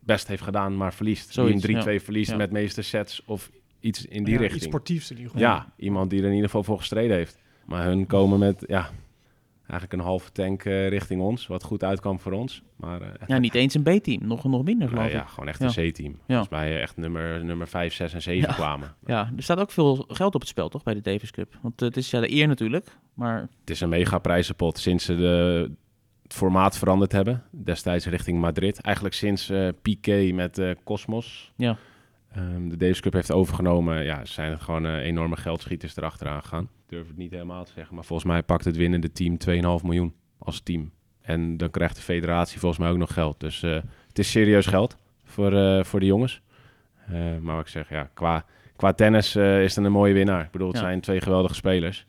best 0.00 0.28
heeft 0.28 0.42
gedaan, 0.42 0.76
maar 0.76 0.94
verliest. 0.94 1.32
Zoiets, 1.32 1.62
die 1.62 1.76
een 1.76 1.82
3-2 2.00 2.04
verliest 2.04 2.30
Ja. 2.30 2.36
met 2.36 2.50
meeste 2.50 2.82
sets 2.82 3.22
of 3.24 3.50
iets 3.80 4.04
in 4.06 4.24
die 4.24 4.32
Ja, 4.34 4.38
richting. 4.40 4.60
Iets 4.60 4.70
sportiefs 4.70 5.10
in 5.10 5.16
ieder 5.16 5.32
geval. 5.32 5.48
Ja, 5.48 5.72
iemand 5.76 6.10
die 6.10 6.18
er 6.18 6.24
in 6.26 6.30
ieder 6.32 6.46
geval 6.46 6.64
voor 6.64 6.78
gestreden 6.78 7.16
heeft. 7.16 7.42
Maar 7.64 7.84
hun 7.84 8.06
komen 8.06 8.38
met, 8.38 8.64
ja, 8.66 8.90
eigenlijk 9.70 9.92
een 9.92 10.08
halve 10.08 10.32
tank 10.32 10.64
eh, 10.64 10.88
richting 10.88 11.20
ons, 11.20 11.46
wat 11.46 11.62
goed 11.62 11.84
uitkwam 11.84 12.20
voor 12.20 12.32
ons. 12.32 12.62
Maar 12.76 13.00
eh, 13.02 13.08
Ja, 13.26 13.38
niet 13.38 13.54
eens 13.54 13.74
een 13.74 13.82
B-team. 13.82 14.26
Nog, 14.26 14.44
nog 14.44 14.64
minder, 14.64 14.86
nou 14.86 14.98
geloof 14.98 15.12
ja, 15.12 15.22
ik. 15.22 15.28
gewoon 15.28 15.48
echt 15.48 15.58
Ja. 15.60 15.82
een 15.82 15.90
C-team. 15.92 16.18
Volgens 16.26 16.48
mij 16.48 16.80
echt 16.80 16.96
nummer, 16.96 17.44
nummer 17.44 17.68
5, 17.68 17.94
6 17.94 18.12
en 18.14 18.22
7 18.22 18.48
Ja. 18.48 18.54
kwamen. 18.54 18.94
Ja, 19.06 19.32
er 19.36 19.42
staat 19.42 19.58
ook 19.58 19.70
veel 19.70 20.04
geld 20.08 20.34
op 20.34 20.40
het 20.40 20.48
spel, 20.50 20.68
toch, 20.68 20.82
bij 20.82 20.94
de 20.94 21.00
Davis 21.00 21.30
Cup? 21.30 21.58
Want 21.62 21.80
eh, 21.82 21.88
het 21.88 21.96
is 21.96 22.10
ja 22.10 22.20
de 22.20 22.32
eer 22.32 22.46
natuurlijk, 22.48 22.86
maar 23.14 23.40
Het 23.60 23.70
is 23.70 23.80
een 23.80 23.88
mega 23.88 24.18
prijzenpot 24.18 24.78
sinds 24.78 25.04
ze 25.04 25.16
de, 25.16 25.70
het 26.22 26.34
formaat 26.34 26.78
veranderd 26.78 27.12
hebben. 27.12 27.42
Destijds 27.50 28.06
richting 28.06 28.40
Madrid. 28.40 28.80
Eigenlijk 28.80 29.14
sinds 29.14 29.48
eh 29.50 29.68
Piqué 29.82 30.32
met 30.32 30.58
eh 30.58 30.70
Cosmos. 30.84 31.52
Ja. 31.56 31.76
Ehm, 32.32 32.68
de 32.68 32.76
Davis 32.76 33.00
Cup 33.00 33.12
heeft 33.12 33.32
overgenomen. 33.32 34.04
Ja, 34.04 34.24
zijn 34.24 34.60
gewoon 34.60 34.86
eh, 34.86 34.96
enorme 34.98 35.36
geldschieters 35.36 35.96
erachteraan 35.96 36.42
gegaan. 36.42 36.68
Ik 36.90 36.96
durf 36.96 37.08
het 37.08 37.16
niet 37.16 37.30
helemaal 37.30 37.64
te 37.64 37.72
zeggen. 37.74 37.94
Maar 37.94 38.04
volgens 38.04 38.28
mij 38.28 38.42
pakt 38.42 38.64
het 38.64 38.76
winnende 38.76 39.12
team 39.12 39.36
2,5 39.80 39.84
miljoen 39.84 40.14
als 40.38 40.60
team. 40.60 40.90
En 41.20 41.56
dan 41.56 41.70
krijgt 41.70 41.96
de 41.96 42.02
federatie 42.02 42.58
volgens 42.58 42.80
mij 42.80 42.90
ook 42.90 42.96
nog 42.96 43.12
geld. 43.12 43.40
Dus 43.40 43.62
eh, 43.62 43.78
het 44.08 44.18
is 44.18 44.30
serieus 44.30 44.66
geld 44.66 44.96
voor, 45.24 45.52
eh, 45.52 45.84
voor 45.84 46.00
de 46.00 46.06
jongens. 46.06 46.40
Eh, 47.06 47.12
maar 47.40 47.54
wat 47.54 47.64
ik 47.64 47.70
zeg, 47.70 47.88
ja, 47.88 48.10
qua, 48.14 48.44
qua 48.76 48.92
tennis 48.92 49.36
is 49.36 49.74
het 49.76 49.84
een 49.84 49.92
mooie 49.92 50.12
winnaar. 50.12 50.44
Ik 50.44 50.50
bedoel, 50.50 50.68
het 50.68 50.76
Ja. 50.76 50.82
zijn 50.82 51.00
twee 51.00 51.20
geweldige 51.20 51.54
spelers. 51.54 52.06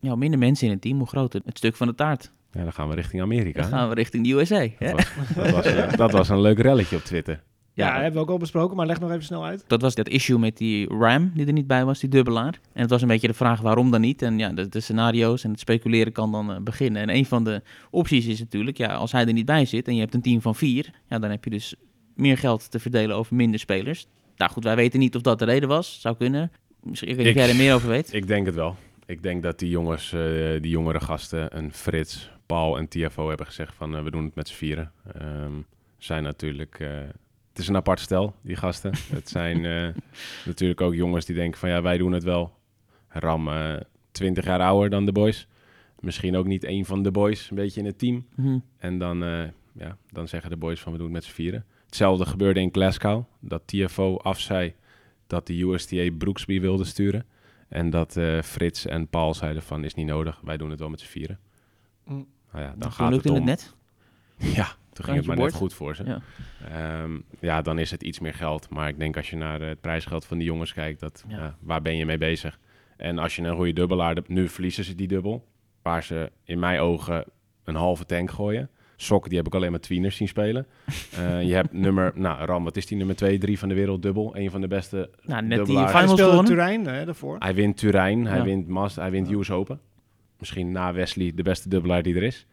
ja, 0.00 0.08
hoe 0.08 0.18
minder 0.18 0.38
mensen 0.38 0.66
in 0.66 0.72
het 0.72 0.82
team, 0.82 0.98
hoe 0.98 1.06
groter 1.08 1.40
het 1.44 1.58
stuk 1.58 1.76
van 1.76 1.86
de 1.86 1.94
taart. 1.94 2.30
Ja, 2.52 2.62
dan 2.62 2.72
gaan 2.72 2.88
we 2.88 2.94
richting 2.94 3.22
Amerika. 3.22 3.60
Dan 3.60 3.70
hè? 3.70 3.76
gaan 3.76 3.88
we 3.88 3.94
richting 3.94 4.26
de 4.26 4.32
USA. 4.32 4.66
Hè? 4.78 4.92
Dat 4.92 5.14
was, 5.16 5.34
dat, 5.34 5.50
was, 5.84 5.96
dat 5.96 6.12
was 6.12 6.28
een 6.28 6.40
leuk 6.40 6.58
relletje 6.58 6.96
op 6.96 7.02
Twitter. 7.02 7.42
Ja, 7.80 7.94
Ja, 7.94 8.02
hebben 8.02 8.12
we 8.12 8.26
ook 8.26 8.30
al 8.30 8.38
besproken, 8.38 8.76
maar 8.76 8.86
leg 8.86 9.00
nog 9.00 9.10
even 9.10 9.24
snel 9.24 9.44
uit. 9.44 9.64
Dat 9.66 9.80
was 9.80 9.94
dat 9.94 10.08
issue 10.08 10.38
met 10.38 10.56
die 10.56 10.88
Ram 10.88 11.30
die 11.34 11.46
er 11.46 11.52
niet 11.52 11.66
bij 11.66 11.84
was, 11.84 12.00
die 12.00 12.08
dubbelaar. 12.08 12.60
En 12.72 12.80
het 12.80 12.90
was 12.90 13.02
een 13.02 13.08
beetje 13.08 13.26
de 13.26 13.34
vraag 13.34 13.60
waarom 13.60 13.90
dan 13.90 14.00
niet. 14.00 14.22
En 14.22 14.38
ja, 14.38 14.48
de, 14.48 14.68
de 14.68 14.80
scenario's 14.80 15.44
en 15.44 15.50
het 15.50 15.60
speculeren 15.60 16.12
kan 16.12 16.32
dan 16.32 16.52
eh, 16.52 16.60
beginnen. 16.60 17.02
En 17.02 17.10
een 17.14 17.26
van 17.26 17.44
de 17.44 17.62
opties 17.90 18.26
is 18.26 18.38
natuurlijk, 18.38 18.76
ja, 18.76 18.94
als 18.94 19.12
hij 19.12 19.26
er 19.26 19.32
niet 19.32 19.46
bij 19.46 19.64
zit 19.64 19.88
en 19.88 19.94
je 19.94 20.00
hebt 20.00 20.14
een 20.14 20.22
team 20.22 20.40
van 20.40 20.54
vier, 20.54 20.90
ja, 21.08 21.18
dan 21.18 21.30
heb 21.30 21.44
je 21.44 21.50
dus 21.50 21.74
meer 22.14 22.38
geld 22.38 22.70
te 22.70 22.78
verdelen 22.78 23.16
over 23.16 23.36
minder 23.36 23.60
spelers. 23.60 24.06
Nou 24.36 24.50
goed, 24.50 24.64
wij 24.64 24.76
weten 24.76 24.98
niet 24.98 25.16
of 25.16 25.22
dat 25.22 25.38
de 25.38 25.44
reden 25.44 25.68
was. 25.68 26.00
Zou 26.00 26.16
kunnen. 26.16 26.52
Misschien 26.82 27.18
ik 27.18 27.34
jij 27.34 27.48
er 27.48 27.56
meer 27.56 27.74
over 27.74 27.88
weet. 27.96 28.12
Ik 28.12 28.26
denk 28.26 28.46
het 28.46 28.54
wel. 28.54 28.76
Ik 29.06 29.22
denk 29.22 29.42
dat 29.42 29.58
die 29.58 29.68
jongens, 29.68 30.12
eh, 30.12 30.20
die 30.60 30.70
jongere 30.70 31.00
gasten, 31.00 31.56
een 31.56 31.72
Frits, 31.72 32.30
Paul 32.46 32.78
en 32.78 32.88
TFO 32.88 33.28
hebben 33.28 33.46
gezegd 33.46 33.74
van 33.74 33.96
eh, 33.96 34.02
we 34.02 34.10
doen 34.10 34.24
het 34.24 34.34
met 34.34 34.48
z'n 34.48 34.54
vieren. 34.54 34.92
Ehm, 35.12 35.52
zijn 35.98 36.22
natuurlijk, 36.22 36.80
eh, 36.80 36.88
het 37.50 37.58
is 37.58 37.68
een 37.68 37.76
apart 37.76 38.00
stel, 38.00 38.34
die 38.42 38.56
gasten. 38.56 38.92
het 39.18 39.28
zijn 39.28 39.64
eh, 39.64 39.88
natuurlijk 40.44 40.80
ook 40.80 40.94
jongens 40.94 41.24
die 41.24 41.34
denken 41.34 41.60
van 41.60 41.68
ja, 41.68 41.82
wij 41.82 41.98
doen 41.98 42.12
het 42.12 42.24
wel. 42.24 42.58
Ram, 43.08 43.48
eh 43.48 43.74
20 44.10 44.44
jaar 44.44 44.60
ouder 44.60 44.90
dan 44.90 45.04
de 45.04 45.12
boys. 45.12 45.48
Misschien 46.00 46.36
ook 46.36 46.46
niet 46.46 46.64
één 46.64 46.84
van 46.84 47.02
de 47.02 47.10
boys, 47.10 47.50
een 47.50 47.56
beetje 47.56 47.80
in 47.80 47.86
het 47.86 47.98
team. 47.98 48.26
Mhm. 48.34 48.58
En 48.78 48.98
dan, 48.98 49.24
eh, 49.24 49.42
ja, 49.72 49.96
dan 50.10 50.28
zeggen 50.28 50.50
de 50.50 50.56
boys 50.56 50.80
van 50.80 50.92
we 50.92 50.98
doen 50.98 51.06
het 51.06 51.16
met 51.16 51.24
z'n 51.24 51.32
vieren. 51.32 51.64
Hetzelfde 51.86 52.26
gebeurde 52.26 52.60
in 52.60 52.68
Glasgow. 52.72 53.24
Dat 53.40 53.62
TFO 53.66 54.16
afzei 54.16 54.74
dat 55.26 55.46
de 55.46 55.62
USTA 55.62 56.10
Brooksby 56.18 56.60
wilde 56.60 56.84
sturen. 56.84 57.26
En 57.68 57.90
dat 57.90 58.16
eh, 58.16 58.42
Frits 58.42 58.86
en 58.86 59.08
Paul 59.08 59.34
zeiden 59.34 59.62
van 59.62 59.84
is 59.84 59.94
niet 59.94 60.06
nodig. 60.06 60.40
Wij 60.44 60.56
doen 60.56 60.70
het 60.70 60.78
wel 60.78 60.88
met 60.88 61.00
z'n 61.00 61.06
vieren. 61.06 61.38
Mm. 62.04 62.26
Nou 62.52 62.64
ja, 62.64 62.74
dan 62.78 62.92
gaat 62.92 63.12
het 63.12 63.26
om... 63.26 63.34
het 63.34 63.44
net. 63.44 63.74
Ja, 64.54 64.76
toen 65.04 65.14
ging 65.14 65.26
het 65.26 65.36
maar 65.36 65.44
net 65.46 65.54
goed 65.54 65.74
voor 65.74 65.94
ze. 65.96 66.04
Ja. 66.04 66.20
Ja. 66.70 67.06
ja, 67.40 67.62
dan 67.62 67.78
is 67.78 67.90
het 67.90 68.02
iets 68.02 68.18
meer 68.18 68.34
geld. 68.34 68.70
Maar 68.70 68.88
ik 68.88 68.98
denk 68.98 69.16
als 69.16 69.30
je 69.30 69.36
naar 69.36 69.60
het 69.60 69.80
prijsgeld 69.80 70.24
van 70.24 70.38
die 70.38 70.46
jongens 70.46 70.72
kijkt, 70.72 71.00
dat, 71.00 71.24
Ja. 71.28 71.56
waar 71.60 71.82
ben 71.82 71.96
je 71.96 72.06
mee 72.06 72.18
bezig? 72.18 72.58
En 72.96 73.18
als 73.18 73.36
je 73.36 73.42
een 73.42 73.54
goede 73.56 73.72
dubbelaar 73.72 74.14
hebt, 74.14 74.28
nu 74.28 74.48
verliezen 74.48 74.84
ze 74.84 74.94
die 74.94 75.08
dubbel. 75.08 75.44
Waar 75.82 76.02
ze 76.02 76.30
in 76.44 76.58
mijn 76.58 76.80
ogen 76.80 77.24
een 77.64 77.74
halve 77.74 78.04
tank 78.06 78.30
gooien. 78.30 78.70
Sok, 78.96 79.28
die 79.28 79.36
heb 79.38 79.46
ik 79.46 79.54
alleen 79.54 79.70
maar 79.70 79.80
tweeners 79.80 80.16
zien 80.16 80.28
spelen. 80.28 80.66
Eh, 81.18 81.42
je 81.42 81.54
hebt 81.54 81.72
nummer, 81.72 82.12
nou 82.14 82.44
Ram, 82.44 82.64
wat 82.64 82.76
is 82.76 82.86
die 82.86 82.96
nummer 82.96 83.16
2, 83.16 83.38
3 83.38 83.58
van 83.58 83.68
de 83.68 83.74
wereld 83.74 84.02
dubbel? 84.02 84.36
Een 84.36 84.50
van 84.50 84.60
de 84.60 84.68
beste 84.68 85.10
Nou, 85.22 85.40
net 85.40 85.48
die 85.48 85.58
dubbelaars. 85.58 85.92
Hij 85.92 86.00
finals 86.00 86.20
speelde 86.20 86.36
gewonnen. 86.38 86.52
Turijn 86.52 86.86
hè, 86.86 87.04
daarvoor. 87.04 87.36
Hij 87.38 87.54
wint 87.54 87.76
Turijn, 87.76 88.26
hij 88.26 88.38
Ja. 88.38 88.44
wint 88.44 88.68
Mas, 88.68 88.96
hij 88.96 89.10
wint 89.10 89.30
US 89.30 89.50
Open. 89.50 89.80
Misschien 90.38 90.72
na 90.72 90.92
Wesley 90.92 91.32
de 91.34 91.42
beste 91.42 91.68
dubbelaar 91.68 92.02
die 92.02 92.14
er 92.14 92.22
is. 92.22 92.46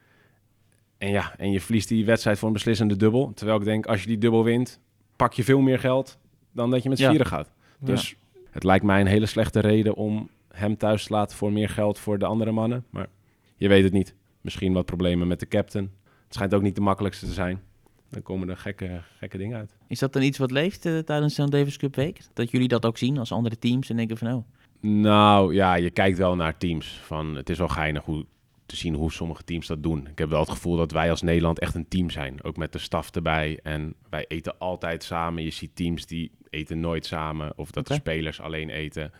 En 0.97 1.09
ja, 1.09 1.33
en 1.37 1.51
je 1.51 1.61
verliest 1.61 1.87
die 1.87 2.05
wedstrijd 2.05 2.37
voor 2.39 2.47
een 2.47 2.53
beslissende 2.53 2.95
dubbel. 2.95 3.31
Terwijl 3.35 3.57
ik 3.57 3.63
denk, 3.65 3.85
als 3.85 4.01
je 4.01 4.07
die 4.07 4.17
dubbel 4.17 4.43
wint, 4.43 4.79
pak 5.15 5.33
je 5.33 5.43
veel 5.43 5.59
meer 5.59 5.79
geld 5.79 6.19
dan 6.51 6.71
dat 6.71 6.83
je 6.83 6.89
met 6.89 6.97
z'n 6.97 7.03
Ja. 7.03 7.09
vieren 7.09 7.27
gaat. 7.27 7.51
Dus 7.79 8.15
het 8.51 8.63
lijkt 8.63 8.85
mij 8.85 9.01
een 9.01 9.07
hele 9.07 9.25
slechte 9.25 9.59
reden 9.59 9.95
om 9.95 10.29
hem 10.49 10.77
thuis 10.77 11.03
te 11.05 11.13
laten 11.13 11.37
voor 11.37 11.51
meer 11.51 11.69
geld 11.69 11.99
voor 11.99 12.19
de 12.19 12.25
andere 12.25 12.51
mannen. 12.51 12.85
Maar 12.89 13.07
je 13.55 13.67
weet 13.67 13.83
het 13.83 13.93
niet. 13.93 14.15
Misschien 14.41 14.73
wat 14.73 14.85
problemen 14.85 15.27
met 15.27 15.39
de 15.39 15.47
captain. 15.47 15.91
Het 16.23 16.33
schijnt 16.33 16.53
ook 16.53 16.61
niet 16.61 16.75
de 16.75 16.81
makkelijkste 16.81 17.25
te 17.25 17.33
zijn. 17.33 17.61
Dan 18.09 18.21
komen 18.21 18.49
er 18.49 18.57
gekke, 18.57 19.01
gekke 19.17 19.37
dingen 19.37 19.57
uit. 19.57 19.75
Is 19.87 19.99
dat 19.99 20.13
dan 20.13 20.21
iets 20.21 20.37
wat 20.37 20.51
leeft 20.51 20.85
eh, 20.85 20.97
tijdens 20.97 21.35
zo'n 21.35 21.49
Davis 21.49 21.77
Cup 21.77 21.95
week? 21.95 22.19
Dat 22.33 22.51
jullie 22.51 22.67
dat 22.67 22.85
ook 22.85 22.97
zien 22.97 23.17
als 23.17 23.31
andere 23.31 23.57
teams 23.59 23.89
en 23.89 23.95
denken 23.95 24.17
van, 24.17 24.33
oh, 24.33 24.43
Nou 24.79 25.53
ja, 25.53 25.75
je 25.75 25.89
kijkt 25.89 26.17
wel 26.17 26.35
naar 26.35 26.57
teams. 26.57 26.99
Van, 27.03 27.35
het 27.35 27.49
is 27.49 27.57
wel 27.57 27.67
geinig 27.67 28.03
hoe, 28.03 28.25
te 28.67 28.75
zien 28.75 28.93
hoe 28.93 29.11
sommige 29.11 29.43
teams 29.43 29.67
dat 29.67 29.83
doen. 29.83 30.07
Ik 30.07 30.17
heb 30.17 30.29
wel 30.29 30.39
het 30.39 30.49
gevoel 30.49 30.75
dat 30.75 30.91
wij 30.91 31.09
als 31.09 31.21
Nederland 31.21 31.59
echt 31.59 31.75
een 31.75 31.87
team 31.87 32.09
zijn. 32.09 32.43
Ook 32.43 32.57
met 32.57 32.71
de 32.71 32.77
staf 32.79 33.11
erbij. 33.11 33.59
En 33.63 33.93
wij 34.09 34.25
eten 34.27 34.57
altijd 34.57 35.03
samen. 35.03 35.43
Je 35.43 35.49
ziet 35.49 35.75
teams 35.75 36.05
die 36.05 36.31
eten 36.49 36.79
nooit 36.79 37.05
samen. 37.05 37.57
Of 37.57 37.71
dat 37.71 37.87
de 37.87 37.93
spelers 37.93 38.39
alleen 38.41 38.69
eten. 38.69 39.11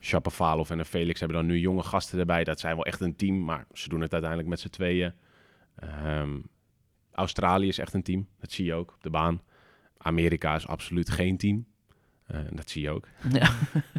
Shapovalov 0.00 0.70
en 0.70 0.78
een 0.78 0.84
Felix 0.84 1.20
hebben 1.20 1.38
dan 1.38 1.46
nu 1.46 1.58
jonge 1.58 1.82
gasten 1.82 2.18
erbij. 2.18 2.44
Dat 2.44 2.60
zijn 2.60 2.74
wel 2.74 2.84
echt 2.84 3.00
een 3.00 3.16
team, 3.16 3.44
maar 3.44 3.66
ze 3.72 3.88
doen 3.88 4.00
het 4.00 4.12
uiteindelijk 4.12 4.50
met 4.50 4.60
z'n 4.60 4.68
tweeën. 4.68 5.12
Ehm, 5.76 6.38
Australië 7.12 7.68
is 7.68 7.78
echt 7.78 7.94
een 7.94 8.02
team. 8.02 8.26
Dat 8.40 8.52
zie 8.52 8.64
je 8.64 8.74
ook 8.74 8.92
op 8.94 9.02
de 9.02 9.10
baan. 9.10 9.42
Amerika 9.98 10.54
is 10.54 10.66
absoluut 10.66 11.10
geen 11.10 11.36
team. 11.36 11.66
Eh, 12.26 12.38
dat 12.52 12.70
zie 12.70 12.82
je 12.82 12.90
ook. 12.90 13.08
Ja. 13.32 13.50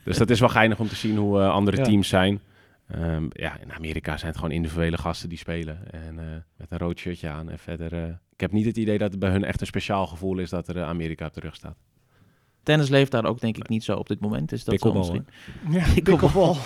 Dus 0.03 0.17
dat 0.17 0.29
is 0.29 0.39
wel 0.39 0.49
geinig 0.49 0.79
om 0.79 0.87
te 0.87 0.95
zien 0.95 1.17
hoe 1.17 1.39
eh, 1.41 1.49
andere 1.49 1.77
Ja. 1.77 1.83
teams 1.83 2.07
zijn. 2.07 2.41
Ehm, 2.87 3.25
ja, 3.29 3.59
in 3.59 3.73
Amerika 3.73 4.17
zijn 4.17 4.31
het 4.31 4.39
gewoon 4.39 4.55
individuele 4.55 4.97
gasten 4.97 5.29
die 5.29 5.37
spelen. 5.37 5.91
En 5.91 6.19
eh, 6.19 6.25
met 6.55 6.71
een 6.71 6.77
rood 6.77 6.99
shirtje 6.99 7.29
aan. 7.29 7.49
En 7.49 7.59
verder, 7.59 7.93
eh, 7.93 8.09
ik 8.33 8.39
heb 8.39 8.51
niet 8.51 8.65
het 8.65 8.77
idee 8.77 8.97
dat 8.97 9.11
het 9.11 9.19
bij 9.19 9.29
hun 9.29 9.43
echt 9.43 9.61
een 9.61 9.67
speciaal 9.67 10.07
gevoel 10.07 10.37
is 10.37 10.49
dat 10.49 10.67
er 10.67 10.77
eh, 10.77 10.87
Amerika 10.87 11.25
op 11.25 11.33
de 11.33 11.39
rug 11.39 11.55
staat. 11.55 11.77
tennis 12.63 12.89
leeft 12.89 13.11
daar 13.11 13.25
ook 13.25 13.39
denk 13.39 13.57
ik 13.57 13.69
niet 13.69 13.83
zo 13.83 13.95
op 13.97 14.07
dit 14.07 14.19
moment. 14.19 14.49
Dus 14.49 14.63
dat 14.63 14.73
Pickleball, 14.73 14.99
misschien... 14.99 15.27
Ja, 15.69 15.93
pickleball. 16.03 16.55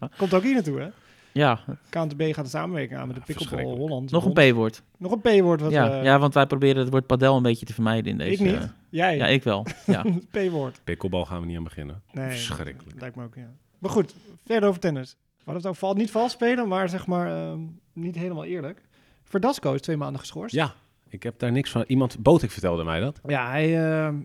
Ja. 0.00 0.10
Komt 0.16 0.34
ook 0.34 0.42
hier 0.42 0.54
naartoe, 0.54 0.80
hè? 0.80 0.88
ja, 1.32 1.60
KNTB 1.88 2.22
gaat 2.34 2.44
de 2.44 2.50
samenwerking 2.50 3.00
aan 3.00 3.06
met 3.06 3.16
de 3.16 3.22
Pickleball. 3.22 3.76
Holland. 3.76 4.10
nog 4.10 4.24
een. 4.24 4.52
P-woord. 4.52 4.82
Nog 4.96 5.12
een 5.12 5.20
P-woord. 5.20 5.60
Wat, 5.60 5.70
Ja, 5.70 5.98
eh, 5.98 6.04
ja, 6.04 6.18
want 6.18 6.34
wij 6.34 6.46
proberen 6.46 6.80
het 6.80 6.90
woord 6.90 7.06
padel 7.06 7.36
een 7.36 7.42
beetje 7.42 7.66
te 7.66 7.74
vermijden 7.74 8.12
in 8.12 8.18
deze... 8.18 8.44
ik 8.44 8.50
niet. 8.50 8.72
Jij. 8.88 9.16
ja, 9.16 9.26
ik 9.26 9.42
wel. 9.42 9.66
Ja. 9.86 10.04
P-woord. 10.36 10.80
Pickleball 10.84 11.24
gaan 11.24 11.40
we 11.40 11.46
niet 11.46 11.56
aan 11.56 11.64
beginnen. 11.64 12.02
Nee, 12.12 12.30
Verschrikkelijk. 12.30 13.00
lijkt 13.00 13.16
me 13.16 13.24
ook, 13.24 13.34
ja. 13.34 13.50
Maar 13.78 13.90
goed, 13.90 14.14
verder 14.44 14.68
over 14.68 14.80
tennis. 14.80 15.16
Hadden 15.44 15.62
het 15.62 15.66
ook 15.66 15.76
val, 15.76 15.94
niet 15.94 16.10
vals 16.10 16.32
spelen, 16.32 16.68
maar 16.68 16.88
zeg 16.88 17.06
maar 17.06 17.26
ehm, 17.26 17.60
niet 17.92 18.14
helemaal 18.14 18.44
eerlijk. 18.44 18.82
Verdasco 19.24 19.72
is 19.72 19.80
twee 19.80 19.96
maanden 19.96 20.20
geschorst. 20.20 20.54
Ja, 20.54 20.74
ik 21.08 21.22
heb 21.22 21.38
daar 21.38 21.52
niks 21.52 21.70
van. 21.70 21.84
Iemand, 21.86 22.18
Botik 22.18 22.50
vertelde 22.50 22.84
mij 22.84 23.00
dat. 23.00 23.20
Ja, 23.26 23.50
hij 23.50 23.84
ehm, 23.84 24.16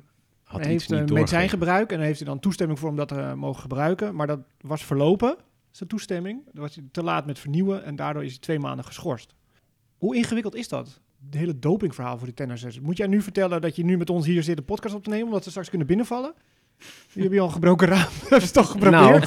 Had 0.43 0.65
heeft 0.65 0.91
een 0.91 0.99
niet 0.99 1.13
medicijngebruik 1.13 1.91
en 1.91 1.97
daar 1.97 2.05
heeft 2.05 2.19
hij 2.19 2.27
dan 2.27 2.39
toestemming 2.39 2.79
voor 2.79 2.89
om 2.89 2.95
dat 2.95 3.07
te 3.07 3.19
eh, 3.19 3.33
mogen 3.33 3.61
gebruiken. 3.61 4.15
Maar 4.15 4.27
dat 4.27 4.39
was 4.61 4.85
verlopen, 4.85 5.37
zijn 5.71 5.89
toestemming. 5.89 6.41
Dan 6.51 6.61
was 6.61 6.75
hij 6.75 6.83
te 6.91 7.03
laat 7.03 7.25
met 7.25 7.39
vernieuwen 7.39 7.83
en 7.83 7.95
daardoor 7.95 8.23
is 8.23 8.31
hij 8.31 8.39
twee 8.39 8.59
maanden 8.59 8.85
geschorst. 8.85 9.35
Hoe 9.97 10.15
ingewikkeld 10.15 10.55
is 10.55 10.67
dat? 10.67 11.01
Het 11.25 11.33
hele 11.33 11.59
dopingverhaal 11.59 12.17
voor 12.17 12.25
die 12.25 12.35
tennissers. 12.35 12.79
Moet 12.79 12.97
jij 12.97 13.07
nu 13.07 13.21
vertellen 13.21 13.61
dat 13.61 13.75
je 13.75 13.85
nu 13.85 13.97
met 13.97 14.09
ons 14.09 14.25
hier 14.25 14.43
zit 14.43 14.57
een 14.57 14.65
podcast 14.65 14.95
op 14.95 15.03
te 15.03 15.09
nemen, 15.09 15.25
omdat 15.25 15.43
ze 15.43 15.49
straks 15.49 15.69
kunnen 15.69 15.87
binnenvallen? 15.87 16.33
Die 16.77 17.21
hebben 17.21 17.33
je 17.33 17.39
al 17.39 17.45
een 17.45 17.53
gebroken 17.53 17.87
raam. 17.87 18.09
Hebben 18.29 18.47
ze 18.47 18.53
toch 18.53 18.71
geprobeerd? 18.71 19.01
Nou, 19.01 19.23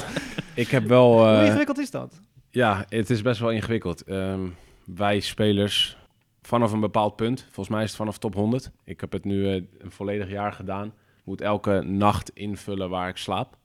ik 0.59 0.67
heb 0.67 0.83
wel... 0.83 1.17
Hoe 1.17 1.37
eh, 1.37 1.45
ingewikkeld 1.45 1.77
is 1.77 1.91
dat? 1.91 2.21
Ja, 2.49 2.85
het 2.89 3.09
is 3.09 3.21
best 3.21 3.39
wel 3.39 3.51
ingewikkeld. 3.51 4.03
Ehm, 4.03 4.47
wij 4.85 5.19
spelers 5.19 5.97
vanaf 6.41 6.71
een 6.71 6.79
bepaald 6.79 7.15
punt, 7.15 7.41
volgens 7.41 7.69
mij 7.69 7.83
is 7.83 7.89
het 7.89 7.97
vanaf 7.97 8.17
top 8.17 8.33
100. 8.33 8.71
Ik 8.83 8.99
heb 8.99 9.11
het 9.11 9.25
nu 9.25 9.47
eh, 9.47 9.63
een 9.77 9.91
volledig 9.91 10.29
jaar 10.29 10.53
gedaan. 10.53 10.93
Moet 11.23 11.41
elke 11.41 11.81
nacht 11.81 12.29
invullen 12.29 12.89
waar 12.89 13.09
ik 13.09 13.17
slaap. 13.17 13.57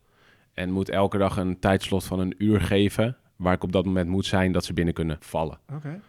En 0.53 0.71
moet 0.71 0.89
elke 0.89 1.19
dag 1.19 1.37
een 1.37 1.59
tijdslot 1.59 2.05
van 2.05 2.19
een 2.19 2.35
uur 2.39 2.61
geven 2.61 3.17
waar 3.37 3.55
ik 3.55 3.63
op 3.63 3.73
dat 3.73 3.85
moment 3.85 4.09
moet 4.09 4.27
zijn 4.27 4.53
dat 4.53 4.65
ze 4.65 4.73
binnen 4.73 4.95
kunnen 4.95 5.17
vallen. 5.21 5.59
Oké. 5.73 6.01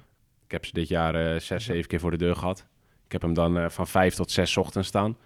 Ik 0.45 0.52
heb 0.52 0.65
ze 0.65 0.74
dit 0.74 0.88
jaar 0.88 1.15
eh, 1.15 1.39
zes, 1.39 1.65
zeven 1.65 1.88
keer 1.88 2.00
voor 2.00 2.12
de 2.12 2.17
deur 2.17 2.36
gehad. 2.36 2.65
Ik 3.06 3.12
heb 3.12 3.21
hem 3.21 3.34
dan 3.34 3.71
van 3.71 3.88
vijf 3.88 4.15
tot 4.15 4.32
zes 4.32 4.58
ochtends 4.58 4.88
staan. 4.88 5.17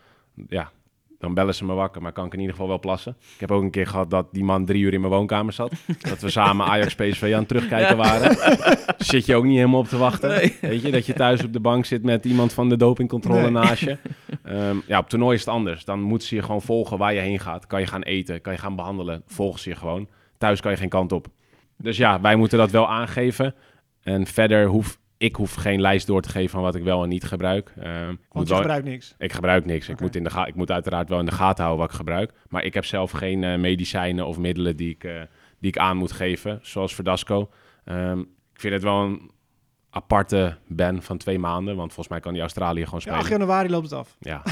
Ja, 0.47 0.71
dan 1.19 1.33
bellen 1.33 1.55
ze 1.55 1.65
me 1.65 1.73
wakker, 1.73 2.01
maar 2.01 2.11
kan 2.11 2.25
ik 2.25 2.33
in 2.33 2.39
ieder 2.39 2.53
geval 2.53 2.69
wel 2.69 2.79
plassen. 2.79 3.15
Ik 3.33 3.39
heb 3.39 3.51
ook 3.51 3.61
een 3.61 3.71
keer 3.71 3.87
gehad 3.87 4.09
dat 4.09 4.27
die 4.31 4.43
man 4.43 4.65
drie 4.65 4.83
uur 4.83 4.93
in 4.93 5.01
mijn 5.01 5.13
woonkamer 5.13 5.53
zat. 5.53 5.71
dat 6.09 6.21
we 6.21 6.29
samen 6.29 6.65
Ajax 6.65 6.95
PSV 6.95 7.23
aan 7.33 7.39
het 7.39 7.47
terugkijken 7.47 7.97
waren. 7.97 8.37
Zit 8.97 9.25
je 9.25 9.35
ook 9.35 9.43
niet 9.43 9.55
helemaal 9.55 9.79
op 9.79 9.87
te 9.87 9.97
wachten. 9.97 10.29
Nee. 10.29 10.57
Weet 10.61 10.81
je, 10.81 10.91
dat 10.91 11.05
je 11.05 11.13
thuis 11.13 11.43
op 11.43 11.53
de 11.53 11.59
bank 11.59 11.85
zit 11.85 12.03
met 12.03 12.25
iemand 12.25 12.53
van 12.53 12.69
de 12.69 12.77
dopingcontrole 12.77 13.41
Nee. 13.41 13.51
naast 13.51 13.81
je. 13.81 13.97
Ehm, 14.43 14.77
ja, 14.87 14.99
op 14.99 15.09
toernooi 15.09 15.33
is 15.35 15.39
het 15.39 15.49
anders. 15.49 15.85
Dan 15.85 16.01
moeten 16.01 16.27
ze 16.27 16.35
je 16.35 16.41
gewoon 16.41 16.61
volgen 16.61 16.97
waar 16.97 17.13
je 17.13 17.19
heen 17.19 17.39
gaat. 17.39 17.67
Kan 17.67 17.79
je 17.79 17.87
gaan 17.87 18.01
eten, 18.03 18.41
kan 18.41 18.53
je 18.53 18.59
gaan 18.59 18.75
behandelen. 18.75 19.23
Volgen 19.25 19.59
ze 19.59 19.69
je 19.69 19.75
gewoon. 19.75 20.07
Thuis 20.37 20.61
kan 20.61 20.71
je 20.71 20.77
geen 20.77 20.89
kant 20.89 21.11
op. 21.11 21.27
Dus 21.77 21.97
ja, 21.97 22.21
wij 22.21 22.35
moeten 22.35 22.57
dat 22.57 22.71
wel 22.71 22.89
aangeven. 22.89 23.55
En 24.01 24.27
verder 24.27 24.65
hoef 24.67 24.99
ik 25.19 25.35
hoef 25.35 25.53
geen 25.53 25.81
lijst 25.81 26.07
door 26.07 26.21
te 26.21 26.29
geven 26.29 26.49
van 26.49 26.61
wat 26.61 26.75
ik 26.75 26.83
wel 26.83 27.03
en 27.03 27.09
niet 27.09 27.23
gebruik. 27.23 27.73
Ehm, 27.79 28.09
ik 28.09 28.17
Want 28.29 28.47
je 28.47 28.53
wel- 28.53 28.61
gebruikt 28.61 28.85
niks. 28.85 29.15
ik 29.17 29.33
gebruik 29.33 29.65
niks. 29.65 29.89
Ik, 29.89 29.99
moet 29.99 30.15
in 30.15 30.23
de 30.23 30.29
ga 30.29 30.45
ik 30.45 30.55
moet 30.55 30.71
uiteraard 30.71 31.09
wel 31.09 31.19
in 31.19 31.25
de 31.25 31.31
gaten 31.31 31.63
houden 31.63 31.83
wat 31.85 31.89
ik 31.91 31.97
gebruik. 31.99 32.31
Maar 32.49 32.63
ik 32.63 32.73
heb 32.73 32.85
zelf 32.85 33.11
geen 33.11 33.43
eh, 33.43 33.57
medicijnen 33.57 34.25
of 34.25 34.37
middelen 34.37 34.75
die 34.75 34.89
ik, 34.89 35.03
eh, 35.03 35.21
die 35.59 35.69
ik 35.71 35.77
aan 35.77 35.97
moet 35.97 36.11
geven, 36.11 36.59
zoals 36.61 36.95
Verdasco. 36.95 37.49
Ehm, 37.85 38.19
ik 38.53 38.59
vind 38.59 38.73
het 38.73 38.83
wel 38.83 39.01
een 39.01 39.31
aparte 39.89 40.57
ban 40.67 41.01
van 41.01 41.17
twee 41.17 41.39
maanden, 41.39 41.75
want 41.75 41.87
volgens 41.87 42.07
mij 42.07 42.19
kan 42.19 42.31
die 42.33 42.41
Australië 42.41 42.83
gewoon 42.83 42.93
Ja, 42.95 43.05
spelen. 43.05 43.19
8 43.19 43.29
januari 43.29 43.69
loopt 43.69 43.89
het 43.89 43.99
af. 43.99 44.15
Ja. 44.19 44.41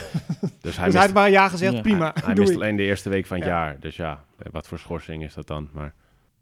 Dus 0.62 0.76
hij 0.76 0.86
dus 0.86 0.94
hij 0.94 1.02
heeft 1.02 1.14
maar 1.14 1.30
ja 1.30 1.48
gezegd, 1.50 1.74
Ja. 1.74 1.82
prima. 1.82 2.12
hij 2.24 2.34
mist 2.36 2.56
alleen 2.56 2.76
de 2.76 2.84
eerste 2.84 3.10
week 3.10 3.26
van 3.26 3.38
het 3.38 3.46
Ja. 3.46 3.52
jaar. 3.54 3.80
Dus 3.80 3.96
ja, 3.96 4.24
wat 4.52 4.68
voor 4.68 4.80
schorsing 4.80 5.24
is 5.24 5.34
dat 5.34 5.48
dan? 5.48 5.70
Maar 5.74 5.94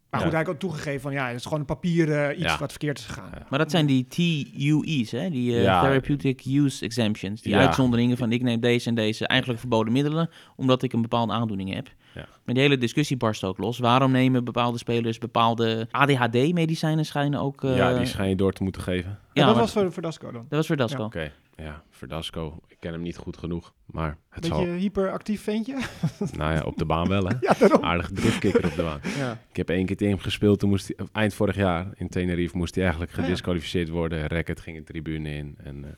Maar 0.10 0.20
Ja. 0.24 0.30
goed, 0.30 0.36
hij 0.36 0.46
heeft 0.46 0.64
ook 0.64 0.70
toegegeven 0.70 1.02
van 1.02 1.14
ja, 1.14 1.28
het 1.28 1.36
is 1.36 1.44
gewoon 1.44 1.60
een 1.60 1.66
papieren 1.66 2.32
iets 2.42 2.52
Ja. 2.52 2.58
wat 2.58 2.70
verkeerd 2.72 2.98
is 3.00 3.06
gegaan. 3.06 3.30
Ja. 3.34 3.46
Maar 3.50 3.60
dat 3.60 3.72
zijn 3.72 3.86
die 3.86 4.08
TUE's, 4.08 5.12
hè? 5.12 5.30
die 5.30 5.56
eh, 5.56 5.64
Ja. 5.64 5.82
Therapeutic 5.82 6.42
Use 6.46 6.86
Exemptions. 6.86 7.42
Die 7.42 7.54
Ja. 7.54 7.60
uitzonderingen 7.60 8.18
van 8.18 8.32
ik 8.32 8.42
neem 8.42 8.60
deze 8.60 8.90
en 8.90 8.96
deze 8.96 9.28
eigenlijk 9.28 9.60
verboden 9.60 9.94
middelen, 9.94 10.30
omdat 10.56 10.84
ik 10.84 10.94
een 10.94 11.02
bepaalde 11.02 11.34
aandoening 11.34 11.74
heb. 11.74 11.88
Ja. 12.14 12.26
Maar 12.46 12.54
die 12.56 12.64
hele 12.64 12.78
discussie 12.78 13.18
barst 13.18 13.44
ook 13.44 13.58
los. 13.58 13.80
Waarom 13.80 14.12
nemen 14.12 14.44
bepaalde 14.44 14.78
spelers 14.78 15.18
bepaalde 15.18 15.88
ADHD-medicijnen 15.92 17.06
schijnen 17.06 17.40
ook... 17.40 17.64
eh, 17.64 17.76
ja, 17.78 17.98
die 17.98 18.06
schijn 18.06 18.30
je 18.30 18.36
door 18.36 18.52
te 18.54 18.64
moeten 18.64 18.82
geven. 18.82 19.10
Ja, 19.10 19.18
ja, 19.34 19.46
dat 19.46 19.56
maar- 19.56 19.64
was 19.64 19.74
voor, 19.74 19.92
voor 19.92 20.02
Dasco 20.02 20.32
dan. 20.32 20.46
Dat 20.50 20.58
was 20.58 20.68
voor 20.68 20.76
Dasco. 20.76 21.04
Oké, 21.04 21.32
ja, 21.58 21.84
Verdasco. 21.90 22.60
Ik 22.68 22.78
ken 22.80 22.92
hem 22.92 23.02
niet 23.02 23.18
goed 23.18 23.38
genoeg, 23.38 23.74
maar 23.86 24.18
het 24.30 24.42
Beetje 24.42 24.56
zal... 24.66 24.68
hyperactief 24.74 25.42
ventje. 25.44 25.78
Nou 26.38 26.54
ja, 26.54 26.62
op 26.62 26.78
de 26.78 26.86
baan 26.86 27.08
wel, 27.08 27.28
hè. 27.28 27.36
ja, 27.40 27.54
daarom. 27.60 27.84
Aardige 27.84 28.14
driftkikker 28.14 28.66
op 28.66 28.76
de 28.76 28.84
baan. 28.84 29.00
Ja. 29.18 29.40
Ik 29.50 29.56
heb 29.56 29.70
één 29.70 29.86
keer 29.86 29.98
tegen 29.98 30.14
hem 30.14 30.24
gespeeld. 30.24 30.60
Toen 30.60 30.70
moest 30.70 30.88
hij, 30.96 31.08
eind 31.12 31.34
vorig 31.34 31.56
jaar 31.56 31.88
in 31.96 32.10
Tenerife 32.10 32.58
moest 32.58 32.76
hij 32.76 32.84
eigenlijk 32.84 33.16
ja. 33.16 33.24
gedisqualificeerd 33.24 33.90
worden. 33.90 34.28
Racket 34.28 34.60
ging 34.60 34.78
de 34.78 34.84
tribune 34.84 35.30
in. 35.30 35.56
En 35.64 35.86
eh, 35.86 35.92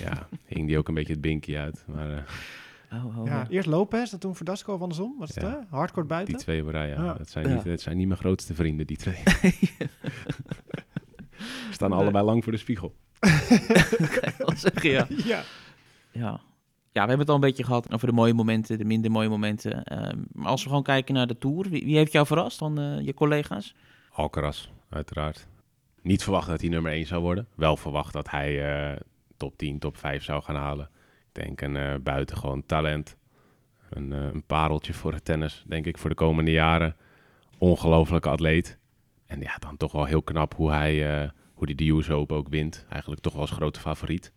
ja, 0.00 0.28
hing 0.46 0.66
die 0.66 0.78
ook 0.78 0.88
een 0.88 0.94
beetje 0.94 1.12
het 1.12 1.22
binky 1.22 1.56
uit. 1.56 1.84
Maar 1.86 2.12
eh, 2.16 2.22
Oh, 2.92 3.18
oh, 3.18 3.26
Ja, 3.26 3.32
ja. 3.32 3.46
eerst 3.48 3.68
Lopez, 3.68 4.12
en 4.12 4.18
toen 4.18 4.36
voor 4.36 4.46
Dasco 4.46 4.74
of 4.74 4.80
andersom. 4.80 5.14
Was 5.18 5.34
het 5.34 5.44
Ja. 5.44 5.66
Hardcore 5.70 6.06
die 6.06 6.16
buiten. 6.16 6.36
twee 6.36 6.62
op 6.62 6.68
rij, 6.68 6.88
ja, 6.88 7.04
Ja. 7.04 7.14
Dat, 7.14 7.28
zijn 7.30 7.48
Ja. 7.48 7.54
niet, 7.54 7.64
dat 7.64 7.80
zijn 7.80 7.96
niet 7.96 8.06
mijn 8.06 8.18
grootste 8.20 8.54
vrienden, 8.54 8.86
die 8.86 8.96
twee. 8.96 9.16
Staan 11.70 11.92
allebei 11.92 12.24
lang 12.24 12.42
voor 12.42 12.52
de 12.52 12.58
spiegel. 12.58 12.94
Wat 14.46 14.58
zeg 14.58 14.82
je, 14.82 14.90
ja. 14.90 15.06
ja. 15.08 15.42
Ja. 16.12 16.40
ja, 16.92 17.02
we 17.02 17.08
hebben 17.08 17.18
het 17.18 17.28
al 17.28 17.34
een 17.34 17.40
beetje 17.40 17.64
gehad 17.64 17.92
over 17.92 18.06
de 18.06 18.12
mooie 18.12 18.34
momenten, 18.34 18.78
de 18.78 18.84
minder 18.84 19.10
mooie 19.10 19.28
momenten. 19.28 19.84
Ehm, 19.84 20.18
maar 20.32 20.50
als 20.50 20.62
we 20.62 20.68
gewoon 20.68 20.84
kijken 20.84 21.14
naar 21.14 21.26
de 21.26 21.38
Tour, 21.38 21.68
wie, 21.68 21.84
wie 21.84 21.96
heeft 21.96 22.12
jou 22.12 22.26
verrast 22.26 22.58
van 22.58 22.78
eh, 22.78 23.00
je 23.00 23.14
collega's? 23.14 23.74
Alcaraz, 24.12 24.68
uiteraard. 24.88 25.46
Niet 26.02 26.22
verwacht 26.22 26.48
dat 26.48 26.60
hij 26.60 26.70
nummer 26.70 26.92
1 26.92 27.06
zou 27.06 27.22
worden. 27.22 27.46
Wel 27.54 27.76
verwacht 27.76 28.12
dat 28.12 28.30
hij 28.30 28.72
eh, 28.92 29.00
top 29.36 29.56
10, 29.56 29.78
top 29.78 29.96
5 29.96 30.24
zou 30.24 30.42
gaan 30.42 30.56
halen. 30.56 30.90
Ik 31.32 31.42
denk 31.44 31.60
een 31.60 31.76
eh, 31.76 31.94
buitengewoon 32.02 32.66
talent. 32.66 33.16
Een, 33.90 34.12
eh, 34.12 34.22
een 34.22 34.44
pareltje 34.46 34.92
voor 34.94 35.12
het 35.12 35.24
tennis, 35.24 35.64
denk 35.66 35.86
ik, 35.86 35.98
voor 35.98 36.10
de 36.10 36.16
komende 36.16 36.50
jaren. 36.50 36.96
Ongelofelijke 37.58 38.28
atleet. 38.28 38.78
En 39.26 39.40
ja, 39.40 39.56
dan 39.58 39.76
toch 39.76 39.92
wel 39.92 40.04
heel 40.04 40.22
knap 40.22 40.54
hoe 40.54 40.70
hij, 40.70 41.22
eh, 41.22 41.30
hoe 41.60 41.68
hij 41.68 41.86
de 41.86 41.90
US 41.92 42.10
Open 42.10 42.36
ook 42.36 42.48
wint. 42.48 42.84
Eigenlijk 42.88 43.22
toch 43.22 43.32
wel 43.32 43.40
als 43.42 43.50
grote 43.50 43.80
favoriet. 43.80 44.32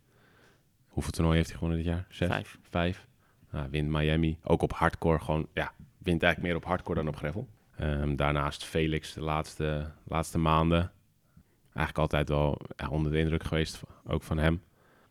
Hoeveel 0.88 1.12
toernooi 1.12 1.36
heeft 1.36 1.50
hij 1.50 1.58
gewonnen 1.58 1.84
dit 1.84 1.94
jaar? 1.94 2.06
Zes? 2.10 2.28
Vijf. 2.28 2.58
Vijf. 2.70 3.08
Nou, 3.52 3.68
wint 3.70 3.90
Miami. 3.90 4.38
Ook 4.44 4.62
op 4.62 4.74
hardcore 4.74 5.20
gewoon, 5.20 5.48
ja, 5.54 5.74
wint 5.98 6.24
eigenlijk 6.24 6.54
meer 6.54 6.56
op 6.56 6.66
hardcore 6.66 6.96
dan 7.00 7.08
op 7.08 7.16
gravel. 7.16 7.48
Ehm, 7.76 8.16
daarnaast 8.16 8.64
Felix 8.66 9.14
de 9.14 9.22
laatste, 9.22 9.92
laatste 10.04 10.38
maanden. 10.38 10.92
Eigenlijk 11.64 11.98
altijd 11.98 12.30
wel 12.30 12.62
ja, 12.76 12.90
onder 12.90 13.12
de 13.12 13.20
indruk 13.20 13.44
geweest, 13.44 13.82
ook 14.08 14.24
van 14.24 14.38
hem. 14.38 14.62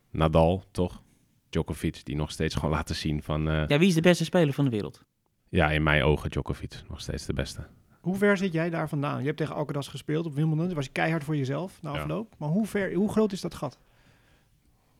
Nadal, 0.09 0.63
toch? 0.71 1.01
Djokovic, 1.49 2.05
die 2.05 2.15
nog 2.15 2.31
steeds 2.31 2.55
gewoon 2.55 2.71
laten 2.79 2.95
zien 2.95 3.23
van... 3.23 3.47
eh, 3.47 3.53
ja. 3.53 3.65
Ja, 3.67 3.79
wie 3.79 3.87
is 3.87 3.93
de 3.93 4.01
beste 4.01 4.23
speler 4.23 4.53
van 4.53 4.65
de 4.65 4.71
wereld? 4.71 5.03
in 5.49 5.83
mijn 5.83 6.03
ogen 6.03 6.29
Djokovic 6.29 6.81
nog 6.89 7.01
steeds 7.01 7.25
de 7.25 7.33
beste. 7.33 7.67
Hoe 8.03 8.15
ver 8.15 8.37
zit 8.37 8.53
jij 8.53 8.69
daar 8.69 8.89
vandaan? 8.89 9.19
Je 9.19 9.25
hebt 9.25 9.37
tegen 9.37 9.55
Alcaraz 9.55 9.89
gespeeld 9.89 10.25
op 10.25 10.33
Wimbledon. 10.33 10.65
Dat 10.65 10.75
was 10.75 10.91
keihard 10.91 11.23
voor 11.23 11.35
jezelf 11.35 11.81
na 11.81 11.93
Ja. 11.93 11.99
afloop. 11.99 12.33
Maar 12.37 12.49
hoe, 12.49 12.65
ver, 12.67 12.93
hoe 12.93 13.09
groot 13.11 13.31
is 13.31 13.41
dat 13.41 13.53
gat? 13.53 13.79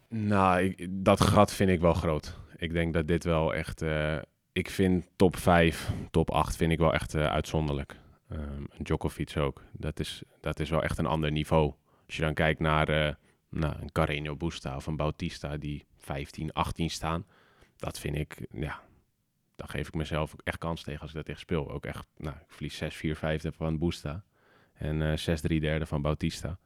Nou, 0.08 0.62
ik- 0.62 0.88
dat 0.89 1.22
gat 1.22 1.54
vind 1.54 1.70
ik 1.70 1.80
wel 1.80 1.94
groot. 1.94 2.38
Ik 2.58 2.74
denk 2.74 2.94
dat 2.94 3.08
dit 3.08 3.24
wel 3.24 3.54
echt... 3.54 3.82
eh, 3.82 4.18
ik 4.52 4.70
vind 4.70 5.06
top 5.16 5.36
5, 5.36 5.92
top 6.12 6.32
8 6.32 6.56
vind 6.56 6.72
ik 6.72 6.78
wel 6.80 6.94
echt 6.94 7.13
eh, 7.13 7.26
uitzonderlijk. 7.26 7.96
Ehm 8.30 8.63
Djokovic 8.78 9.38
ook. 9.38 9.62
Dat 9.72 10.00
is, 10.00 10.24
dat 10.39 10.60
is 10.60 10.70
wel 10.70 10.84
echt 10.84 10.98
een 10.98 11.06
ander 11.06 11.32
niveau. 11.32 11.74
Als 12.06 12.16
je 12.16 12.22
dan 12.22 12.34
kijkt 12.34 12.60
naar 12.60 12.89
eh, 12.89 13.13
nou, 13.50 13.74
een 13.82 13.89
Carreño 13.92 14.38
Busta 14.38 14.76
of 14.76 14.86
een 14.88 14.96
Bautista 14.96 15.58
die 15.58 15.86
15, 15.98 16.54
18 16.54 16.89
staan. 16.89 17.26
Dat 17.78 18.00
vind 18.00 18.16
ik, 18.16 18.46
ja... 18.52 18.82
Dan 19.56 19.70
geef 19.70 19.88
ik 19.88 19.94
mezelf 19.94 20.34
ook 20.34 20.42
echt 20.44 20.58
kans 20.58 20.84
tegen 20.84 21.02
als 21.02 21.10
ik 21.10 21.16
dat 21.16 21.26
tegen 21.26 21.42
speel. 21.42 21.72
Ook 21.72 21.86
echt, 21.86 22.08
nou, 22.18 22.36
ik 22.36 22.46
verlies 22.48 22.78
6, 22.78 22.96
4, 22.96 23.16
5 23.16 23.44
van 23.56 23.78
Busta. 23.78 24.24
En 24.74 25.02
eh 25.02 25.18
6, 25.18 25.42
3 25.42 25.60
derde 25.60 25.86
van 25.86 26.02
Bautista. 26.02 26.58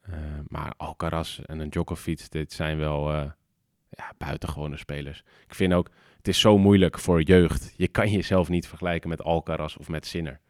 Eh, 0.00 0.14
maar 0.48 0.74
Alcaraz 0.76 1.38
en 1.38 1.58
een 1.58 1.70
Djokovic, 1.70 2.30
dit 2.30 2.52
zijn 2.52 2.78
wel 2.78 3.12
eh, 3.12 3.30
ja, 3.88 4.12
buitengewone 4.18 4.76
spelers. 4.76 5.22
Ik 5.46 5.54
vind 5.54 5.72
ook, 5.72 5.90
het 6.16 6.28
is 6.28 6.40
zo 6.40 6.58
moeilijk 6.58 6.98
voor 6.98 7.22
jeugd. 7.22 7.74
Je 7.76 7.88
kan 7.88 8.10
jezelf 8.10 8.48
niet 8.48 8.68
vergelijken 8.68 9.08
met 9.08 9.22
Alcaraz 9.22 9.76
of 9.76 9.88
met 9.88 10.06
Sinner. 10.06 10.40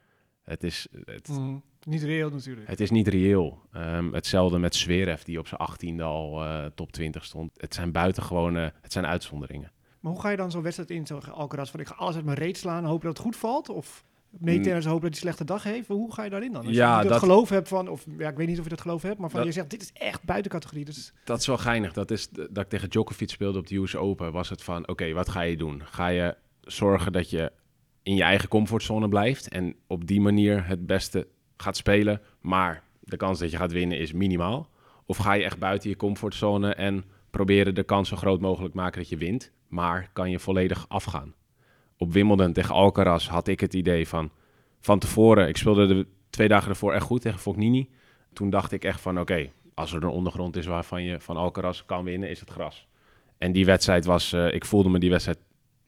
Het 0.42 0.62
is, 0.62 0.88
het, 1.05 1.40
Niet 1.83 2.03
reëel 2.03 2.31
natuurlijk. 2.31 2.68
het 2.68 2.81
is 2.81 2.90
niet 2.90 3.09
reëel. 3.09 3.62
Ehm, 3.73 4.12
hetzelfde 4.12 4.59
met 4.59 4.75
Zverev, 4.75 5.23
die 5.23 5.38
op 5.38 5.47
zijn 5.47 5.61
achttiende 5.61 6.03
al 6.03 6.45
eh, 6.45 6.66
top 6.75 6.92
20 6.92 7.25
stond. 7.25 7.51
Het 7.57 7.75
zijn 7.75 7.92
buitengewone, 7.92 8.73
het 8.81 8.92
zijn 8.92 9.07
uitzonderingen. 9.07 9.73
Maar 10.03 10.12
hoe 10.12 10.21
ga 10.21 10.31
je 10.31 10.37
dan 10.37 10.51
zo'n 10.51 10.62
wedstrijd 10.62 10.91
in, 10.91 11.07
zo'n 11.07 11.33
Alcaraz? 11.33 11.71
Van 11.71 11.81
ik 11.81 11.87
ga 11.87 11.95
alles 11.95 12.15
uit 12.17 12.25
mijn 12.25 12.38
reet 12.38 12.57
slaan 12.57 12.83
en 12.83 12.88
hopen 12.88 13.07
dat 13.07 13.17
het 13.17 13.27
goed 13.27 13.37
valt? 13.37 13.69
Of 13.69 14.05
meetennis 14.31 14.85
hopen 14.85 15.01
dat 15.01 15.01
hij 15.03 15.11
een 15.11 15.17
slechte 15.17 15.45
dag 15.45 15.62
heeft? 15.62 15.88
Hoe 15.88 16.12
ga 16.12 16.25
je 16.25 16.31
daarin 16.31 16.53
dan? 16.53 16.67
Als 16.67 16.75
Ja, 16.75 16.97
je 16.97 17.03
dat, 17.03 17.12
dat- 17.12 17.21
geloof 17.23 17.49
hebt 17.49 17.69
van, 17.69 17.88
of 17.88 18.07
ja, 18.19 18.29
ik 18.29 18.37
weet 18.37 18.47
niet 18.47 18.59
of 18.59 18.65
je 18.65 18.71
dat 18.71 18.81
geloof 18.81 19.03
hebt, 19.03 19.19
maar 19.19 19.31
van 19.31 19.38
Dat- 19.38 19.49
je 19.49 19.55
zegt 19.55 19.71
dit 19.71 19.83
is 19.83 19.93
echt 19.93 20.23
buiten 20.25 20.51
categorie. 20.51 20.85
Dus 20.85 21.12
Dat 21.25 21.38
is 21.41 21.47
wel 21.47 21.59
geinig. 21.59 21.93
Dat 21.93 22.11
is 22.11 22.29
dat 22.31 22.59
ik 22.65 22.69
tegen 22.69 22.91
Djokovic 22.91 23.31
speelde 23.31 23.59
op 23.59 23.67
de 23.67 23.77
US 23.77 23.97
Open. 23.97 24.33
Was 24.33 24.49
het 24.49 24.62
van, 24.62 24.88
oké, 24.88 25.12
wat 25.12 25.29
ga 25.29 25.41
je 25.41 25.57
doen? 25.57 25.83
Ga 25.85 26.07
je 26.09 26.37
zorgen 26.61 27.12
dat 27.12 27.31
je 27.31 27.53
in 28.03 28.15
je 28.15 28.23
eigen 28.23 28.49
comfortzone 28.49 29.09
blijft 29.09 29.49
en 29.49 29.75
op 29.87 30.07
die 30.07 30.21
manier 30.21 30.67
het 30.67 30.87
beste 30.87 31.27
gaat 31.57 31.77
spelen, 31.77 32.21
maar 32.41 32.83
de 33.01 33.17
kans 33.17 33.38
dat 33.38 33.51
je 33.51 33.57
gaat 33.57 33.73
winnen 33.73 33.99
is 33.99 34.12
minimaal? 34.12 34.69
Of 35.07 35.17
ga 35.17 35.33
je 35.33 35.45
echt 35.45 35.59
buiten 35.59 35.91
je 35.91 35.97
comfortzone 35.97 36.75
en 36.75 37.05
proberen 37.31 37.75
de 37.75 37.83
kans 37.83 38.09
zo 38.09 38.17
groot 38.17 38.41
mogelijk 38.41 38.75
maken 38.75 38.99
dat 39.01 39.09
je 39.09 39.17
wint, 39.17 39.51
maar 39.72 40.11
kan 40.12 40.30
je 40.30 40.38
volledig 40.38 40.85
afgaan? 40.88 41.35
Op 41.98 42.12
Wimbledon 42.12 42.52
tegen 42.52 42.74
Alcaraz 42.74 43.28
had 43.28 43.48
ik 43.48 43.61
het 43.61 43.74
idee 43.74 44.08
van, 44.08 44.30
van 44.80 44.98
tevoren, 44.98 45.48
ik 45.48 45.56
speelde 45.56 45.87
de 45.87 46.06
twee 46.30 46.48
dagen 46.48 46.70
ervoor 46.70 46.92
echt 46.92 47.04
goed 47.04 47.20
tegen 47.20 47.38
Fognini. 47.38 47.88
Toen 48.32 48.50
dacht 48.50 48.72
ik 48.72 48.85
echt 48.85 49.00
van, 49.00 49.20
oké, 49.20 49.50
als 49.74 49.92
er 49.92 50.02
een 50.02 50.08
ondergrond 50.08 50.56
is 50.56 50.66
waarvan 50.66 51.02
je 51.02 51.20
van 51.20 51.37
Alcaraz 51.37 51.82
kan 51.87 52.04
winnen, 52.04 52.30
is 52.30 52.40
het 52.40 52.50
gras. 52.50 52.87
En 53.38 53.52
die 53.52 53.64
wedstrijd 53.64 54.04
was, 54.04 54.32
eh, 54.32 54.54
ik 54.54 54.64
voelde 54.64 54.88
me 54.88 54.98
die 54.98 55.11
wedstrijd 55.11 55.38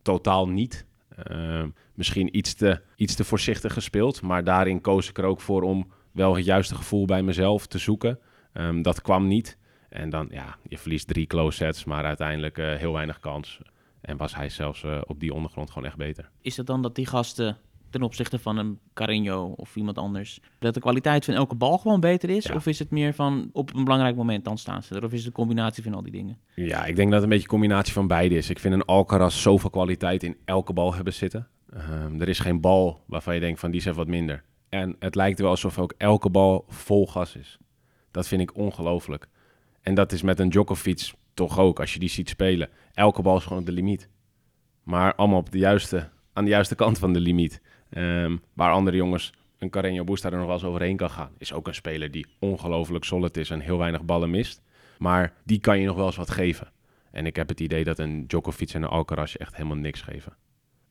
totaal 0.02 0.48
niet. 0.48 0.86
Ehm, 1.16 1.68
misschien 1.94 2.36
iets 2.36 2.54
te, 2.54 2.80
iets 2.96 3.14
te 3.14 3.24
voorzichtig 3.24 3.72
gespeeld, 3.72 4.22
maar 4.22 4.44
daarin 4.44 4.80
koos 4.80 5.08
ik 5.08 5.18
er 5.18 5.24
ook 5.24 5.40
voor 5.40 5.62
om 5.62 5.90
wel 6.12 6.36
het 6.36 6.44
juiste 6.44 6.74
gevoel 6.74 7.04
bij 7.04 7.22
mezelf 7.22 7.66
te 7.66 7.78
zoeken. 7.78 8.18
Ehm, 8.52 8.82
dat 8.82 9.02
kwam 9.02 9.26
niet. 9.26 9.58
En 9.88 10.10
dan, 10.10 10.28
ja, 10.30 10.56
je 10.68 10.78
verliest 10.78 11.08
drie 11.08 11.26
close 11.26 11.56
sets, 11.56 11.84
maar 11.84 12.04
uiteindelijk 12.04 12.58
eh, 12.58 12.74
heel 12.74 12.92
weinig 12.92 13.20
kans. 13.20 13.60
En 14.04 14.16
was 14.16 14.34
hij 14.34 14.48
zelfs 14.48 14.82
eh, 14.82 15.00
op 15.06 15.20
die 15.20 15.34
ondergrond 15.34 15.70
gewoon 15.70 15.88
echt 15.88 15.96
beter. 15.96 16.30
Is 16.40 16.56
het 16.56 16.66
dan 16.66 16.82
dat 16.82 16.94
die 16.94 17.06
gasten 17.06 17.56
ten 17.90 18.02
opzichte 18.02 18.38
van 18.38 18.56
een 18.56 18.78
Carreño 18.88 19.54
of 19.56 19.76
iemand 19.76 19.98
anders, 19.98 20.40
dat 20.58 20.74
de 20.74 20.80
kwaliteit 20.80 21.24
van 21.24 21.34
elke 21.34 21.54
bal 21.54 21.78
gewoon 21.78 22.00
beter 22.00 22.30
is? 22.30 22.44
Ja. 22.44 22.54
Of 22.54 22.66
is 22.66 22.78
het 22.78 22.90
meer 22.90 23.14
van 23.14 23.50
op 23.52 23.74
een 23.74 23.84
belangrijk 23.84 24.16
moment 24.16 24.44
dan 24.44 24.58
staan 24.58 24.82
ze 24.82 24.94
er? 24.94 25.04
Of 25.04 25.12
is 25.12 25.18
het 25.18 25.26
een 25.26 25.32
combinatie 25.32 25.82
van 25.82 25.94
al 25.94 26.02
die 26.02 26.12
dingen? 26.12 26.38
Ja, 26.54 26.84
ik 26.84 26.96
denk 26.96 27.10
dat 27.10 27.14
het 27.14 27.22
een 27.22 27.28
beetje 27.28 27.44
een 27.44 27.58
combinatie 27.58 27.92
van 27.92 28.06
beide 28.06 28.34
is. 28.34 28.50
Ik 28.50 28.58
vind 28.58 28.74
een 28.74 28.84
Alcaraz 28.84 29.42
zoveel 29.42 29.70
kwaliteit 29.70 30.22
in 30.22 30.36
elke 30.44 30.72
bal 30.72 30.94
hebben 30.94 31.12
zitten. 31.12 31.48
Ehm, 31.72 32.20
er 32.20 32.28
is 32.28 32.38
geen 32.38 32.60
bal 32.60 33.02
waarvan 33.06 33.34
je 33.34 33.40
denkt 33.40 33.60
van 33.60 33.70
die 33.70 33.80
is 33.80 33.86
even 33.86 33.98
wat 33.98 34.08
minder. 34.08 34.44
En 34.68 34.96
het 34.98 35.14
lijkt 35.14 35.38
wel 35.38 35.50
alsof 35.50 35.78
ook 35.78 35.94
elke 35.96 36.30
bal 36.30 36.64
vol 36.68 37.06
gas 37.06 37.36
is. 37.36 37.58
Dat 38.10 38.28
vind 38.28 38.40
ik 38.40 38.56
ongelooflijk. 38.56 39.28
En 39.82 39.94
dat 39.94 40.12
is 40.12 40.22
met 40.22 40.38
een 40.38 40.48
Djokovic 40.48 41.12
toch 41.34 41.58
ook, 41.58 41.80
als 41.80 41.92
je 41.92 41.98
die 41.98 42.08
ziet 42.08 42.28
spelen. 42.28 42.68
Elke 42.92 43.22
bal 43.22 43.36
is 43.36 43.42
gewoon 43.42 43.58
op 43.58 43.66
de 43.66 43.72
limiet. 43.72 44.08
Maar 44.82 45.14
allemaal 45.14 45.38
op 45.38 45.50
de 45.50 45.58
juiste, 45.58 46.08
aan 46.32 46.44
de 46.44 46.50
juiste 46.50 46.74
kant 46.74 46.98
van 46.98 47.12
de 47.12 47.20
limiet. 47.20 47.60
Ehm, 47.90 48.36
waar 48.52 48.72
andere 48.72 48.96
jongens, 48.96 49.32
een 49.58 49.70
Carreño 49.70 50.04
Busta 50.04 50.30
er 50.30 50.36
nog 50.36 50.46
wel 50.46 50.54
eens 50.54 50.64
overheen 50.64 50.96
kan 50.96 51.10
gaan. 51.10 51.30
Is 51.38 51.52
ook 51.52 51.66
een 51.66 51.74
speler 51.74 52.10
die 52.10 52.26
ongelooflijk 52.38 53.04
solid 53.04 53.36
is 53.36 53.50
en 53.50 53.60
heel 53.60 53.78
weinig 53.78 54.04
ballen 54.04 54.30
mist. 54.30 54.62
Maar 54.98 55.32
die 55.44 55.60
kan 55.60 55.80
je 55.80 55.86
nog 55.86 55.96
wel 55.96 56.06
eens 56.06 56.16
wat 56.16 56.30
geven. 56.30 56.72
En 57.10 57.26
ik 57.26 57.36
heb 57.36 57.48
het 57.48 57.60
idee 57.60 57.84
dat 57.84 57.98
een 57.98 58.26
Djokovic 58.26 58.70
en 58.70 58.82
een 58.82 58.88
Alcaraz 58.88 59.32
je 59.32 59.38
echt 59.38 59.56
helemaal 59.56 59.76
niks 59.76 60.00
geven. 60.00 60.36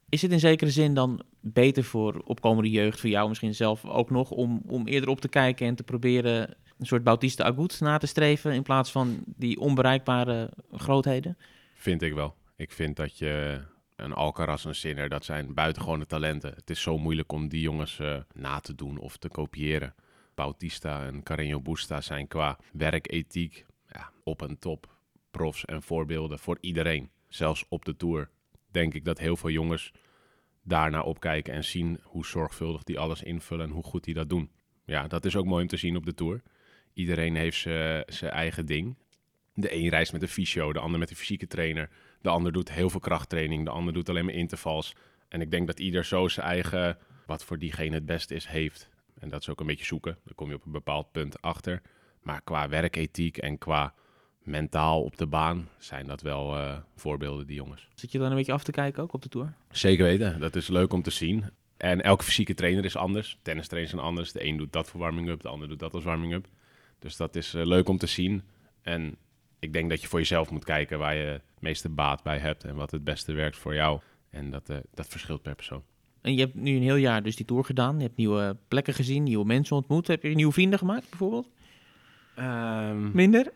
Is 0.10 0.22
het 0.22 0.32
in 0.32 0.40
zekere 0.40 0.72
zin 0.72 0.94
dan 0.94 1.22
beter 1.40 1.84
voor 1.84 2.22
opkomende 2.26 2.70
jeugd, 2.70 3.00
voor 3.00 3.10
jou 3.10 3.28
misschien 3.28 3.56
zelf 3.56 3.86
ook 3.86 4.10
nog, 4.10 4.32
om, 4.32 4.62
om 4.68 4.88
eerder 4.88 5.10
op 5.10 5.22
te 5.22 5.28
kijken 5.28 5.68
en 5.68 5.76
te 5.76 5.84
proberen 5.84 6.56
een 6.84 6.90
soort 6.90 7.04
Bautista 7.04 7.44
Agut 7.44 7.80
na 7.80 7.98
te 7.98 8.08
streven 8.08 8.52
in 8.52 8.64
plaats 8.64 8.92
van 8.92 9.24
die 9.26 9.60
onbereikbare 9.60 10.50
grootheden? 10.72 11.38
Vind 11.74 12.02
ik 12.02 12.14
wel. 12.14 12.36
Ik 12.56 12.72
vind 12.72 12.96
dat 12.96 13.18
je 13.18 13.62
een 13.96 14.14
Alcaraz, 14.14 14.66
een 14.66 14.76
Sinner, 14.76 15.10
dat 15.10 15.26
zijn 15.26 15.54
buitengewone 15.54 16.06
talenten. 16.06 16.54
Het 16.56 16.70
is 16.70 16.82
zo 16.82 16.98
moeilijk 16.98 17.32
om 17.32 17.48
die 17.48 17.62
jongens 17.62 18.00
eh, 18.00 18.18
na 18.34 18.60
te 18.60 18.76
doen 18.76 18.98
of 18.98 19.18
te 19.18 19.30
kopiëren. 19.30 19.96
Bautista 20.36 21.06
en 21.06 21.24
Carreño 21.24 21.62
Busta 21.62 22.02
zijn 22.02 22.28
qua 22.28 22.58
werkethiek 22.72 23.66
ja, 23.92 24.12
op 24.24 24.42
en 24.42 24.60
top 24.60 24.98
profs 25.32 25.66
en 25.66 25.82
voorbeelden 25.82 26.40
voor 26.40 26.58
iedereen. 26.62 27.10
Zelfs 27.28 27.66
op 27.70 27.86
de 27.86 27.96
Tour 27.96 28.30
denk 28.72 28.94
ik 28.94 29.06
dat 29.06 29.20
heel 29.20 29.38
veel 29.38 29.50
jongens 29.50 29.92
daarnaar 30.64 31.04
opkijken 31.04 31.54
en 31.54 31.64
zien 31.64 32.00
hoe 32.04 32.26
zorgvuldig 32.26 32.84
die 32.84 33.00
alles 33.00 33.24
invullen 33.24 33.66
en 33.66 33.72
hoe 33.74 33.84
goed 33.84 34.04
die 34.04 34.14
dat 34.14 34.30
doen. 34.30 34.52
Ja, 34.86 35.08
dat 35.08 35.26
is 35.26 35.36
ook 35.36 35.46
mooi 35.46 35.62
om 35.62 35.68
te 35.68 35.78
zien 35.78 35.96
op 35.96 36.06
de 36.06 36.14
Tour. 36.14 36.42
Iedereen 36.94 37.36
heeft 37.36 37.58
zijn 38.08 38.32
eigen 38.32 38.66
ding. 38.66 38.96
De 39.54 39.74
een 39.76 39.90
reist 39.90 40.14
met 40.14 40.22
een 40.22 40.28
fysio, 40.28 40.74
de 40.74 40.80
ander 40.80 41.00
met 41.00 41.10
een 41.10 41.16
fysieke 41.16 41.48
trainer. 41.48 41.90
De 42.22 42.30
ander 42.30 42.52
doet 42.52 42.72
heel 42.72 42.90
veel 42.90 43.00
krachttraining, 43.00 43.66
de 43.66 43.72
ander 43.72 43.94
doet 43.94 44.10
alleen 44.10 44.26
maar 44.26 44.34
intervals. 44.34 44.96
En 45.28 45.42
ik 45.42 45.52
denk 45.52 45.68
dat 45.68 45.80
ieder 45.80 46.06
zo 46.06 46.28
zijn 46.28 46.48
eigen, 46.48 46.98
wat 47.26 47.44
voor 47.44 47.60
diegene 47.60 47.96
het 47.96 48.06
beste 48.06 48.36
is, 48.36 48.46
heeft. 48.46 48.90
En 49.20 49.30
dat 49.30 49.42
is 49.42 49.50
ook 49.50 49.60
een 49.60 49.68
beetje 49.68 49.86
zoeken. 49.86 50.18
Dan 50.24 50.36
kom 50.36 50.50
je 50.50 50.56
op 50.56 50.66
een 50.66 50.72
bepaald 50.72 51.12
punt 51.12 51.42
achter. 51.42 51.82
Maar 52.22 52.42
qua 52.42 52.70
werkethiek 52.70 53.38
en 53.38 53.58
qua 53.58 53.94
mentaal 54.44 55.04
op 55.04 55.18
de 55.18 55.28
baan 55.28 55.70
zijn 55.78 56.08
dat 56.08 56.22
wel 56.22 56.58
uh, 56.58 56.78
voorbeelden, 56.96 57.48
die 57.48 57.56
jongens. 57.56 57.88
Zit 57.94 58.12
je 58.12 58.18
dan 58.18 58.30
een 58.30 58.36
beetje 58.36 58.54
af 58.54 58.64
te 58.64 58.72
kijken 58.72 59.04
ook 59.04 59.14
op 59.14 59.22
de 59.22 59.30
Tour? 59.30 59.54
Zeker 59.72 60.06
weten. 60.06 60.40
Dat 60.40 60.56
is 60.56 60.68
leuk 60.68 60.94
om 60.94 61.02
te 61.02 61.12
zien. 61.12 61.46
En 61.78 62.02
elke 62.02 62.24
fysieke 62.24 62.54
trainer 62.54 62.86
is 62.86 62.96
anders. 62.96 63.38
Tennistrainers 63.42 63.94
zijn 63.94 64.06
anders. 64.06 64.32
De 64.32 64.46
een 64.46 64.58
doet 64.58 64.74
dat 64.74 64.90
voor 64.90 65.00
warming-up, 65.00 65.42
de 65.42 65.48
ander 65.48 65.68
doet 65.68 65.80
dat 65.80 65.94
als 65.94 66.04
warming-up. 66.04 66.48
Dus 67.04 67.18
dat 67.18 67.36
is 67.36 67.54
uh, 67.54 67.66
leuk 67.66 67.90
om 67.90 67.98
te 67.98 68.08
zien. 68.08 68.44
En 68.82 69.16
ik 69.60 69.74
denk 69.74 69.90
dat 69.90 70.02
je 70.02 70.08
voor 70.08 70.20
jezelf 70.20 70.52
moet 70.52 70.64
kijken 70.64 71.00
waar 71.00 71.16
je 71.16 71.26
het 71.26 71.42
meeste 71.60 71.90
baat 71.90 72.24
bij 72.24 72.38
hebt 72.38 72.64
en 72.64 72.76
wat 72.76 72.92
het 72.92 73.04
beste 73.04 73.34
werkt 73.34 73.58
voor 73.58 73.76
jou. 73.76 74.00
En 74.30 74.52
dat, 74.52 74.70
uh, 74.70 74.78
dat 74.94 75.08
verschilt 75.08 75.42
per 75.42 75.56
persoon. 75.56 75.84
En 76.22 76.34
je 76.34 76.40
hebt 76.40 76.56
nu 76.56 76.76
een 76.76 76.82
heel 76.82 76.96
jaar 76.96 77.24
dus 77.24 77.36
die 77.36 77.46
tour 77.46 77.64
gedaan. 77.64 77.98
Je 77.98 78.04
hebt 78.04 78.18
nieuwe 78.18 78.58
plekken 78.68 78.94
gezien, 78.94 79.24
nieuwe 79.24 79.46
mensen 79.46 79.76
ontmoet. 79.76 80.08
Heb 80.08 80.24
je 80.24 80.30
nieuwe 80.30 80.54
vrienden 80.54 80.80
gemaakt 80.80 81.10
bijvoorbeeld? 81.10 81.50
Um, 82.40 83.12
minder? 83.14 83.52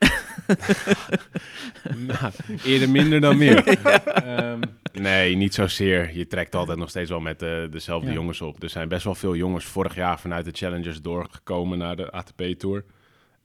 nou, 2.08 2.32
eerder 2.64 2.90
minder 2.90 3.22
dan 3.22 3.38
meer. 3.38 3.68
um, 4.52 4.60
nee, 4.94 5.36
niet 5.36 5.54
zozeer. 5.54 6.18
Je 6.18 6.28
trekt 6.28 6.56
altijd 6.56 6.78
nog 6.78 6.90
steeds 6.90 7.10
wel 7.10 7.20
met 7.20 7.42
uh, 7.42 7.72
dezelfde 7.72 8.08
ja. 8.08 8.14
jongens 8.14 8.42
op. 8.42 8.64
Er 8.64 8.70
zijn 8.70 8.88
best 8.88 9.04
wel 9.04 9.16
veel 9.16 9.36
jongens 9.36 9.66
vorig 9.66 9.96
jaar 9.96 10.20
vanuit 10.20 10.46
de 10.46 10.52
Challengers 10.52 11.02
doorgekomen 11.02 11.78
naar 11.78 11.96
de 11.96 12.12
ATP 12.12 12.42
Tour. 12.58 12.84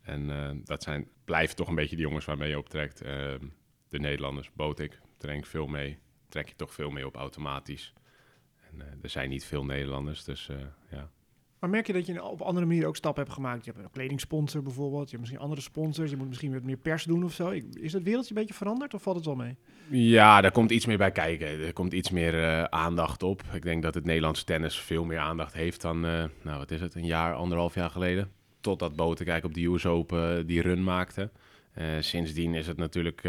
En 0.03 0.29
uh, 0.29 0.51
dat 0.65 0.83
zijn, 0.83 1.09
blijven 1.25 1.57
toch 1.57 1.69
een 1.69 1.75
beetje 1.75 1.97
de 1.97 2.03
jongens 2.03 2.25
waarmee 2.25 2.49
je 2.49 2.59
optrekt. 2.59 3.03
Uh, 3.03 3.09
de 3.89 3.99
Nederlanders, 3.99 4.51
trek 5.19 5.37
ik 5.37 5.47
veel 5.47 5.67
mee. 5.67 5.99
Trek 6.29 6.49
je 6.49 6.57
toch 6.57 6.75
veel 6.75 6.91
mee 6.91 7.07
op 7.07 7.17
automatisch. 7.17 7.93
En 8.71 8.77
uh, 8.77 8.85
er 9.03 9.09
zijn 9.09 9.29
niet 9.29 9.45
veel 9.45 9.65
Nederlanders, 9.65 10.25
dus 10.25 10.51
ja. 10.91 11.11
Maar 11.63 11.71
merk 11.71 11.87
je 11.87 11.93
dat 11.93 12.07
je 12.07 12.25
op 12.25 12.41
andere 12.41 12.67
manieren 12.67 12.89
ook 12.89 12.97
stappen 12.97 13.23
hebt 13.23 13.35
gemaakt? 13.35 13.65
Je 13.65 13.71
hebt 13.71 13.85
een 13.85 13.91
kledingsponsor 13.91 14.63
bijvoorbeeld, 14.63 15.05
je 15.05 15.09
hebt 15.09 15.21
misschien 15.21 15.41
andere 15.41 15.61
sponsors, 15.61 16.11
je 16.11 16.17
moet 16.17 16.29
misschien 16.29 16.53
wat 16.53 16.63
meer 16.63 16.77
pers 16.77 17.05
doen 17.05 17.25
of 17.25 17.33
zo. 17.33 17.49
Is 17.73 17.93
dat 17.93 18.03
wereldje 18.03 18.35
een 18.35 18.41
beetje 18.41 18.55
veranderd 18.55 18.95
of 18.95 19.03
valt 19.03 19.17
het 19.17 19.25
wel 19.25 19.35
mee? 19.35 19.57
Ja, 19.89 20.41
daar 20.41 20.53
komt 20.53 20.71
iets 20.71 20.87
meer 20.87 20.99
bij 20.99 21.13
kijken. 21.13 21.47
Er 21.47 21.73
komt 21.73 21.93
iets 21.93 22.11
meer 22.11 22.35
uh, 22.35 22.63
aandacht 22.63 23.23
op. 23.23 23.43
Ik 23.53 23.63
denk 23.63 23.83
dat 23.83 23.95
het 23.95 24.05
Nederlandse 24.05 24.45
tennis 24.45 24.81
veel 24.81 25.05
meer 25.05 25.19
aandacht 25.19 25.53
heeft 25.53 25.81
dan, 25.81 25.97
uh, 25.97 26.25
nou 26.43 26.59
wat 26.59 26.71
is 26.71 26.81
het, 26.81 26.95
een 26.95 27.07
jaar, 27.07 27.35
anderhalf 27.35 27.75
jaar 27.75 27.91
geleden. 27.91 28.33
Totdat 28.63 28.97
Botenkijk 28.97 29.45
op 29.45 29.55
de 29.55 29.65
US 29.65 29.87
Open 29.87 30.47
die 30.47 30.63
run 30.63 30.85
maakte. 30.85 31.31
Uh, 31.79 31.85
sindsdien 32.01 32.55
is 32.55 32.67
het 32.67 32.77
natuurlijk, 32.77 33.23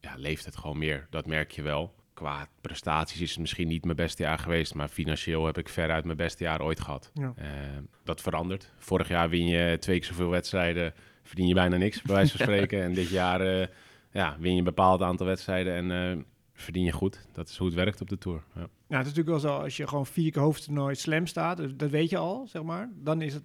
ja, 0.00 0.14
leeft 0.16 0.44
het 0.44 0.56
gewoon 0.56 0.78
meer. 0.78 1.06
Dat 1.10 1.26
merk 1.26 1.50
je 1.50 1.62
wel. 1.62 1.94
Qua 2.14 2.48
prestaties 2.60 3.20
is 3.20 3.30
het 3.30 3.38
misschien 3.38 3.68
niet 3.68 3.84
mijn 3.84 3.96
beste 3.96 4.22
jaar 4.22 4.38
geweest, 4.38 4.74
maar 4.74 4.88
financieel 4.88 5.46
heb 5.46 5.58
ik 5.58 5.68
veruit 5.68 6.04
mijn 6.04 6.16
beste 6.16 6.44
jaar 6.44 6.62
ooit 6.62 6.80
gehad. 6.80 7.10
Ja. 7.14 7.34
Dat 8.04 8.20
verandert. 8.20 8.72
Vorig 8.78 9.08
jaar 9.08 9.28
win 9.28 9.46
je 9.46 9.76
twee 9.80 9.98
keer 9.98 10.08
zoveel 10.08 10.28
wedstrijden, 10.28 10.94
verdien 11.22 11.46
je 11.46 11.54
bijna 11.54 11.76
niks, 11.76 12.02
bij 12.02 12.14
wijze 12.14 12.36
van 12.36 12.46
spreken. 12.46 12.82
en 12.82 12.94
dit 12.94 13.08
jaar 13.08 13.68
ja, 14.12 14.36
win 14.38 14.52
je 14.52 14.58
een 14.58 14.64
bepaald 14.64 15.02
aantal 15.02 15.26
wedstrijden 15.26 15.90
en 15.90 16.26
verdien 16.60 16.84
je 16.84 16.92
goed. 16.92 17.26
Dat 17.32 17.48
is 17.48 17.56
hoe 17.56 17.66
het 17.66 17.76
werkt 17.76 18.00
op 18.00 18.08
de 18.08 18.18
Tour. 18.18 18.42
Ja. 18.54 18.68
Ja, 18.90 18.96
het 18.96 19.06
is 19.06 19.12
natuurlijk 19.12 19.42
wel 19.42 19.52
zo, 19.52 19.62
als 19.62 19.76
je 19.76 19.88
gewoon 19.88 20.06
vier 20.06 20.30
keer 20.30 20.42
hoofdtoernooi 20.42 20.94
slam 20.94 21.26
staat, 21.26 21.78
dat 21.78 21.90
weet 21.90 22.10
je 22.10 22.16
al, 22.16 22.46
zeg 22.46 22.62
maar, 22.62 22.90
dan 22.94 23.22
is 23.22 23.34
het 23.34 23.42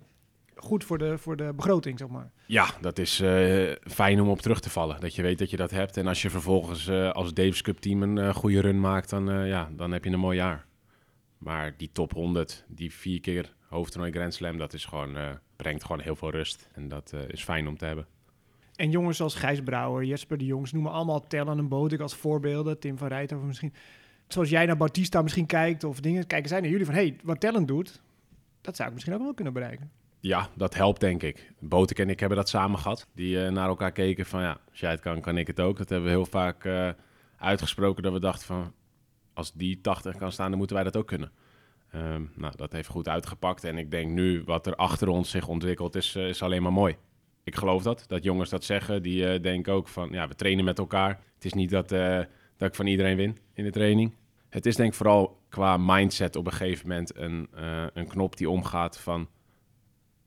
goed 0.56 0.84
voor 0.84 0.98
de, 0.98 1.18
voor 1.18 1.36
de 1.36 1.54
begroting, 1.56 2.00
zeg 2.00 2.08
maar. 2.08 2.32
Ja, 2.46 2.68
dat 2.82 3.00
is 3.00 3.22
uh, 3.22 3.72
fijn 3.82 4.22
om 4.22 4.30
op 4.30 4.42
terug 4.42 4.60
te 4.60 4.70
vallen. 4.70 5.00
Dat 5.00 5.16
je 5.16 5.22
weet 5.22 5.38
dat 5.38 5.50
je 5.50 5.58
dat 5.58 5.72
hebt. 5.72 5.98
En 5.98 6.08
als 6.08 6.22
je 6.22 6.30
vervolgens 6.30 6.88
uh, 6.88 7.12
als 7.12 7.34
Davis 7.34 7.62
Cup 7.62 7.78
team 7.78 8.04
een 8.04 8.18
uh, 8.18 8.34
goede 8.34 8.62
run 8.62 8.80
maakt, 8.80 9.10
dan, 9.10 9.48
ja, 9.48 9.70
dan 9.76 9.92
heb 9.92 10.04
je 10.04 10.10
een 10.10 10.20
mooi 10.20 10.38
jaar. 10.38 10.66
Maar 11.38 11.74
die 11.78 11.90
top 11.92 12.12
100, 12.12 12.66
die 12.68 12.94
vier 12.94 13.20
keer 13.20 13.54
hoofdtoernooi 13.68 14.12
Grand 14.12 14.34
Slam, 14.34 14.58
dat 14.58 14.74
is 14.74 14.86
gewoon, 14.86 15.18
brengt 15.56 15.84
gewoon 15.84 16.02
heel 16.02 16.16
veel 16.16 16.32
rust. 16.32 16.70
En 16.74 16.88
dat 16.88 17.14
is 17.28 17.44
fijn 17.44 17.68
om 17.68 17.78
te 17.78 17.86
hebben. 17.86 18.08
En 18.76 18.92
jongens 18.92 19.18
zoals 19.18 19.36
Gijs 19.36 19.62
Brouwer, 19.62 20.04
Jesper 20.04 20.38
de 20.38 20.46
Jongs, 20.46 20.72
noemen 20.72 20.92
allemaal 20.92 21.28
Tellen 21.28 21.58
en 21.58 21.68
Bodek 21.68 22.00
als 22.00 22.16
voorbeelden. 22.16 22.80
Tim 22.80 22.98
van 22.98 23.08
Rijthoven 23.08 23.48
misschien. 23.48 23.74
Zoals 24.28 24.50
jij 24.50 24.66
naar 24.66 24.78
Bautista 24.78 25.22
misschien 25.22 25.46
kijkt 25.46 25.84
of 25.84 26.00
dingen. 26.00 26.28
Kijken 26.28 26.50
zij 26.50 26.60
naar 26.60 26.70
jullie 26.70 26.86
van, 26.86 26.94
hey, 26.94 27.16
wat 27.24 27.40
Tellen 27.40 27.66
doet, 27.66 28.02
dat 28.62 28.76
zou 28.76 28.88
ik 28.88 28.94
misschien 28.94 29.16
ook 29.16 29.22
wel 29.22 29.34
kunnen 29.34 29.54
bereiken. 29.54 29.92
Ja, 30.26 30.50
dat 30.56 30.76
helpt 30.76 31.00
denk 31.00 31.24
ik. 31.24 31.54
Botek 31.60 32.00
en 32.00 32.10
ik 32.10 32.20
hebben 32.20 32.38
dat 32.38 32.50
samen 32.50 32.80
gehad. 32.80 33.08
Die 33.14 33.36
uh, 33.36 33.50
naar 33.50 33.68
elkaar 33.68 33.92
keken 33.92 34.26
van 34.26 34.42
ja, 34.42 34.60
als 34.70 34.80
jij 34.80 34.92
het 34.92 35.00
kan, 35.00 35.22
kan 35.22 35.38
ik 35.38 35.48
het 35.48 35.60
ook. 35.60 35.78
Dat 35.78 35.90
hebben 35.90 36.08
we 36.10 36.16
heel 36.16 36.26
vaak 36.26 36.64
uh, 36.64 36.90
uitgesproken 37.38 38.04
dat 38.04 38.14
we 38.14 38.20
dachten 38.20 38.48
van 38.48 38.74
als 39.34 39.54
die 39.54 39.82
80 39.82 40.16
kan 40.16 40.32
staan, 40.32 40.50
dan 40.50 40.58
moeten 40.58 40.76
wij 40.76 40.86
dat 40.86 40.98
ook 40.98 41.08
kunnen. 41.08 41.32
Um, 41.96 42.32
nou, 42.36 42.54
dat 42.56 42.72
heeft 42.72 42.88
goed 42.88 43.08
uitgepakt. 43.08 43.64
En 43.64 43.78
ik 43.78 43.92
denk 43.92 44.12
nu 44.12 44.44
wat 44.46 44.68
er 44.68 44.76
achter 44.76 45.08
ons 45.08 45.30
zich 45.30 45.48
ontwikkelt 45.48 45.96
is, 45.96 46.16
uh, 46.16 46.28
is 46.28 46.42
alleen 46.42 46.62
maar 46.62 46.74
mooi. 46.74 46.96
Ik 47.44 47.56
geloof 47.56 47.84
dat, 47.84 48.04
dat 48.08 48.24
jongens 48.24 48.50
dat 48.50 48.64
zeggen. 48.64 49.02
Die 49.02 49.40
denken 49.40 49.74
ook 49.74 49.88
van 49.88 50.10
ja, 50.12 50.28
we 50.28 50.36
trainen 50.36 50.66
met 50.66 50.80
elkaar. 50.80 51.20
Het 51.34 51.46
is 51.46 51.54
niet 51.54 51.70
dat, 51.70 51.90
dat 51.90 52.68
ik 52.68 52.76
van 52.76 52.88
iedereen 52.88 53.18
win 53.18 53.38
in 53.54 53.64
de 53.64 53.72
training. 53.72 54.16
Het 54.50 54.66
is 54.66 54.76
denk 54.76 54.90
ik 54.90 54.96
vooral 54.96 55.40
qua 55.50 55.78
mindset 55.78 56.36
op 56.36 56.46
een 56.46 56.52
gegeven 56.52 56.88
moment 56.88 57.18
een, 57.18 57.50
een 57.94 58.08
knop 58.08 58.38
die 58.38 58.50
omgaat 58.50 59.00
van 59.00 59.28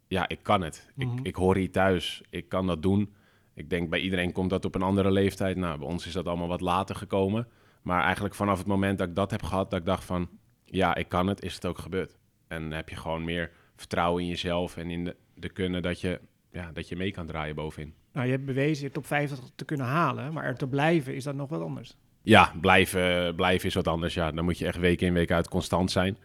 ja, 0.08 0.28
ik 0.28 0.38
kan 0.42 0.62
het. 0.62 0.90
Mm 0.94 1.08
-hmm. 1.08 1.18
ik, 1.18 1.26
ik 1.26 1.34
hoor 1.34 1.56
hier 1.56 1.70
thuis. 1.70 2.22
Ik 2.30 2.48
kan 2.48 2.66
dat 2.66 2.82
doen. 2.82 3.14
Ik 3.54 3.70
denk 3.70 3.90
bij 3.90 4.00
iedereen 4.00 4.32
komt 4.32 4.50
dat 4.50 4.64
op 4.64 4.74
een 4.74 4.82
andere 4.82 5.10
leeftijd. 5.10 5.56
Nou, 5.56 5.78
bij 5.78 5.88
ons 5.88 6.06
is 6.06 6.12
dat 6.12 6.26
allemaal 6.26 6.48
wat 6.48 6.60
later 6.60 6.96
gekomen. 6.96 7.48
Maar 7.82 8.02
eigenlijk 8.02 8.34
vanaf 8.34 8.58
het 8.58 8.66
moment 8.66 8.98
dat 8.98 9.08
ik 9.08 9.14
dat 9.14 9.30
heb 9.30 9.42
gehad, 9.42 9.70
dat 9.70 9.80
ik 9.80 9.86
dacht 9.86 10.04
van, 10.04 10.28
ja, 10.64 10.94
ik 10.94 11.08
kan 11.08 11.26
het, 11.26 11.42
is 11.42 11.54
het 11.54 11.66
ook 11.66 11.78
gebeurd. 11.78 12.18
En 12.48 12.72
heb 12.72 12.88
je 12.88 12.96
gewoon 12.96 13.24
meer 13.24 13.50
vertrouwen 13.76 14.22
in 14.22 14.28
jezelf 14.28 14.76
en 14.76 14.90
in 14.90 15.04
de, 15.04 15.16
de 15.34 15.48
kunnen 15.48 15.82
dat 15.82 16.00
je, 16.00 16.20
ja, 16.52 16.72
dat 16.72 16.88
je 16.88 16.96
mee 16.96 17.10
kan 17.10 17.26
draaien 17.26 17.54
bovenin. 17.54 17.94
Nou, 18.12 18.26
je 18.26 18.32
hebt 18.32 18.44
bewezen 18.44 18.84
je 18.84 18.92
top 18.92 19.06
50 19.06 19.38
te 19.54 19.64
kunnen 19.64 19.86
halen, 19.86 20.32
maar 20.32 20.44
er 20.44 20.56
te 20.56 20.68
blijven 20.68 21.14
is 21.14 21.24
dat 21.24 21.34
nog 21.34 21.48
wat 21.48 21.60
anders. 21.60 21.96
Ja, 22.22 22.52
blijven, 22.60 23.34
blijven 23.34 23.68
is 23.68 23.74
wat 23.74 23.88
anders. 23.88 24.14
Ja, 24.14 24.32
dan 24.32 24.44
moet 24.44 24.58
je 24.58 24.66
echt 24.66 24.78
week 24.78 25.00
in 25.00 25.12
week 25.12 25.30
uit 25.30 25.48
constant 25.48 25.90
zijn 25.90 26.18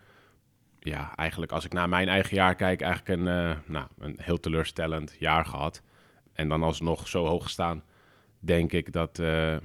ja, 0.83 1.15
eigenlijk 1.15 1.51
als 1.51 1.65
ik 1.65 1.73
naar 1.73 1.89
mijn 1.89 2.07
eigen 2.07 2.35
jaar 2.35 2.55
kijk, 2.55 2.81
eigenlijk 2.81 3.19
een, 3.19 3.27
uh, 3.27 3.55
nou, 3.65 3.87
een 3.99 4.17
heel 4.21 4.39
teleurstellend 4.39 5.15
jaar 5.19 5.45
gehad. 5.45 5.81
En 6.33 6.49
dan 6.49 6.63
alsnog 6.63 7.07
zo 7.07 7.25
hoog 7.25 7.49
staan, 7.49 7.83
denk 8.39 8.71
ik 8.71 8.91
dat 8.91 9.19
uh, 9.19 9.55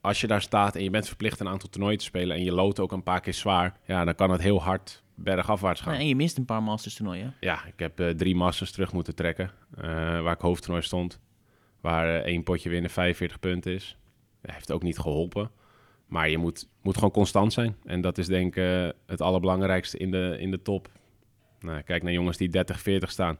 als 0.00 0.20
je 0.20 0.26
daar 0.26 0.42
staat 0.42 0.76
en 0.76 0.82
je 0.82 0.90
bent 0.90 1.06
verplicht 1.06 1.40
een 1.40 1.48
aantal 1.48 1.68
toernooien 1.68 1.98
te 1.98 2.04
spelen 2.04 2.36
en 2.36 2.44
je 2.44 2.52
loodt 2.52 2.80
ook 2.80 2.92
een 2.92 3.02
paar 3.02 3.20
keer 3.20 3.34
zwaar, 3.34 3.76
ja, 3.86 4.04
dan 4.04 4.14
kan 4.14 4.30
het 4.30 4.42
heel 4.42 4.62
hard 4.62 5.02
bergafwaarts 5.14 5.80
gaan. 5.80 5.92
Ja, 5.92 5.98
en 5.98 6.08
je 6.08 6.16
mist 6.16 6.38
een 6.38 6.44
paar 6.44 6.62
Masters 6.62 6.94
toernooien. 6.94 7.34
Ja, 7.40 7.64
ik 7.64 7.78
heb 7.78 8.00
uh, 8.00 8.10
drie 8.10 8.36
Masters 8.36 8.72
terug 8.72 8.92
moeten 8.92 9.14
trekken, 9.14 9.50
waar 10.22 10.32
ik 10.32 10.40
hoofdtoernooi 10.40 10.82
stond. 10.82 11.20
Waar 11.80 12.22
één 12.22 12.42
potje 12.42 12.68
winnen 12.68 12.90
45 12.90 13.40
punten 13.40 13.72
is. 13.72 13.96
Dat 14.42 14.54
heeft 14.54 14.72
ook 14.72 14.82
niet 14.82 14.98
geholpen. 14.98 15.50
Maar 16.06 16.30
je 16.30 16.38
moet, 16.38 16.68
moet 16.82 16.94
gewoon 16.94 17.10
constant 17.10 17.52
zijn. 17.52 17.76
En 17.84 18.00
dat 18.00 18.18
is 18.18 18.26
denk 18.26 18.56
ik 18.56 18.62
uh, 18.62 18.88
het 19.06 19.20
allerbelangrijkste 19.20 19.98
in 19.98 20.10
de, 20.10 20.36
in 20.38 20.50
de 20.50 20.62
top. 20.62 20.88
Nou, 21.60 21.82
kijk 21.82 22.02
naar 22.02 22.12
jongens 22.12 22.36
die 22.36 22.48
30, 22.48 22.80
40 22.80 23.10
staan. 23.10 23.38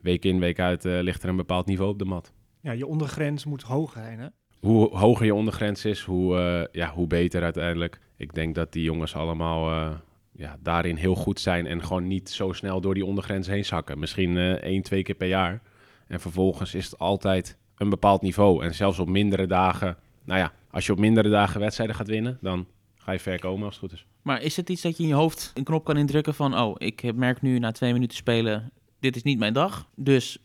Week 0.00 0.24
in, 0.24 0.40
week 0.40 0.58
uit 0.58 0.84
uh, 0.84 1.00
ligt 1.00 1.22
er 1.22 1.28
een 1.28 1.36
bepaald 1.36 1.66
niveau 1.66 1.90
op 1.90 1.98
de 1.98 2.04
mat. 2.04 2.32
Ja, 2.60 2.72
je 2.72 2.86
ondergrens 2.86 3.44
moet 3.44 3.62
hoog 3.62 3.92
zijn, 3.92 4.18
hè? 4.18 4.26
Hoe 4.60 4.96
hoger 4.96 5.26
je 5.26 5.34
ondergrens 5.34 5.84
is, 5.84 6.02
hoe, 6.02 6.36
uh, 6.36 6.64
ja, 6.72 6.92
hoe 6.92 7.06
beter 7.06 7.42
uiteindelijk. 7.42 8.00
Ik 8.16 8.34
denk 8.34 8.54
dat 8.54 8.72
die 8.72 8.82
jongens 8.82 9.14
allemaal 9.14 9.92
ja, 10.32 10.56
daarin 10.62 10.96
heel 10.96 11.14
goed 11.14 11.40
zijn... 11.40 11.66
en 11.66 11.82
gewoon 11.82 12.06
niet 12.06 12.30
zo 12.30 12.52
snel 12.52 12.80
door 12.80 12.94
die 12.94 13.04
ondergrens 13.04 13.46
heen 13.46 13.64
zakken. 13.64 13.98
Misschien 13.98 14.36
één, 14.36 14.82
twee 14.82 15.02
keer 15.02 15.14
per 15.14 15.28
jaar. 15.28 15.62
En 16.06 16.20
vervolgens 16.20 16.74
is 16.74 16.84
het 16.84 16.98
altijd 16.98 17.58
een 17.76 17.90
bepaald 17.90 18.22
niveau. 18.22 18.64
En 18.64 18.74
zelfs 18.74 18.98
op 18.98 19.08
mindere 19.08 19.46
dagen... 19.46 19.96
Nou 20.24 20.40
ja, 20.40 20.52
als 20.70 20.86
je 20.86 20.92
op 20.92 20.98
mindere 20.98 21.28
dagen 21.28 21.60
wedstrijden 21.60 21.96
gaat 21.96 22.08
winnen, 22.08 22.38
dan 22.40 22.66
ga 22.94 23.12
je 23.12 23.18
ver 23.18 23.40
komen 23.40 23.64
als 23.64 23.74
het 23.74 23.84
goed 23.84 23.92
is. 23.92 24.06
Maar 24.22 24.42
is 24.42 24.56
het 24.56 24.70
iets 24.70 24.82
dat 24.82 24.96
je 24.96 25.02
in 25.02 25.08
je 25.08 25.14
hoofd 25.14 25.50
een 25.54 25.64
knop 25.64 25.84
kan 25.84 25.96
indrukken 25.96 26.34
van... 26.34 26.58
oh, 26.58 26.74
ik 26.78 27.14
merk 27.14 27.42
nu 27.42 27.58
na 27.58 27.72
twee 27.72 27.92
minuten 27.92 28.16
spelen, 28.16 28.70
dit 29.00 29.16
is 29.16 29.22
niet 29.22 29.38
mijn 29.38 29.52
dag. 29.52 29.88
Dus 29.94 30.38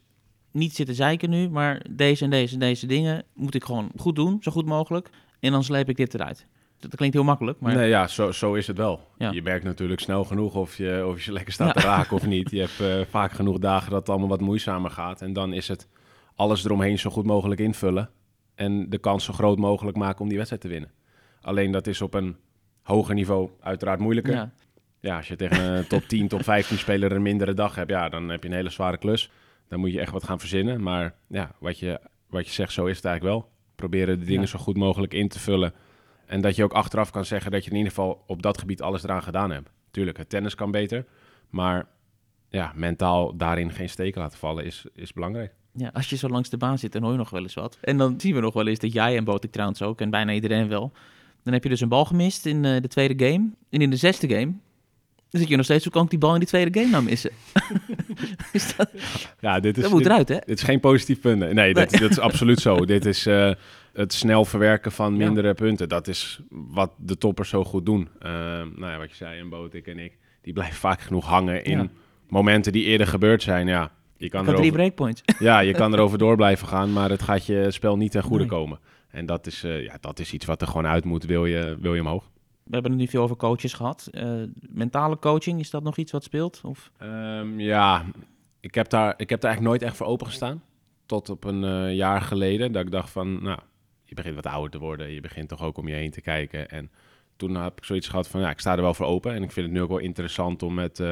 niet 0.51 0.76
zitten 0.76 0.95
zeiken 0.95 1.30
nu, 1.30 1.49
maar 1.49 1.86
deze 1.89 2.24
en 2.24 2.30
deze 2.30 2.53
en 2.53 2.59
deze 2.59 2.86
dingen 2.86 3.24
moet 3.34 3.55
ik 3.55 3.63
gewoon 3.63 3.91
goed 3.97 4.15
doen, 4.15 4.38
zo 4.41 4.51
goed 4.51 4.65
mogelijk. 4.65 5.09
En 5.39 5.51
dan 5.51 5.63
sleep 5.63 5.89
ik 5.89 5.95
dit 5.95 6.13
eruit. 6.13 6.47
Dat 6.80 6.95
klinkt 6.95 7.15
heel 7.15 7.24
makkelijk, 7.26 7.59
maar 7.59 7.76
Nee, 7.76 7.89
ja, 7.89 8.07
zo, 8.07 8.32
zo 8.32 8.53
is 8.53 8.67
het 8.67 8.78
wel. 8.78 9.07
Ja. 9.17 9.32
Je 9.32 9.41
merkt 9.41 9.63
natuurlijk 9.63 10.01
snel 10.01 10.24
genoeg 10.24 10.55
of 10.55 10.78
je, 10.78 11.05
of 11.07 11.24
je 11.24 11.32
lekker 11.38 11.53
staat 11.53 11.74
te 11.74 11.80
raken 11.80 12.15
of 12.15 12.26
niet. 12.26 12.51
Je 12.57 12.59
hebt 12.59 12.80
eh, 12.80 13.05
vaak 13.09 13.32
genoeg 13.32 13.59
dagen 13.59 13.89
dat 13.89 13.99
het 13.99 14.09
allemaal 14.09 14.28
wat 14.28 14.41
moeizamer 14.41 14.91
gaat. 14.91 15.21
En 15.21 15.34
dan 15.34 15.53
is 15.53 15.67
het 15.67 15.88
alles 16.36 16.65
eromheen 16.65 16.99
zo 16.99 17.09
goed 17.09 17.26
mogelijk 17.26 17.61
invullen. 17.61 18.09
En 18.56 18.89
de 18.89 18.97
kans 18.97 19.26
zo 19.26 19.34
groot 19.34 19.58
mogelijk 19.58 19.97
maken 19.97 20.22
om 20.22 20.28
die 20.28 20.38
wedstrijd 20.38 20.64
te 20.64 20.70
winnen. 20.70 20.91
Alleen 21.41 21.72
dat 21.72 21.88
is 21.88 22.01
op 22.01 22.14
een 22.14 22.36
hoger 22.82 23.14
niveau 23.16 23.49
uiteraard 23.60 23.99
moeilijker. 23.99 24.34
Ja, 24.34 24.51
ja, 24.99 25.18
als 25.18 25.28
je 25.28 25.36
tegen 25.36 25.64
een 25.64 25.88
top 25.88 26.04
10, 26.04 26.28
top 26.28 26.43
15 26.43 26.78
speler 26.78 27.12
een 27.12 27.22
mindere 27.22 27.54
dag 27.54 27.76
hebt, 27.76 27.89
ja, 27.89 28.10
dan 28.10 28.30
heb 28.30 28.43
je 28.43 28.49
een 28.49 28.56
hele 28.56 28.70
zware 28.70 28.97
klus. 28.97 29.32
Dan 29.68 29.80
moet 29.80 29.91
je 29.91 29.99
echt 29.99 30.12
wat 30.12 30.24
gaan 30.24 30.39
verzinnen. 30.39 30.82
Maar 30.84 31.16
ja, 31.28 31.51
wat 31.60 31.80
je, 31.80 31.99
wat 32.30 32.45
je 32.45 32.51
zegt, 32.51 32.72
zo 32.74 32.86
is 32.86 32.95
het 32.95 33.06
eigenlijk 33.06 33.36
wel. 33.36 33.51
Proberen 33.76 34.20
de 34.20 34.26
dingen 34.26 34.41
Ja. 34.41 34.47
zo 34.47 34.60
goed 34.60 34.78
mogelijk 34.78 35.14
in 35.14 35.28
te 35.28 35.39
vullen. 35.39 35.74
En 36.26 36.41
dat 36.41 36.56
je 36.56 36.64
ook 36.64 36.74
achteraf 36.74 37.12
kan 37.12 37.26
zeggen 37.26 37.51
dat 37.51 37.64
je 37.64 37.70
in 37.70 37.76
ieder 37.76 37.91
geval 37.91 38.24
op 38.28 38.41
dat 38.41 38.58
gebied 38.58 38.82
alles 38.82 39.04
eraan 39.04 39.24
gedaan 39.24 39.51
hebt. 39.51 39.70
Tuurlijk, 39.91 40.18
het 40.18 40.30
tennis 40.30 40.56
kan 40.56 40.72
beter. 40.72 41.06
Maar 41.49 41.88
ja, 42.49 42.72
mentaal 42.76 43.38
daarin 43.38 43.72
geen 43.72 43.89
steken 43.89 44.22
laten 44.22 44.38
vallen 44.38 44.66
is, 44.66 44.86
is 44.93 45.14
belangrijk. 45.14 45.54
Ja, 45.76 45.89
als 45.93 46.09
je 46.09 46.15
zo 46.15 46.28
langs 46.28 46.49
de 46.49 46.57
baan 46.57 46.78
zit, 46.80 46.91
dan 46.91 47.01
hoor 47.01 47.11
je 47.11 47.17
nog 47.17 47.30
wel 47.30 47.41
eens 47.41 47.53
wat. 47.53 47.78
En 47.82 47.97
dan 47.97 48.19
zien 48.19 48.34
we 48.36 48.39
nog 48.41 48.53
wel 48.53 48.67
eens 48.67 48.80
dat 48.80 48.93
jij 48.93 49.17
en 49.17 49.24
Botik 49.24 49.51
trouwens 49.51 49.82
ook, 49.82 50.01
en 50.01 50.09
bijna 50.09 50.32
iedereen 50.34 50.67
wel. 50.67 50.91
Dan 51.43 51.53
heb 51.53 51.63
je 51.63 51.69
dus 51.69 51.82
een 51.82 51.89
bal 51.89 52.05
gemist 52.05 52.45
in 52.45 52.65
eh, 52.65 52.82
de 52.82 52.88
tweede 52.88 53.26
game. 53.26 53.49
En 53.69 53.82
in 53.82 53.89
de 53.89 53.95
zesde 53.95 54.30
game 54.30 54.53
dan 55.30 55.41
zit 55.41 55.49
je 55.51 55.55
nog 55.57 55.65
steeds, 55.65 55.84
hoe 55.84 55.93
kan 55.93 56.03
ik 56.03 56.09
die 56.09 56.19
bal 56.19 56.34
in 56.34 56.39
die 56.39 56.47
tweede 56.47 56.80
game 56.80 56.91
nou 56.91 57.03
missen? 57.03 57.32
Dat, 58.78 58.89
Ja, 59.39 59.59
dit 59.59 59.78
is, 59.78 59.82
dat 59.84 59.91
moet 59.91 60.03
dit, 60.03 60.11
eruit, 60.11 60.30
hè? 60.30 60.38
dit 60.45 60.57
is 60.57 60.63
geen 60.63 60.80
positief 60.80 61.19
punt. 61.19 61.53
Nee, 61.53 61.74
dat, 61.74 61.89
dat 61.91 62.09
is 62.09 62.19
absoluut 62.19 62.59
zo. 62.59 62.76
Dit 62.86 63.05
is 63.05 63.26
eh, 63.26 63.51
het 63.93 64.13
snel 64.13 64.45
verwerken 64.45 64.91
van 64.91 65.11
Ja. 65.17 65.26
mindere 65.26 65.53
punten. 65.53 65.89
Dat 65.89 66.07
is 66.07 66.39
wat 66.49 66.91
de 66.97 67.17
toppers 67.17 67.49
zo 67.49 67.63
goed 67.63 67.86
doen. 67.86 68.09
Eh, 68.19 68.32
nou 68.76 68.86
ja, 68.91 68.97
wat 68.97 69.09
je 69.09 69.15
zei, 69.15 69.39
en 69.39 69.49
Botik 69.49 69.88
en 69.88 69.99
ik, 69.99 70.17
die 70.41 70.53
blijven 70.53 70.76
vaak 70.76 71.01
genoeg 71.01 71.26
hangen 71.26 71.63
in 71.63 71.78
Ja. 71.78 71.88
momenten 72.30 72.71
die 72.71 72.84
eerder 72.84 73.07
gebeurd 73.07 73.41
zijn. 73.43 73.67
Ja, 73.67 73.91
je 74.18 74.30
kan, 74.30 74.45
drie 74.45 74.72
breakpoints. 74.72 75.22
ja, 75.39 75.59
je 75.59 75.74
kan 75.74 75.93
erover 75.93 76.18
door 76.18 76.36
blijven 76.36 76.68
gaan, 76.68 76.93
maar 76.93 77.09
het 77.09 77.22
gaat 77.22 77.45
je 77.45 77.72
spel 77.72 77.97
niet 77.97 78.11
ten 78.11 78.24
goede 78.24 78.45
Nee. 78.45 78.47
komen. 78.47 78.80
En 79.09 79.26
dat 79.26 79.47
is, 79.47 79.64
eh, 79.64 79.84
ja, 79.84 79.97
dat 79.99 80.20
is 80.20 80.34
iets 80.34 80.45
wat 80.45 80.61
er 80.61 80.68
gewoon 80.68 80.88
uit 80.88 81.05
moet, 81.05 81.24
wil 81.26 81.45
je, 81.45 81.78
wil 81.80 81.93
je 81.93 82.01
omhoog. 82.01 82.32
We 82.64 82.74
hebben 82.74 82.91
het 82.91 82.99
nu 82.99 83.07
veel 83.07 83.24
over 83.24 83.36
coaches 83.36 83.74
gehad. 83.74 84.07
Eh, 84.11 84.34
mentale 84.70 85.20
coaching, 85.20 85.59
is 85.59 85.70
dat 85.70 85.84
nog 85.84 85.97
iets 85.97 86.11
wat 86.11 86.24
speelt? 86.24 86.61
Of? 86.64 86.91
Ehm, 86.97 87.59
ja, 87.59 88.05
ik 88.59 88.76
heb, 88.76 88.89
daar, 88.89 89.14
ik 89.18 89.30
heb 89.30 89.41
daar 89.41 89.51
eigenlijk 89.51 89.61
nooit 89.61 89.82
echt 89.82 89.97
voor 89.97 90.07
opengestaan. 90.07 90.64
Tot 91.05 91.30
op 91.30 91.43
een 91.43 91.64
eh, 91.64 91.95
jaar 91.95 92.22
geleden. 92.22 92.72
Dat 92.72 92.86
ik 92.86 92.91
dacht 92.91 93.09
van, 93.09 93.43
nou, 93.43 93.59
je 94.03 94.16
begint 94.16 94.36
wat 94.36 94.45
ouder 94.45 94.72
te 94.72 94.80
worden. 94.80 95.11
Je 95.11 95.22
begint 95.22 95.49
toch 95.49 95.61
ook 95.64 95.78
om 95.78 95.88
je 95.88 95.95
heen 95.95 96.11
te 96.11 96.22
kijken. 96.22 96.70
En 96.70 96.91
toen 97.36 97.55
heb 97.55 97.78
ik 97.78 97.86
zoiets 97.86 98.07
gehad 98.07 98.28
van, 98.28 98.41
ja, 98.41 98.49
ik 98.49 98.59
sta 98.59 98.76
er 98.76 98.82
wel 98.82 98.93
voor 98.93 99.05
open. 99.05 99.34
En 99.34 99.43
ik 99.43 99.51
vind 99.51 99.66
het 99.66 99.76
nu 99.76 99.82
ook 99.82 99.89
wel 99.89 99.97
interessant 99.97 100.64
om 100.64 100.74
met 100.74 101.03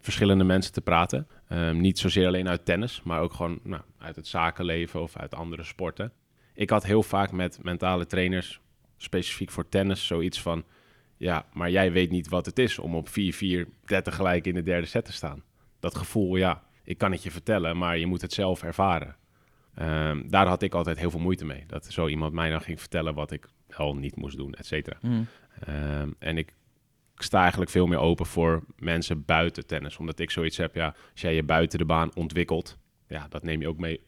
verschillende 0.00 0.44
mensen 0.44 0.72
te 0.72 0.80
praten. 0.80 1.26
Ehm, 1.48 1.80
niet 1.80 1.98
zozeer 1.98 2.26
alleen 2.26 2.48
uit 2.48 2.64
tennis, 2.64 3.02
maar 3.04 3.20
ook 3.20 3.32
gewoon 3.32 3.60
nou, 3.62 3.82
uit 3.98 4.16
het 4.16 4.26
zakenleven 4.26 5.02
of 5.02 5.16
uit 5.16 5.34
andere 5.34 5.62
sporten. 5.62 6.12
Ik 6.54 6.70
had 6.70 6.84
heel 6.84 7.02
vaak 7.02 7.32
met 7.32 7.58
mentale 7.62 8.06
trainers, 8.06 8.60
specifiek 8.96 9.50
voor 9.50 9.68
tennis, 9.68 10.06
zoiets 10.06 10.42
van... 10.42 10.64
Ja, 11.16 11.46
maar 11.52 11.70
jij 11.70 11.92
weet 11.92 12.10
niet 12.10 12.28
wat 12.28 12.46
het 12.46 12.58
is 12.58 12.78
om 12.78 12.94
op 12.94 13.08
4-4 13.08 13.12
30 13.84 14.14
gelijk 14.14 14.46
in 14.46 14.54
de 14.54 14.62
derde 14.62 14.86
set 14.86 15.04
te 15.04 15.12
staan. 15.12 15.42
Dat 15.80 15.94
gevoel, 15.94 16.36
ja, 16.36 16.62
ik 16.84 16.98
kan 16.98 17.12
het 17.12 17.22
je 17.22 17.30
vertellen, 17.30 17.78
maar 17.78 17.98
je 17.98 18.06
moet 18.06 18.20
het 18.20 18.32
zelf 18.32 18.62
ervaren. 18.62 19.16
Ehm, 19.74 20.28
daar 20.28 20.46
had 20.46 20.62
ik 20.62 20.74
altijd 20.74 20.98
heel 20.98 21.10
veel 21.10 21.20
moeite 21.20 21.44
mee. 21.44 21.64
Dat 21.66 21.86
zo 21.86 22.08
iemand 22.08 22.32
mij 22.32 22.50
dan 22.50 22.60
ging 22.60 22.80
vertellen 22.80 23.14
wat 23.14 23.30
ik 23.30 23.48
wel 23.76 23.94
niet 23.94 24.16
moest 24.16 24.36
doen, 24.36 24.54
et 24.54 24.66
cetera. 24.66 24.98
Hm. 25.00 25.22
Ehm, 25.60 26.10
en 26.18 26.38
ik, 26.38 26.54
ik 27.18 27.24
sta 27.24 27.40
eigenlijk 27.40 27.70
veel 27.70 27.86
meer 27.86 27.98
open 27.98 28.26
voor 28.26 28.64
mensen 28.76 29.24
buiten 29.24 29.66
tennis. 29.66 29.96
Omdat 29.96 30.18
ik 30.18 30.30
zoiets 30.30 30.56
heb, 30.56 30.74
ja, 30.74 30.94
als 31.12 31.20
jij 31.20 31.34
je 31.34 31.42
buiten 31.42 31.78
de 31.78 31.84
baan 31.84 32.10
ontwikkelt, 32.14 32.78
ja, 33.08 33.26
dat 33.28 33.42
neem 33.42 33.60
je 33.60 33.68
ook 33.68 33.78
mee 33.78 34.00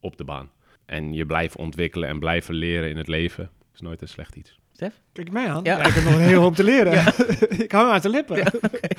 op 0.00 0.16
de 0.16 0.24
baan. 0.24 0.50
En 0.86 1.12
je 1.12 1.26
blijft 1.26 1.56
ontwikkelen 1.56 2.08
en 2.08 2.18
blijven 2.18 2.54
leren 2.54 2.90
in 2.90 2.96
het 2.96 3.08
leven, 3.08 3.50
is 3.74 3.80
nooit 3.80 4.02
een 4.02 4.08
slecht 4.08 4.36
iets. 4.36 4.58
Stef? 4.72 5.00
Kijk 5.12 5.30
mij 5.30 5.48
aan. 5.48 5.64
Ja. 5.64 5.78
Ja. 5.78 5.86
ik 5.86 5.94
heb 5.94 6.04
nog 6.04 6.14
een 6.14 6.20
heel 6.20 6.40
hoop 6.40 6.54
te 6.54 6.64
leren. 6.64 6.92
ik 7.64 7.72
hou 7.72 7.86
me 7.86 7.92
aan 7.92 8.00
de 8.00 8.08
lippen. 8.08 8.38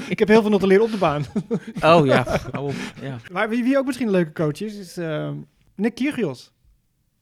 ik 0.07 0.20
heb 0.20 0.28
heel 0.28 0.41
veel 0.41 0.49
nog 0.49 0.59
te 0.59 0.68
leren 0.68 0.84
op 0.84 0.91
de 0.91 0.97
baan. 0.97 1.26
Oh 1.82 2.05
ja, 2.05 2.39
op. 2.59 2.74
Ja. 3.01 3.18
Maar 3.32 3.49
wie, 3.49 3.64
wie 3.64 3.78
ook 3.78 3.86
misschien 3.86 4.07
een 4.07 4.14
leuke 4.14 4.32
coach 4.32 4.62
is, 4.62 4.78
is 4.78 4.97
eh, 4.97 5.32
Nick 5.76 5.95
Kyrgios. 5.95 6.51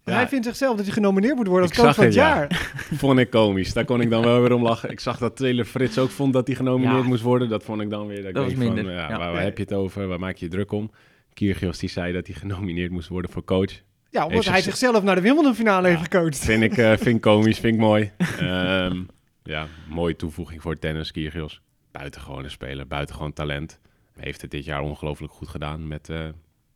Ja. 0.10 0.16
Hij 0.16 0.28
vindt 0.28 0.46
zichzelf 0.46 0.76
dat 0.76 0.86
hij 0.86 0.94
genomineerd 0.94 1.36
moet 1.36 1.48
worden 1.48 1.70
als 1.70 1.78
Ik 1.78 1.84
coach 1.84 1.96
van 1.96 2.04
het 2.06 2.14
het, 2.16 2.24
ja. 2.24 2.36
jaar. 2.38 2.72
Vond 3.04 3.20
ik 3.20 3.30
komisch. 3.30 3.74
Daar 3.74 3.86
kon 3.86 4.02
ik 4.02 4.10
dan 4.10 4.24
wel 4.24 4.42
weer 4.42 4.54
om 4.54 4.62
lachen. 4.64 4.90
Ik 4.90 5.00
zag 5.00 5.18
dat 5.18 5.36
Taylor 5.36 5.66
Frits 5.66 5.98
ook 5.98 6.10
vond 6.10 6.34
dat 6.34 6.48
hij 6.48 6.56
genomineerd 6.56 7.02
Ja. 7.02 7.08
moest 7.08 7.22
worden. 7.22 7.50
Dat 7.50 7.64
vond 7.64 7.82
ik 7.82 7.90
dan 7.90 8.08
weer. 8.08 8.24
Dat, 8.24 8.34
Dat 8.34 8.44
was 8.44 8.54
denk 8.54 8.64
minder, 8.74 8.84
Van, 8.84 8.94
ja, 8.94 9.10
ja. 9.10 9.18
Waar, 9.18 9.32
waar 9.32 9.42
heb 9.44 9.58
je 9.58 9.64
het 9.64 9.74
over? 9.74 10.08
Waar 10.08 10.20
maak 10.20 10.36
je 10.36 10.46
je 10.46 10.52
druk 10.52 10.72
om? 10.72 10.92
Kyrgios 11.34 11.78
die 11.80 11.90
zei 11.90 12.14
dat 12.14 12.28
hij 12.28 12.36
genomineerd 12.36 12.92
moest 12.92 13.08
worden 13.08 13.32
voor 13.32 13.44
coach. 13.44 13.72
Ja, 14.12 14.20
omdat 14.24 14.32
Heeft 14.32 14.48
hij 14.48 14.62
zich- 14.62 14.76
zichzelf 14.78 15.04
naar 15.04 15.16
de 15.16 15.22
Wimbledon 15.22 15.56
finale 15.56 15.88
heeft 15.88 16.02
gecoacht. 16.02 16.38
Vind 16.38 16.64
ik, 16.64 16.78
eh, 16.78 16.88
vind 16.90 17.16
ik 17.16 17.22
komisch, 17.22 17.60
vind 17.60 17.74
ik 17.74 17.80
mooi. 17.80 18.12
Ehm, 18.40 19.02
ja, 19.44 19.68
mooie 19.90 20.16
toevoeging 20.16 20.62
voor 20.62 20.80
tennis, 20.80 21.12
Kyrgios. 21.12 21.62
Buitengewone 21.92 22.50
speler, 22.50 22.88
buitengewoon 22.88 23.34
talent. 23.34 23.80
Heeft 24.20 24.42
het 24.42 24.52
dit 24.52 24.66
jaar 24.66 24.82
ongelooflijk 24.82 25.34
goed 25.34 25.48
gedaan 25.48 25.88
met 25.88 26.10
eh 26.10 26.28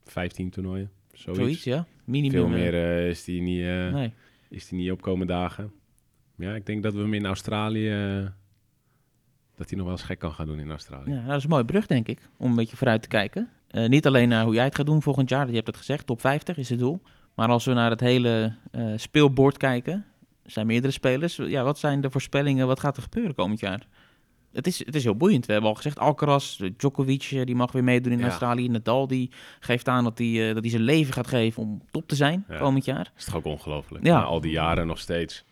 15 0.06 0.50
toernooien. 0.50 0.92
Zoiets. 1.14 1.42
Zoiets, 1.42 1.64
ja. 1.64 1.86
Minimum. 2.04 2.32
Veel 2.32 2.46
eh, 2.46 2.52
meer 2.52 2.74
eh, 2.74 3.10
is 3.10 3.26
hij 3.26 3.40
niet, 3.40 3.64
Nee. 3.94 4.14
is 4.50 4.68
die 4.68 4.80
niet 4.80 4.92
opkomen 4.92 5.28
dagen. 5.28 5.72
Ja, 6.38 6.56
ik 6.56 6.66
denk 6.66 6.84
dat 6.84 6.94
we 6.94 7.00
hem 7.00 7.14
in 7.14 7.26
Australië... 7.26 7.90
dat 9.56 9.70
hij 9.70 9.78
nog 9.78 9.88
wel 9.88 9.96
eens 9.96 10.04
gek 10.04 10.20
kan 10.20 10.32
gaan 10.34 10.48
doen 10.48 10.60
in 10.60 10.70
Australië. 10.70 11.12
Ja, 11.12 11.26
dat 11.26 11.38
is 11.38 11.44
een 11.44 11.50
mooie 11.50 11.66
brug, 11.66 11.88
denk 11.88 12.08
ik, 12.08 12.30
om 12.38 12.50
een 12.50 12.56
beetje 12.56 12.78
vooruit 12.78 13.02
te 13.02 13.08
kijken. 13.08 13.50
Niet 13.88 14.08
alleen 14.08 14.30
naar 14.30 14.44
hoe 14.44 14.54
jij 14.54 14.64
het 14.64 14.76
gaat 14.76 14.86
doen 14.86 15.02
volgend 15.02 15.30
jaar, 15.30 15.48
je 15.48 15.56
hebt 15.56 15.68
het 15.68 15.78
gezegd, 15.78 16.06
top 16.06 16.22
50 16.22 16.58
is 16.58 16.70
het 16.70 16.80
doel. 16.80 17.02
Maar 17.36 17.50
als 17.50 17.66
we 17.66 17.74
naar 17.74 17.90
het 17.90 18.00
hele 18.00 18.56
speelbord 18.96 19.58
kijken, 19.58 20.06
zijn 20.46 20.68
meerdere 20.68 20.94
spelers. 20.94 21.36
Ja, 21.36 21.64
wat 21.64 21.80
zijn 21.80 22.02
de 22.02 22.10
voorspellingen, 22.10 22.68
wat 22.68 22.80
gaat 22.80 22.98
er 22.98 23.04
gebeuren 23.04 23.36
komend 23.36 23.60
jaar? 23.60 23.88
Het 24.54 24.68
is, 24.68 24.86
het 24.86 24.96
is 24.96 25.04
heel 25.04 25.16
boeiend. 25.16 25.46
We 25.46 25.52
hebben 25.52 25.70
al 25.70 25.76
gezegd, 25.76 26.00
Alcaraz, 26.00 26.62
Djokovic, 26.78 27.24
eh, 27.32 27.44
die 27.46 27.56
mag 27.56 27.72
weer 27.72 27.84
meedoen 27.84 28.12
in 28.12 28.20
Ja. 28.20 28.26
Australië. 28.26 28.68
Nadal, 28.70 29.08
die 29.08 29.32
geeft 29.60 29.88
aan 29.88 30.04
dat 30.04 30.18
hij, 30.18 30.48
eh, 30.48 30.54
dat 30.54 30.62
hij 30.64 30.72
zijn 30.72 30.82
leven 30.84 31.14
gaat 31.14 31.28
geven 31.28 31.64
om 31.64 31.82
top 31.92 32.08
te 32.08 32.16
zijn 32.16 32.46
Ja. 32.50 32.58
komend 32.58 32.86
jaar. 32.86 33.12
is 33.18 33.26
toch 33.26 33.36
ook 33.36 33.46
ongelooflijk? 33.46 34.06
Ja. 34.06 34.18
Na 34.20 34.24
al 34.24 34.42
die 34.42 34.52
jaren 34.52 34.88
nog 34.88 35.00
steeds. 35.00 35.44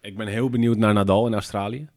Ik 0.00 0.16
ben 0.16 0.26
heel 0.26 0.50
benieuwd 0.50 0.76
naar 0.76 0.92
Nadal 0.94 1.26
in 1.26 1.32
Australië. 1.34 1.88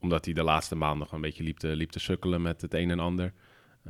Omdat 0.00 0.24
hij 0.24 0.34
de 0.34 0.42
laatste 0.42 0.74
maanden 0.74 0.98
nog 0.98 1.12
een 1.12 1.20
beetje 1.20 1.42
liep 1.42 1.58
te, 1.58 1.68
liep 1.76 1.90
te 1.90 1.98
sukkelen 1.98 2.42
met 2.42 2.60
het 2.62 2.74
een 2.74 2.90
en 2.90 2.98
ander. 3.00 3.32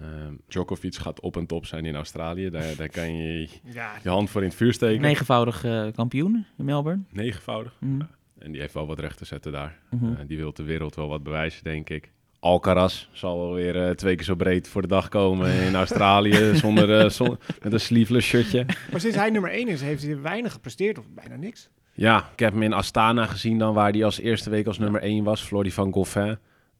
Ehm 0.01 0.35
Djokovic 0.49 0.95
gaat 0.97 1.21
op 1.21 1.37
en 1.37 1.47
top 1.47 1.66
zijn 1.66 1.85
in 1.85 1.95
Australië. 1.95 2.51
Daar, 2.51 2.77
daar 2.77 2.89
kan 2.89 3.14
je 3.16 3.49
Ja, 3.64 3.93
je 4.03 4.09
hand 4.09 4.31
voor 4.31 4.41
in 4.43 4.47
het 4.49 4.57
vuur 4.57 4.73
steken. 4.73 5.01
Negenvoudig 5.03 5.64
eh, 5.64 5.87
kampioen 5.95 6.47
in 6.59 6.64
Melbourne. 6.64 7.03
Negenvoudig. 7.11 7.77
Mhm. 7.81 8.01
En 8.39 8.53
die 8.53 8.61
heeft 8.61 8.74
wel 8.74 8.86
wat 8.86 8.99
recht 8.99 9.18
te 9.18 9.24
zetten 9.24 9.53
daar. 9.53 9.78
Mhm. 9.91 10.05
Eh, 10.12 10.18
die 10.26 10.36
wil 10.36 10.53
de 10.53 10.62
wereld 10.62 10.95
wel 10.95 11.09
wat 11.09 11.22
bewijzen, 11.22 11.64
denk 11.64 11.91
ik. 11.91 12.11
Alcaraz 12.41 13.09
zal 13.12 13.39
wel 13.39 13.53
weer 13.55 13.84
eh, 13.86 13.91
twee 13.91 14.14
keer 14.16 14.24
zo 14.24 14.34
breed 14.34 14.68
voor 14.68 14.82
de 14.82 14.89
dag 14.89 15.09
komen 15.09 15.53
in 15.53 15.74
Australië. 15.84 16.57
zonder, 16.57 16.99
eh, 17.01 17.09
zon- 17.11 17.39
met 17.62 17.72
een 17.72 17.80
sleeveless 17.80 18.28
shirtje. 18.28 18.64
maar 18.91 19.01
sinds 19.01 19.16
hij 19.16 19.30
nummer 19.30 19.51
1 19.53 19.68
is, 19.68 19.80
heeft 19.80 20.03
hij 20.03 20.20
weinig 20.20 20.53
gepresteerd 20.53 20.99
of 20.99 21.05
bijna 21.14 21.36
niks. 21.36 21.68
Ja, 21.95 22.28
ik 22.32 22.39
heb 22.39 22.53
hem 22.53 22.62
in 22.62 22.72
Astana 22.72 23.26
gezien 23.26 23.59
dan, 23.59 23.74
waar 23.74 23.91
hij 23.93 24.05
als 24.05 24.18
eerste 24.20 24.51
week 24.51 24.66
als 24.66 24.78
nummer 24.78 25.03
1 25.03 25.24
was. 25.24 25.43
Floor 25.43 25.70
van 25.70 25.93
Goffin. 25.93 26.39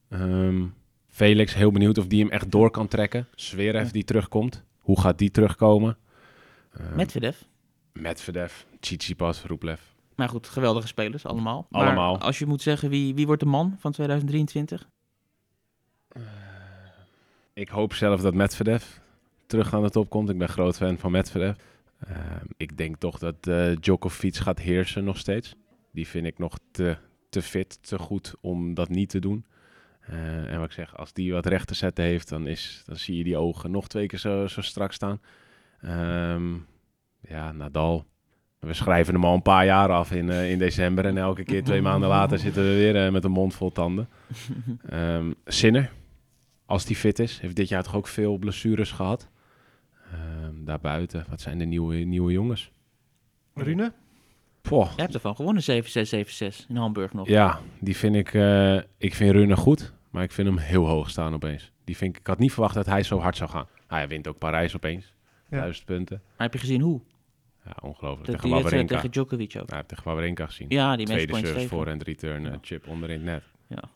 Ehm, 0.09 0.65
Felix, 1.09 1.55
heel 1.55 1.73
benieuwd 1.73 1.99
of 1.99 2.07
die 2.07 2.21
hem 2.23 2.31
echt 2.31 2.51
door 2.51 2.71
kan 2.71 2.89
trekken. 2.89 3.27
Zverev 3.35 3.85
Ja. 3.87 3.93
die 3.93 4.05
terugkomt. 4.05 4.65
Hoe 4.79 5.01
gaat 5.01 5.19
die 5.19 5.31
terugkomen? 5.31 5.97
Ehm, 6.73 6.97
Medvedev. 6.97 7.37
Medvedev, 7.93 8.53
Tsitsipas, 8.81 9.43
Rublev. 9.47 9.81
Maar 10.19 10.29
goed, 10.29 10.49
geweldige 10.49 10.87
spelers 10.87 11.27
allemaal. 11.27 11.67
Maar 11.71 11.83
Allemaal. 11.83 12.19
als 12.19 12.39
je 12.39 12.47
moet 12.47 12.63
zeggen, 12.63 12.91
wie, 12.91 13.15
wie 13.15 13.27
wordt 13.27 13.43
de 13.43 13.49
man 13.49 13.77
van 13.79 13.93
2023? 13.93 14.89
Ik 17.53 17.69
hoop 17.69 17.95
zelf 17.95 18.21
dat 18.21 18.35
Medvedev 18.35 18.85
terug 19.47 19.75
aan 19.75 19.83
de 19.83 19.91
top 19.91 20.11
komt. 20.11 20.29
Ik 20.31 20.39
ben 20.39 20.49
groot 20.49 20.77
fan 20.77 20.99
van 20.99 21.11
Medvedev. 21.11 21.57
Ehm, 22.01 22.45
ik 22.57 22.77
denk 22.77 22.97
toch 22.97 23.19
dat 23.19 23.47
eh, 23.47 23.77
Djokovic 23.81 24.37
gaat 24.37 24.59
heersen 24.59 25.05
nog 25.05 25.19
steeds. 25.19 25.55
Die 25.93 26.07
vind 26.09 26.27
ik 26.27 26.39
nog 26.39 26.59
te, 26.71 26.97
te 27.29 27.43
fit, 27.43 27.79
te 27.83 27.99
goed 27.99 28.35
om 28.41 28.75
dat 28.75 28.89
niet 28.89 29.09
te 29.09 29.19
doen. 29.19 29.47
Eh, 30.01 30.53
en 30.53 30.59
wat 30.59 30.67
ik 30.67 30.73
zeg, 30.73 30.97
als 30.97 31.13
die 31.13 31.33
wat 31.33 31.47
recht 31.47 31.67
te 31.67 31.75
zetten 31.75 32.05
heeft, 32.05 32.29
dan, 32.29 32.47
is, 32.47 32.83
dan 32.87 32.97
zie 32.97 33.17
je 33.17 33.25
die 33.25 33.37
ogen 33.37 33.71
nog 33.71 33.89
twee 33.89 34.07
keer 34.07 34.19
zo, 34.19 34.47
zo 34.47 34.61
strak 34.61 34.93
staan. 34.93 35.21
Ehm, 35.81 36.55
ja, 37.21 37.53
Nadal. 37.53 38.05
We 38.59 38.75
schrijven 38.75 39.15
hem 39.15 39.25
al 39.25 39.35
een 39.35 39.43
paar 39.43 39.65
jaar 39.65 39.91
af 39.93 40.13
in, 40.13 40.31
eh, 40.31 40.51
in 40.51 40.59
december. 40.59 41.05
En 41.05 41.19
elke 41.19 41.45
keer 41.45 41.65
twee 41.65 41.83
maanden 41.83 42.09
later 42.09 42.39
zitten 42.39 42.63
we 42.63 42.69
weer 42.69 43.05
eh, 43.07 43.13
met 43.13 43.25
een 43.25 43.31
mond 43.31 43.55
vol 43.55 43.73
tanden. 43.73 44.09
Ehm 44.91 45.31
Sinner, 45.47 45.93
als 46.67 46.85
die 46.85 46.97
fit 46.97 47.19
is, 47.19 47.41
heeft 47.41 47.57
dit 47.57 47.69
jaar 47.69 47.83
toch 47.83 47.95
ook 47.97 48.07
veel 48.09 48.37
blessures 48.39 48.91
gehad. 48.93 49.29
Ehm, 50.13 50.65
daarbuiten, 50.65 51.25
wat 51.29 51.41
zijn 51.41 51.59
de 51.59 51.65
nieuwe, 51.65 51.97
nieuwe 51.97 52.33
jongens? 52.33 52.71
Rune? 53.55 53.93
Poh, 54.61 54.87
Jij 54.87 54.95
hebt 55.05 55.15
ervan 55.15 55.37
gewonnen, 55.37 55.63
7-6, 55.63 56.09
7-6 56.09 56.67
in 56.69 56.77
Hamburg 56.77 57.13
nog. 57.13 57.29
ja, 57.29 57.61
die 57.81 57.97
vind 57.97 58.15
ik... 58.15 58.35
eh, 58.35 58.77
ik 58.99 59.15
vind 59.15 59.33
Runner 59.33 59.57
goed, 59.57 59.93
maar 60.11 60.23
ik 60.23 60.33
vind 60.33 60.49
hem 60.49 60.59
heel 60.59 60.87
hoog 60.87 61.11
staan 61.11 61.35
opeens. 61.35 61.73
Die 61.85 61.97
vind 61.97 62.15
ik, 62.15 62.21
ik 62.21 62.27
had 62.27 62.39
niet 62.39 62.53
verwacht 62.53 62.75
dat 62.75 62.87
hij 62.87 63.03
zo 63.03 63.19
hard 63.19 63.37
zou 63.37 63.51
gaan. 63.51 63.67
Hij 63.87 64.09
wint 64.09 64.29
ook 64.29 64.39
Parijs 64.39 64.77
opeens. 64.77 65.13
Ja. 65.51 65.59
Duizend 65.61 65.87
punten. 65.87 66.21
Maar 66.25 66.47
heb 66.47 66.53
je 66.53 66.59
gezien 66.59 66.81
hoe? 66.81 67.01
Ja, 67.69 67.77
ongelooflijk. 67.89 68.27
De, 68.27 68.33
tegen 68.33 68.47
die 68.49 68.55
wedstrijd 68.55 68.89
tegen 68.89 69.11
Djokovic 69.11 69.57
ook. 69.61 69.71
Ja, 69.71 69.83
tegen 69.83 70.05
Wawrinka 70.05 70.47
gezien. 70.47 70.67
Ja, 70.69 70.97
die 70.97 71.07
Tweede 71.07 71.37
service 71.37 71.69
voor 71.69 71.87
en 71.87 72.03
return 72.03 72.43
Ja. 72.45 72.59
chip 72.61 72.87
onder 72.87 73.11
in 73.11 73.15
het 73.17 73.25
net. 73.25 73.43
Ja. 73.67 73.91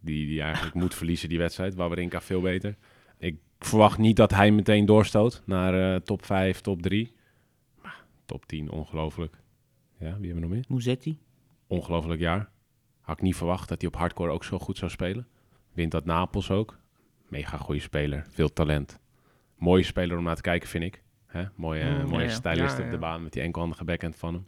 Die, 0.00 0.26
die 0.26 0.40
eigenlijk 0.42 0.74
moet 0.74 0.94
verliezen, 0.94 1.28
die 1.28 1.38
wedstrijd. 1.38 1.74
Wawrinka 1.74 2.20
veel 2.20 2.40
beter. 2.40 2.76
Ik 3.18 3.36
verwacht 3.58 3.98
niet 3.98 4.16
dat 4.16 4.30
hij 4.30 4.50
meteen 4.50 4.86
doorstoot 4.86 5.42
naar 5.46 5.94
eh, 5.94 6.00
top 6.00 6.24
5, 6.24 6.60
top 6.60 6.82
3. 6.82 7.12
Maar 7.82 8.04
top 8.24 8.46
10, 8.46 8.70
ongelooflijk. 8.70 9.36
Ja, 9.98 10.04
wie 10.18 10.26
hebben 10.30 10.34
we 10.34 10.40
nog 10.40 10.50
meer? 10.50 10.64
Musetti. 10.68 11.18
Ongelooflijk 11.66 12.20
jaar. 12.20 12.48
Had 13.00 13.16
ik 13.16 13.22
niet 13.22 13.36
verwacht 13.36 13.68
dat 13.68 13.80
hij 13.80 13.90
op 13.90 13.96
hardcore 13.96 14.30
ook 14.30 14.44
zo 14.44 14.58
goed 14.58 14.78
zou 14.78 14.90
spelen. 14.90 15.26
Wint 15.72 15.90
dat 15.90 16.04
Napels 16.04 16.50
ook. 16.50 16.78
Mega 17.28 17.56
goede 17.56 17.80
speler, 17.80 18.26
veel 18.28 18.52
talent. 18.52 18.98
Mooie 19.56 19.82
speler 19.82 20.18
om 20.18 20.24
naar 20.24 20.36
te 20.36 20.42
kijken, 20.42 20.68
vind 20.68 20.84
ik. 20.84 21.02
Hè? 21.26 21.44
Mooie, 21.54 21.84
Mm, 21.84 22.08
mooie 22.08 22.22
ja, 22.24 22.28
ja. 22.28 22.34
stylist 22.34 22.78
Ja, 22.78 22.84
op 22.84 22.90
de 22.90 22.98
baan 22.98 23.22
met 23.22 23.32
die 23.32 23.42
enkelhandige 23.42 23.84
backhand 23.84 24.16
van 24.16 24.34
hem. 24.34 24.46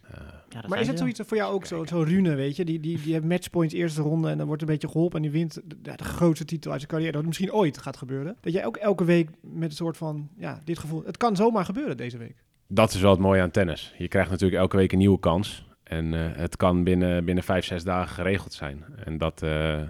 Eh, 0.53 0.69
Maar 0.69 0.81
is 0.81 0.87
het 0.87 0.99
zoiets 0.99 1.21
voor 1.27 1.37
jou 1.37 1.53
ook 1.53 1.67
zo, 1.67 1.85
zo 1.85 2.01
Rune, 2.03 2.35
weet 2.35 2.57
je? 2.57 2.65
Die, 2.65 2.81
die, 2.81 3.03
die 3.03 3.13
heeft 3.13 3.25
matchpoints 3.25 3.75
eerste 3.75 4.03
ronde 4.03 4.31
en 4.31 4.39
dan 4.39 4.47
wordt 4.47 4.63
een 4.63 4.69
beetje 4.69 4.89
geholpen 4.89 5.17
en 5.17 5.23
die 5.23 5.31
wint 5.31 5.61
de, 5.65 5.97
de 5.97 6.05
grootste 6.05 6.45
titel 6.45 6.71
uit 6.71 6.81
zijn 6.81 6.93
carrière. 6.93 7.13
Dat 7.17 7.25
misschien 7.27 7.53
ooit 7.53 7.79
gaat 7.79 7.97
gebeuren. 7.97 8.37
Dat 8.41 8.53
jij 8.53 8.67
ook 8.67 8.77
elke 8.77 9.05
week 9.05 9.31
met 9.41 9.71
een 9.71 9.77
soort 9.77 9.97
van, 9.97 10.29
ja, 10.37 10.61
dit 10.65 10.79
gevoel. 10.79 11.03
Het 11.05 11.17
kan 11.17 11.37
zomaar 11.37 11.65
gebeuren 11.65 11.97
deze 11.97 12.19
week. 12.19 12.45
Dat 12.69 12.93
is 12.95 13.01
wel 13.01 13.11
het 13.11 13.21
mooie 13.21 13.43
aan 13.43 13.51
tennis. 13.51 13.95
Je 13.99 14.09
krijgt 14.09 14.31
natuurlijk 14.31 14.61
elke 14.61 14.77
week 14.77 14.93
een 14.93 14.99
nieuwe 14.99 15.21
kans. 15.21 15.67
En 15.83 16.15
eh, 16.15 16.37
het 16.37 16.57
kan 16.57 16.85
binnen, 16.85 17.25
binnen 17.25 17.45
vijf, 17.45 17.65
zes 17.65 17.85
dagen 17.85 18.15
geregeld 18.15 18.53
zijn. 18.53 18.85
En 19.05 19.19
dat, 19.19 19.43
eh, 19.43 19.81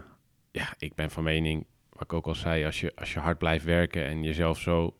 ja, 0.50 0.74
ik 0.78 0.94
ben 0.94 1.10
van 1.10 1.24
mening, 1.24 1.66
wat 1.90 2.02
ik 2.02 2.12
ook 2.12 2.26
al 2.26 2.34
zei, 2.34 2.64
als 2.64 2.80
je, 2.80 2.92
als 2.96 3.12
je 3.12 3.18
hard 3.18 3.38
blijft 3.38 3.64
werken 3.64 4.04
en 4.06 4.22
jezelf 4.22 4.58
zo 4.58 4.94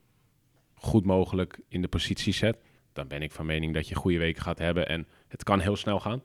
goed 0.81 1.05
mogelijk 1.05 1.61
in 1.69 1.83
de 1.83 1.89
positie 1.89 2.33
zet, 2.33 2.59
dan 2.93 3.09
ben 3.09 3.23
ik 3.23 3.33
van 3.33 3.47
mening 3.47 3.75
dat 3.75 3.89
je 3.89 3.95
goede 3.95 4.19
weken 4.19 4.43
gaat 4.43 4.59
hebben. 4.59 4.89
En 4.89 5.07
het 5.29 5.43
kan 5.43 5.61
heel 5.61 5.77
snel 5.77 6.01
gaan. 6.01 6.23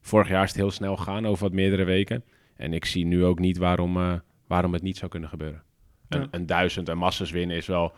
Vorig 0.00 0.28
jaar 0.28 0.42
is 0.42 0.48
het 0.48 0.58
heel 0.58 0.70
snel 0.70 0.96
gaan, 0.96 1.26
over 1.26 1.42
wat 1.44 1.52
meerdere 1.52 1.84
weken. 1.84 2.24
En 2.56 2.72
ik 2.72 2.84
zie 2.84 3.04
nu 3.04 3.24
ook 3.24 3.38
niet 3.38 3.56
waarom, 3.56 3.96
eh, 3.96 4.14
waarom 4.46 4.72
het 4.72 4.82
niet 4.82 4.96
zou 4.96 5.10
kunnen 5.10 5.28
gebeuren. 5.28 5.62
Een, 6.08 6.20
Ja. 6.20 6.28
een 6.30 6.46
duizend 6.46 6.88
en 6.88 6.98
massas 6.98 7.30
winnen 7.30 7.56
is 7.56 7.66
wel, 7.66 7.92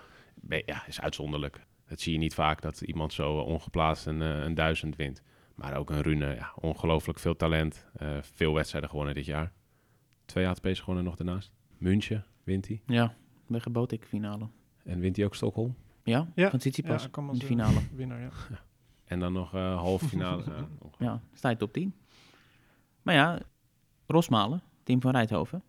ja, 0.49 0.87
is 0.87 1.01
uitzonderlijk. 1.01 1.61
Dat 1.89 2.01
zie 2.01 2.13
je 2.13 2.19
niet 2.19 2.35
vaak, 2.35 2.63
dat 2.63 2.81
iemand 2.81 3.13
zo 3.13 3.39
eh, 3.41 3.47
ongeplaatst 3.47 4.07
een, 4.07 4.23
eh, 4.23 4.39
een 4.43 4.55
duizend 4.55 4.97
wint. 4.97 5.23
Maar 5.55 5.77
ook 5.77 5.91
een 5.91 6.01
Rune, 6.03 6.35
ja, 6.35 6.53
ongelooflijk 6.61 7.19
veel 7.19 7.37
talent. 7.37 7.87
veel 8.21 8.55
wedstrijden 8.55 8.91
gewonnen 8.91 9.15
dit 9.15 9.25
jaar. 9.27 9.53
Twee 10.25 10.47
ATP's 10.49 10.81
gewonnen 10.81 11.05
nog 11.05 11.17
daarnaast. 11.17 11.53
München 11.79 12.25
wint 12.45 12.67
hij. 12.69 12.83
Ja, 12.87 13.15
bij 13.49 13.61
Gebotik 13.61 14.05
finale. 14.05 14.49
En 14.85 15.01
wint 15.01 15.17
hij 15.17 15.25
ook 15.25 15.35
Stockholm. 15.35 15.77
Ja, 16.05 16.29
Ja. 16.35 16.51
van 16.51 16.59
Tsitsipas 16.59 17.03
Ja, 17.03 17.09
kwam 17.09 17.27
in 17.31 17.35
de 17.35 17.41
eh, 17.41 17.47
finale. 17.47 17.81
Winnaar, 17.95 18.21
ja. 18.21 18.31
En 19.05 19.21
dan 19.21 19.33
nog 19.33 19.55
eh 19.55 19.77
halve 19.77 20.09
finale. 20.09 20.43
Ja, 20.47 20.53
ongelooflijk. 20.53 20.99
Ja, 20.99 21.21
sta 21.35 21.49
je 21.51 21.57
top 21.57 21.73
10. 21.73 21.95
Maar 23.03 23.15
ja, 23.15 23.39
Rosmalen, 24.07 24.63
team 24.83 25.01
van 25.01 25.11
Rijthoven. 25.11 25.63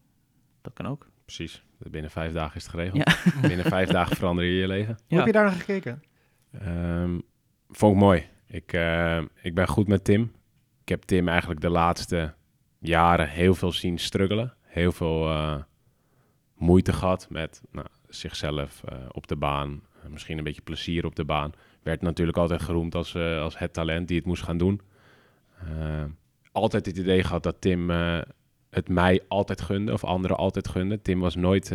Dat 0.61 0.73
kan 0.73 0.85
ook. 0.85 1.07
Precies. 1.25 1.63
Binnen 1.77 2.11
vijf 2.11 2.33
dagen 2.33 2.55
is 2.55 2.63
het 2.63 2.71
geregeld. 2.71 3.17
Binnen 3.49 3.65
vijf 3.65 3.89
dagen 3.89 4.15
verander 4.15 4.45
je 4.45 4.51
je 4.53 4.67
leven. 4.67 4.97
Hoe 5.07 5.17
heb 5.17 5.25
je 5.25 5.31
daar 5.31 5.43
naar 5.45 5.53
gekeken? 5.53 6.03
Ehm, 6.51 7.19
vond 7.69 7.93
ik 7.93 7.99
mooi. 8.01 8.27
Ik, 8.47 8.73
eh, 8.73 9.21
ik 9.41 9.55
ben 9.55 9.67
goed 9.67 9.87
met 9.87 10.03
Tim. 10.03 10.31
Ik 10.81 10.89
heb 10.89 11.03
Tim 11.03 11.27
eigenlijk 11.27 11.61
de 11.61 11.69
laatste 11.69 12.33
jaren 12.79 13.29
heel 13.29 13.55
veel 13.55 13.71
zien 13.71 13.97
struggelen. 13.97 14.53
Heel 14.61 14.91
veel 14.91 15.29
eh, 15.29 15.55
moeite 16.55 16.93
gehad 16.93 17.27
met 17.29 17.61
nou, 17.71 17.87
zichzelf 18.07 18.83
eh, 18.83 18.97
op 19.11 19.27
de 19.27 19.35
baan. 19.35 19.81
Misschien 20.09 20.37
een 20.37 20.43
beetje 20.43 20.61
plezier 20.61 21.05
op 21.05 21.15
de 21.15 21.25
baan. 21.25 21.51
Werd 21.83 22.01
natuurlijk 22.01 22.37
altijd 22.37 22.61
geroemd 22.61 22.95
als, 22.95 23.15
eh, 23.15 23.41
als 23.41 23.57
het 23.57 23.73
talent 23.73 24.07
die 24.07 24.17
het 24.17 24.25
moest 24.25 24.43
gaan 24.43 24.57
doen. 24.57 24.81
Eh, 25.59 26.03
altijd 26.51 26.85
het 26.85 26.97
idee 26.97 27.23
gehad 27.23 27.43
dat 27.43 27.61
Tim 27.61 27.89
eh, 27.89 28.19
het 28.69 28.89
mij 28.89 29.21
altijd 29.27 29.61
gunde. 29.61 29.93
Of 29.93 30.03
anderen 30.03 30.37
altijd 30.37 30.67
gunde. 30.67 31.01
Tim 31.01 31.19
was 31.19 31.35
nooit... 31.35 31.67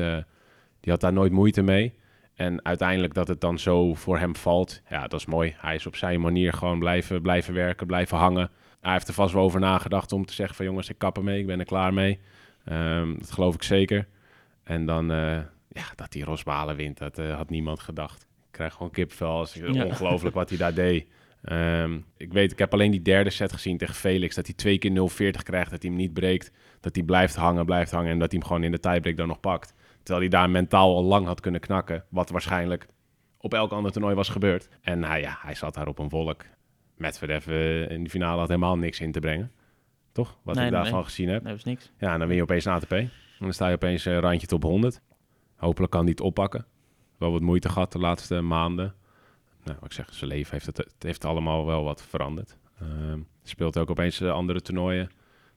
die 0.80 0.92
had 0.92 1.00
daar 1.00 1.12
nooit 1.12 1.32
moeite 1.32 1.62
mee. 1.62 1.94
En 2.34 2.64
uiteindelijk 2.64 3.14
dat 3.14 3.28
het 3.28 3.40
dan 3.40 3.58
zo 3.58 3.94
voor 3.94 4.18
hem 4.18 4.36
valt, 4.36 4.82
ja, 4.88 5.06
dat 5.06 5.20
is 5.20 5.26
mooi. 5.26 5.54
Hij 5.58 5.74
is 5.74 5.86
op 5.86 5.96
zijn 5.96 6.20
manier 6.20 6.52
gewoon 6.52 6.78
blijven, 6.78 7.22
blijven 7.22 7.54
werken, 7.54 7.86
blijven 7.86 8.16
hangen. 8.16 8.50
Hij 8.80 8.92
heeft 8.92 9.08
er 9.08 9.14
vast 9.14 9.34
wel 9.34 9.42
over 9.42 9.60
nagedacht 9.60 10.12
om 10.12 10.26
te 10.26 10.32
zeggen 10.32 10.56
van 10.56 10.64
jongens, 10.64 10.88
ik 10.88 10.98
kap 10.98 11.16
ermee, 11.16 11.40
ik 11.40 11.46
ben 11.46 11.58
er 11.58 11.64
klaar 11.64 11.94
mee. 11.94 12.20
Ehm, 12.64 13.18
dat 13.18 13.30
geloof 13.30 13.54
ik 13.54 13.62
zeker. 13.62 14.08
En 14.62 14.86
dan, 14.86 15.10
ja, 15.72 15.84
dat 15.96 16.12
hij 16.14 16.22
Rosmalen 16.22 16.76
wint, 16.76 16.98
dat 16.98 17.18
eh, 17.18 17.36
had 17.36 17.50
niemand 17.50 17.80
gedacht. 17.80 18.22
Ik 18.22 18.50
krijg 18.50 18.72
gewoon 18.74 18.90
kipvel, 18.90 19.46
Ja. 19.52 19.84
ongelooflijk 19.84 20.34
wat 20.34 20.48
hij 20.48 20.58
daar 20.58 20.74
deed. 20.74 21.06
Ehm, 21.42 21.98
ik 22.16 22.32
weet, 22.32 22.52
ik 22.52 22.58
heb 22.58 22.72
alleen 22.72 22.90
die 22.90 23.02
derde 23.02 23.30
set 23.30 23.52
gezien 23.52 23.78
tegen 23.78 23.94
Felix, 23.94 24.34
dat 24.34 24.46
hij 24.46 24.54
twee 24.54 24.78
keer 24.78 24.90
0-40 24.90 25.42
krijgt, 25.42 25.70
dat 25.70 25.82
hij 25.82 25.90
hem 25.90 26.00
niet 26.00 26.12
breekt. 26.12 26.52
Dat 26.80 26.94
hij 26.94 27.04
blijft 27.04 27.34
hangen, 27.36 27.64
blijft 27.66 27.90
hangen 27.90 28.10
en 28.10 28.18
dat 28.18 28.30
hij 28.30 28.38
hem 28.38 28.48
gewoon 28.48 28.64
in 28.64 28.70
de 28.70 28.80
tiebreak 28.80 29.16
dan 29.16 29.28
nog 29.28 29.40
pakt. 29.40 29.74
Terwijl 30.02 30.20
hij 30.20 30.28
daar 30.28 30.50
mentaal 30.50 30.94
al 30.96 31.02
lang 31.04 31.26
had 31.26 31.40
kunnen 31.40 31.60
knakken. 31.60 32.04
Wat 32.08 32.30
waarschijnlijk 32.30 32.86
op 33.38 33.54
elk 33.54 33.72
ander 33.72 33.92
toernooi 33.92 34.14
was 34.14 34.28
gebeurd. 34.28 34.68
En 34.82 35.04
hij, 35.04 35.20
ja, 35.20 35.38
hij 35.40 35.54
zat 35.54 35.74
daar 35.74 35.86
op 35.88 35.98
een 35.98 36.08
wolk. 36.08 36.44
Medvedev 36.96 37.46
eh, 37.46 37.90
in 37.90 38.04
de 38.04 38.10
finale 38.10 38.38
had 38.38 38.48
helemaal 38.48 38.76
niks 38.78 39.00
in 39.00 39.12
te 39.12 39.20
brengen. 39.20 39.52
Toch? 40.12 40.38
Wat 40.42 40.54
Nee, 40.54 40.66
ik 40.66 40.72
daarvan 40.72 40.94
nee. 40.94 41.04
gezien 41.04 41.28
heb. 41.28 41.42
Nee, 41.42 41.50
dat 41.52 41.58
is 41.58 41.64
niks. 41.70 41.92
Ja, 41.98 42.12
en 42.12 42.18
dan 42.18 42.28
win 42.28 42.36
je 42.36 42.42
opeens 42.42 42.64
een 42.64 42.72
ATP. 42.72 42.92
En 42.92 43.10
dan 43.38 43.52
sta 43.52 43.68
je 43.68 43.74
opeens 43.74 44.04
een 44.04 44.20
randje 44.20 44.46
top 44.46 44.62
100. 44.62 45.00
Hopelijk 45.60 45.92
kan 45.92 46.00
hij 46.02 46.10
het 46.10 46.20
oppakken. 46.20 46.66
Wel 47.18 47.32
wat 47.32 47.40
moeite 47.40 47.68
gehad 47.68 47.92
de 47.92 47.98
laatste 47.98 48.40
maanden. 48.40 48.94
Nou, 49.64 49.76
wat 49.80 49.84
ik 49.88 49.92
zeg, 49.92 50.14
zijn 50.14 50.30
leven 50.30 50.52
heeft 50.52 50.66
het, 50.66 50.76
het 50.76 50.94
heeft 51.02 51.24
allemaal 51.24 51.66
wel 51.66 51.84
wat 51.84 52.02
veranderd. 52.02 52.56
Ehm, 52.80 53.20
speelt 53.42 53.78
ook 53.78 53.90
opeens 53.90 54.20
eh, 54.20 54.32
andere 54.32 54.60
toernooien. 54.60 55.10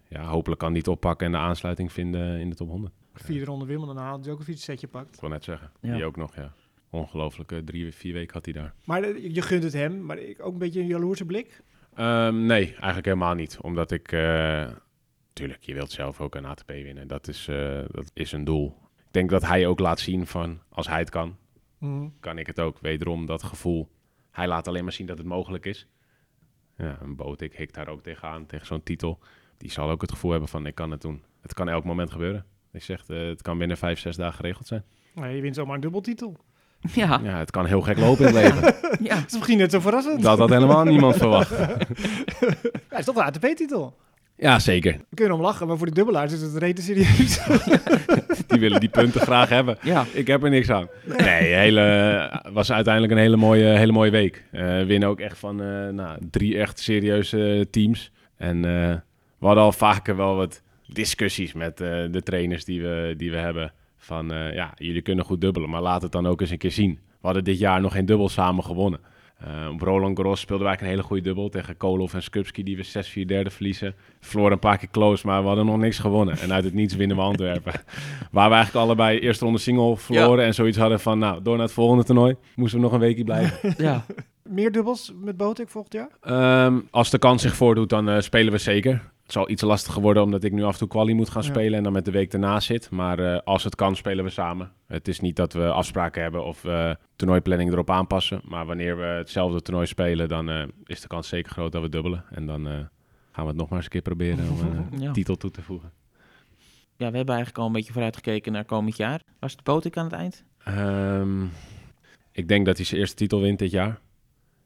Ja, 0.07 0.23
hopelijk 0.23 0.59
kan 0.59 0.69
hij 0.69 0.77
het 0.77 0.87
oppakken 0.87 1.25
en 1.25 1.31
de 1.31 1.37
aansluiting 1.37 1.91
vinden 1.91 2.39
in 2.39 2.49
de 2.49 2.55
top 2.55 2.69
100. 2.69 2.93
Vierde 3.13 3.45
ronde 3.45 3.65
Wimbledon 3.65 3.97
haalt 3.97 4.23
Djokovic 4.23 4.53
een 4.55 4.61
setje 4.61 4.87
pakt. 4.87 5.13
Ik 5.15 5.21
wil 5.21 5.29
net 5.29 5.43
zeggen. 5.43 5.71
Ja. 5.81 5.95
Die 5.95 6.05
ook 6.05 6.15
nog, 6.15 6.35
ja. 6.35 6.53
Ongelooflijke 6.89 7.63
drie, 7.63 7.93
vier 7.93 8.13
weken 8.13 8.33
had 8.33 8.45
hij 8.45 8.53
daar. 8.53 8.73
Maar 8.85 9.03
eh, 9.03 9.33
je 9.33 9.41
gunt 9.41 9.63
het 9.63 9.73
hem, 9.73 10.05
maar 10.05 10.17
ik, 10.17 10.45
ook 10.45 10.53
een 10.53 10.59
beetje 10.59 10.79
een 10.79 10.87
jaloerse 10.87 11.25
blik. 11.25 11.61
Ehm, 11.95 12.45
nee, 12.45 12.65
eigenlijk 12.67 13.05
helemaal 13.05 13.33
niet. 13.33 13.57
Omdat 13.61 13.91
ik... 13.91 14.11
eh, 14.11 14.67
tuurlijk, 15.33 15.63
je 15.63 15.73
wilt 15.73 15.91
zelf 15.91 16.21
ook 16.21 16.35
een 16.35 16.45
ATP 16.45 16.67
winnen. 16.67 17.07
Dat 17.07 17.27
is, 17.27 17.47
eh, 17.47 17.79
dat 17.91 18.11
is 18.13 18.31
een 18.31 18.43
doel. 18.43 18.77
Ik 19.14 19.20
denk 19.20 19.32
dat 19.32 19.47
hij 19.49 19.68
ook 19.68 19.80
laat 19.80 19.99
zien 19.99 20.28
van... 20.28 20.59
Als 20.70 20.88
hij 20.88 20.99
het 20.99 21.09
kan, 21.09 21.36
Mhm. 21.78 22.07
kan 22.20 22.38
ik 22.38 22.47
het 22.47 22.59
ook. 22.59 22.78
Wederom 22.82 23.26
dat 23.26 23.43
gevoel. 23.43 23.89
Hij 24.32 24.47
laat 24.47 24.68
alleen 24.68 24.84
maar 24.84 24.93
zien 24.93 25.07
dat 25.07 25.18
het 25.18 25.28
mogelijk 25.28 25.66
is. 25.66 25.88
Ja, 26.78 26.97
een 27.01 27.16
boot, 27.16 27.41
ik 27.41 27.53
hik 27.55 27.74
daar 27.74 27.88
ook 27.88 28.01
tegenaan, 28.03 28.45
tegen 28.45 28.66
zo'n 28.66 28.84
titel. 28.84 29.20
Die 29.57 29.72
zal 29.72 29.89
ook 29.89 30.01
het 30.01 30.11
gevoel 30.11 30.32
hebben 30.32 30.49
van, 30.49 30.66
ik 30.66 30.76
kan 30.76 30.91
het 30.91 31.01
doen. 31.01 31.24
Het 31.41 31.53
kan 31.53 31.70
elk 31.70 31.84
moment 31.84 32.11
gebeuren. 32.11 32.45
Ik 32.72 32.84
zeg, 32.84 33.03
eh, 33.07 33.28
het 33.28 33.41
kan 33.41 33.57
binnen 33.57 33.78
vijf, 33.78 33.99
zes 33.99 34.16
dagen 34.16 34.36
geregeld 34.36 34.68
zijn. 34.68 34.84
Nou, 35.16 35.28
je 35.28 35.41
wint 35.41 35.55
zomaar 35.55 35.76
een 35.76 35.82
dubbeltitel. 35.82 36.38
Ja, 36.93 37.20
Ja, 37.24 37.38
het 37.38 37.51
kan 37.51 37.66
heel 37.66 37.82
gek 37.82 37.97
lopen 37.97 38.28
in 38.28 38.36
het 38.36 38.43
leven. 38.43 38.61
ja. 39.09 39.16
Dat 39.16 39.26
is 39.26 39.34
misschien 39.34 39.57
net 39.57 39.72
zo 39.72 39.80
verrassend. 39.80 40.22
Dat 40.22 40.38
had 40.38 40.49
helemaal 40.49 40.84
niemand 40.84 41.16
verwacht. 41.16 41.49
Hij 42.89 42.99
is 42.99 43.05
toch 43.05 43.16
de 43.16 43.24
ATP-titel. 43.24 43.97
Ja, 44.38 44.59
zeker. 44.59 44.91
We 45.09 45.15
kunnen 45.15 45.36
om 45.36 45.41
lachen, 45.41 45.67
maar 45.67 45.77
voor 45.77 45.88
de 45.88 45.93
dubbelaars 45.93 46.34
is 46.34 46.41
het 46.41 46.55
reden 46.55 46.84
serieus. 46.84 47.39
Die 48.47 48.59
willen 48.59 48.79
die 48.79 48.89
punten 48.89 49.21
graag 49.21 49.49
hebben. 49.49 49.77
ja. 49.81 50.05
Ik 50.13 50.27
heb 50.27 50.43
er 50.43 50.49
niks 50.49 50.69
aan. 50.69 50.88
Nee, 51.17 51.53
hele, 51.53 52.41
was 52.53 52.71
uiteindelijk 52.71 53.13
een 53.13 53.19
hele 53.19 53.36
mooie, 53.38 53.65
hele 53.65 53.91
mooie 53.91 54.11
week. 54.11 54.43
Eh 54.51 54.84
winnen 54.84 55.09
ook 55.09 55.19
echt 55.19 55.38
van 55.38 55.61
eh, 55.61 55.88
nou, 55.89 56.17
drie 56.31 56.57
echt 56.57 56.79
serieuze 56.79 57.67
teams. 57.71 58.11
En 58.38 58.55
eh, 58.65 58.95
we 59.39 59.45
hadden 59.45 59.63
al 59.63 59.71
vaker 59.71 60.15
wel 60.15 60.36
wat 60.36 60.61
discussies 60.88 61.53
met 61.53 61.81
eh, 61.81 61.88
de 62.11 62.21
trainers 62.23 62.65
die 62.65 62.81
we, 62.81 63.13
die 63.17 63.31
we 63.31 63.38
hebben. 63.38 63.73
Van 63.97 64.34
eh, 64.34 64.53
ja, 64.53 64.73
jullie 64.75 65.01
kunnen 65.01 65.25
goed 65.25 65.41
dubbelen, 65.41 65.69
maar 65.69 65.81
laat 65.81 66.01
het 66.01 66.11
dan 66.11 66.27
ook 66.27 66.41
eens 66.41 66.49
een 66.49 66.57
keer 66.57 66.71
zien. 66.71 66.93
We 66.93 67.29
hadden 67.29 67.43
dit 67.43 67.59
jaar 67.59 67.81
nog 67.81 67.91
geen 67.93 68.05
dubbel 68.05 68.29
samen 68.29 68.63
gewonnen. 68.63 68.99
Eh, 69.43 69.69
op 69.71 69.81
Roland 69.81 70.17
Garros 70.17 70.39
speelden 70.39 70.65
we 70.65 70.73
eigenlijk 70.73 70.81
een 70.81 70.87
hele 70.87 71.03
goede 71.03 71.21
dubbel 71.21 71.49
tegen 71.49 71.77
Kolov 71.77 72.13
en 72.13 72.23
Skupski, 72.23 72.63
die 72.63 72.77
we 72.77 72.83
6-4 73.23 73.25
derde 73.25 73.49
verliezen. 73.49 73.95
Verloren 74.19 74.51
een 74.51 74.59
paar 74.59 74.77
keer 74.77 74.89
close, 74.91 75.27
maar 75.27 75.41
we 75.41 75.47
hadden 75.47 75.65
nog 75.65 75.77
niks 75.77 75.99
gewonnen. 75.99 76.37
En 76.37 76.53
uit 76.53 76.63
het 76.63 76.73
niets 76.73 76.95
winnen 76.95 77.17
we 77.17 77.23
Antwerpen. 77.23 77.73
Waar 78.31 78.49
we 78.49 78.55
eigenlijk 78.55 78.85
allebei 78.85 79.19
eerste 79.19 79.43
ronde 79.45 79.59
single 79.59 79.97
verloren 79.97 80.45
en 80.45 80.53
zoiets 80.53 80.77
hadden 80.77 80.99
van, 80.99 81.19
nou, 81.19 81.41
door 81.41 81.55
naar 81.55 81.65
het 81.65 81.73
volgende 81.73 82.03
toernooi. 82.03 82.35
Moesten 82.55 82.79
we 82.79 82.85
nog 82.85 82.93
een 82.93 82.99
weekje 82.99 83.23
blijven. 83.23 83.73
ja. 83.85 84.05
Meer 84.43 84.71
dubbels 84.71 85.13
met 85.21 85.37
Botek 85.37 85.69
volgend 85.69 85.93
jaar? 85.93 86.09
Ehm, 86.21 86.79
als 86.91 87.09
de 87.09 87.17
kans 87.17 87.41
zich 87.41 87.55
voordoet, 87.55 87.89
dan 87.89 88.09
eh, 88.09 88.19
spelen 88.19 88.51
we 88.51 88.57
zeker. 88.57 89.11
Zal 89.34 89.49
iets 89.49 89.61
lastiger 89.61 90.01
worden 90.01 90.23
omdat 90.23 90.43
ik 90.43 90.51
nu 90.51 90.63
af 90.63 90.73
en 90.73 90.79
toe 90.79 90.88
quali 90.88 91.13
moet 91.13 91.29
gaan 91.29 91.41
Ja. 91.43 91.47
spelen 91.49 91.77
en 91.77 91.84
dan 91.84 91.93
met 91.93 92.05
de 92.05 92.11
week 92.11 92.34
erna 92.34 92.59
zit. 92.59 92.89
Maar 92.89 93.19
eh, 93.19 93.39
als 93.43 93.63
het 93.63 93.75
kan, 93.75 93.95
spelen 93.95 94.23
we 94.23 94.29
samen. 94.29 94.71
Het 94.88 95.07
is 95.07 95.19
niet 95.19 95.36
dat 95.36 95.53
we 95.53 95.71
afspraken 95.71 96.21
hebben 96.21 96.45
of 96.45 96.65
eh 96.65 96.91
toernooiplanning 97.15 97.71
erop 97.71 97.89
aanpassen. 97.89 98.41
Maar 98.45 98.65
wanneer 98.65 98.97
we 98.97 99.03
hetzelfde 99.03 99.61
toernooi 99.61 99.88
spelen, 99.88 100.27
dan 100.27 100.49
eh, 100.49 100.63
is 100.86 101.01
de 101.01 101.07
kans 101.07 101.27
zeker 101.27 101.51
groot 101.51 101.71
dat 101.71 101.81
we 101.81 101.89
dubbelen. 101.89 102.25
En 102.31 102.45
dan 102.45 102.65
gaan 103.31 103.43
we 103.43 103.47
het 103.47 103.55
nog 103.55 103.67
maar 103.69 103.75
eens 103.77 103.86
een 103.86 103.91
keer 103.91 104.01
proberen 104.01 104.49
om 104.49 104.59
een 104.59 104.99
Ja. 105.03 105.11
titel 105.11 105.36
toe 105.36 105.51
te 105.51 105.61
voegen. 105.61 105.91
Ja, 106.97 107.11
we 107.11 107.17
hebben 107.17 107.36
eigenlijk 107.36 107.57
al 107.57 107.65
een 107.65 107.71
beetje 107.71 107.93
vooruitgekeken 107.93 108.51
naar 108.51 108.65
komend 108.65 108.97
jaar. 108.97 109.21
Was 109.39 109.51
het 109.51 109.63
Potik 109.63 109.97
aan 109.97 110.03
het 110.05 110.13
eind? 110.13 110.43
Ehm, 110.63 111.43
ik 112.31 112.47
denk 112.47 112.65
dat 112.65 112.77
hij 112.77 112.86
zijn 112.86 112.99
eerste 112.99 113.15
titel 113.15 113.41
wint 113.41 113.59
dit 113.59 113.71
jaar. 113.71 113.99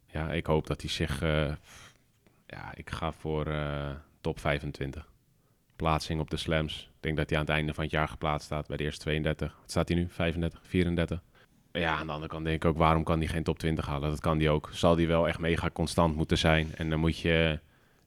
Ja, 0.07 0.31
ik 0.31 0.45
hoop 0.45 0.67
dat 0.67 0.81
hij 0.81 0.89
zich... 0.89 1.21
ja, 2.45 2.71
ik 2.75 2.89
ga 2.89 3.11
voor 3.11 3.45
top 4.27 4.39
25. 4.39 5.09
Plaatsing 5.75 6.19
op 6.19 6.29
de 6.29 6.37
slams. 6.37 6.91
Ik 6.95 7.01
denk 7.03 7.17
dat 7.17 7.29
hij 7.29 7.39
aan 7.39 7.45
het 7.45 7.53
einde 7.53 7.73
van 7.73 7.83
het 7.83 7.91
jaar 7.93 8.07
geplaatst 8.07 8.45
staat 8.45 8.67
bij 8.67 8.77
de 8.77 8.83
eerste 8.83 9.01
32. 9.03 9.57
Wat 9.59 9.69
staat 9.69 9.87
hij 9.87 9.97
nu? 9.97 10.07
35, 10.09 10.59
34? 10.63 11.23
Ja, 11.71 11.95
aan 11.95 12.05
de 12.05 12.11
andere 12.11 12.31
kant 12.31 12.45
denk 12.45 12.63
ik 12.63 12.69
ook, 12.69 12.77
waarom 12.77 13.03
kan 13.03 13.17
hij 13.19 13.27
geen 13.27 13.43
top 13.43 13.59
20 13.59 13.85
halen? 13.85 14.09
Dat 14.09 14.19
kan 14.19 14.37
hij 14.39 14.49
ook. 14.49 14.69
Zal 14.71 14.95
hij 14.95 15.07
wel 15.07 15.27
echt 15.27 15.39
mega 15.39 15.69
constant 15.69 16.15
moeten 16.15 16.37
zijn. 16.37 16.75
En 16.75 16.89
dan 16.89 16.99
moet 16.99 17.19
je 17.19 17.59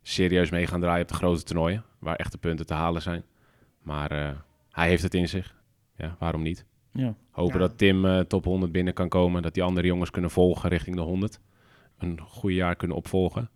serieus 0.02 0.50
mee 0.50 0.66
gaan 0.66 0.80
draaien 0.80 1.02
op 1.02 1.08
de 1.08 1.14
grote 1.14 1.42
toernooien. 1.42 1.84
Waar 1.98 2.16
echte 2.16 2.38
punten 2.38 2.66
te 2.66 2.74
halen 2.74 3.02
zijn. 3.02 3.22
Maar 3.82 4.10
eh, 4.10 4.30
hij 4.70 4.88
heeft 4.88 5.02
het 5.02 5.14
in 5.14 5.28
zich. 5.28 5.54
Ja, 5.96 6.16
waarom 6.18 6.42
niet? 6.42 6.64
Ja. 6.92 7.14
Hopen 7.30 7.60
Ja. 7.60 7.66
dat 7.66 7.78
Tim 7.78 8.04
eh, 8.04 8.20
top 8.20 8.44
100 8.44 8.72
binnen 8.72 8.94
kan 8.94 9.08
komen. 9.08 9.42
Dat 9.42 9.54
die 9.54 9.62
andere 9.62 9.86
jongens 9.86 10.10
kunnen 10.10 10.30
volgen 10.30 10.68
richting 10.68 10.96
de 10.96 11.02
100. 11.02 11.40
Een 11.98 12.20
goede 12.20 12.56
jaar 12.56 12.76
kunnen 12.76 12.96
opvolgen. 12.96 13.50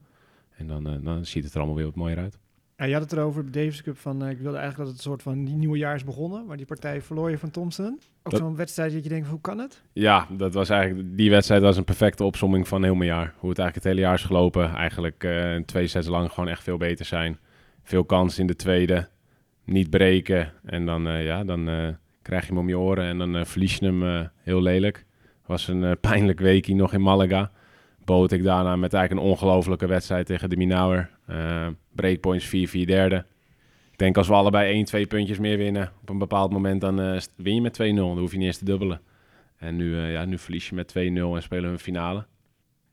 En 0.56 0.66
dan, 0.66 0.86
eh, 0.88 0.94
dan 1.00 1.26
ziet 1.26 1.44
het 1.44 1.52
er 1.52 1.58
allemaal 1.58 1.76
weer 1.76 1.86
wat 1.86 1.94
mooier 1.94 2.18
uit. 2.18 2.38
Ja, 2.76 2.84
je 2.84 2.92
had 2.92 3.02
het 3.02 3.12
erover 3.12 3.44
de 3.44 3.50
Davis 3.50 3.82
Cup 3.82 3.98
van, 3.98 4.22
eh, 4.24 4.30
ik 4.30 4.38
wilde 4.38 4.56
eigenlijk 4.58 4.76
dat 4.76 4.86
het 4.86 4.96
een 4.96 5.10
soort 5.10 5.22
van 5.22 5.44
die 5.44 5.54
nieuwe 5.54 5.78
jaar 5.78 5.94
is 5.94 6.04
begonnen, 6.04 6.46
maar 6.46 6.56
die 6.56 6.66
partij 6.66 7.02
verloor 7.02 7.30
je 7.30 7.38
van 7.38 7.50
Thompson. 7.50 8.00
Ook 8.22 8.32
Dat- 8.32 8.40
zo'n 8.40 8.56
wedstrijd 8.56 8.92
dat 8.92 9.02
je 9.02 9.08
denkt, 9.08 9.28
hoe 9.28 9.40
kan 9.40 9.58
het? 9.58 9.82
Ja, 9.92 10.26
dat 10.30 10.54
was 10.54 10.68
eigenlijk, 10.68 11.16
die 11.16 11.30
wedstrijd 11.30 11.62
was 11.62 11.76
een 11.76 11.84
perfecte 11.84 12.24
opsomming 12.24 12.68
van 12.68 12.82
heel 12.84 12.94
mijn 12.94 13.10
jaar. 13.10 13.34
Hoe 13.38 13.48
het 13.50 13.58
eigenlijk 13.58 13.74
het 13.74 13.84
hele 13.84 14.00
jaar 14.06 14.14
is 14.18 14.24
gelopen. 14.24 14.74
Eigenlijk 14.74 15.24
eh, 15.24 15.56
twee 15.56 15.86
sets 15.86 16.06
lang 16.08 16.30
gewoon 16.32 16.48
echt 16.48 16.62
veel 16.62 16.76
beter 16.76 17.04
zijn. 17.04 17.38
Veel 17.82 18.04
kans 18.04 18.38
in 18.38 18.46
de 18.46 18.56
tweede. 18.56 19.08
Niet 19.64 19.90
breken. 19.90 20.52
En 20.64 20.86
dan, 20.86 21.08
eh, 21.08 21.24
ja, 21.24 21.44
dan 21.44 21.64
krijg 22.22 22.42
je 22.42 22.48
hem 22.48 22.58
om 22.58 22.68
je 22.68 22.78
oren 22.78 23.04
en 23.04 23.18
dan 23.18 23.46
verlies 23.46 23.76
je 23.76 23.86
hem 23.86 24.28
heel 24.42 24.62
lelijk. 24.62 25.04
was 25.46 25.68
een 25.68 25.96
pijnlijk 26.10 26.40
weekje 26.40 26.74
nog 26.74 26.92
in 26.92 27.02
Malaga. 27.02 27.50
Bood 28.04 28.32
ik 28.32 28.42
daarna 28.42 28.76
met 28.76 28.94
eigenlijk 28.94 29.24
een 29.24 29.30
ongelofelijke 29.32 29.86
wedstrijd 29.86 30.26
tegen 30.26 30.50
de 30.50 30.56
Minauer. 30.56 31.10
Eh 31.26 31.66
breakpoints 31.92 32.46
4-4 32.46 32.50
derde. 32.86 33.24
Ik 33.92 33.98
denk 33.98 34.16
als 34.16 34.28
we 34.28 34.34
allebei 34.34 34.72
1, 34.72 34.84
2 34.84 35.06
puntjes 35.06 35.38
meer 35.38 35.56
winnen 35.56 35.90
op 36.02 36.08
een 36.08 36.18
bepaald 36.18 36.52
moment, 36.52 36.80
dan 36.80 37.00
eh, 37.00 37.20
win 37.36 37.54
je 37.54 37.60
met 37.60 37.72
2-0. 37.82 37.94
Dan 37.94 38.18
hoef 38.18 38.30
je 38.32 38.38
niet 38.38 38.46
eens 38.46 38.58
te 38.58 38.64
dubbelen. 38.64 39.00
En 39.56 39.76
nu, 39.76 39.96
eh, 39.98 40.12
ja, 40.12 40.24
nu 40.24 40.38
verlies 40.38 40.68
je 40.68 40.74
met 40.74 40.88
2-0 40.88 41.34
en 41.36 41.42
spelen 41.42 41.64
we 41.64 41.68
een 41.70 41.78
finale. 41.78 42.26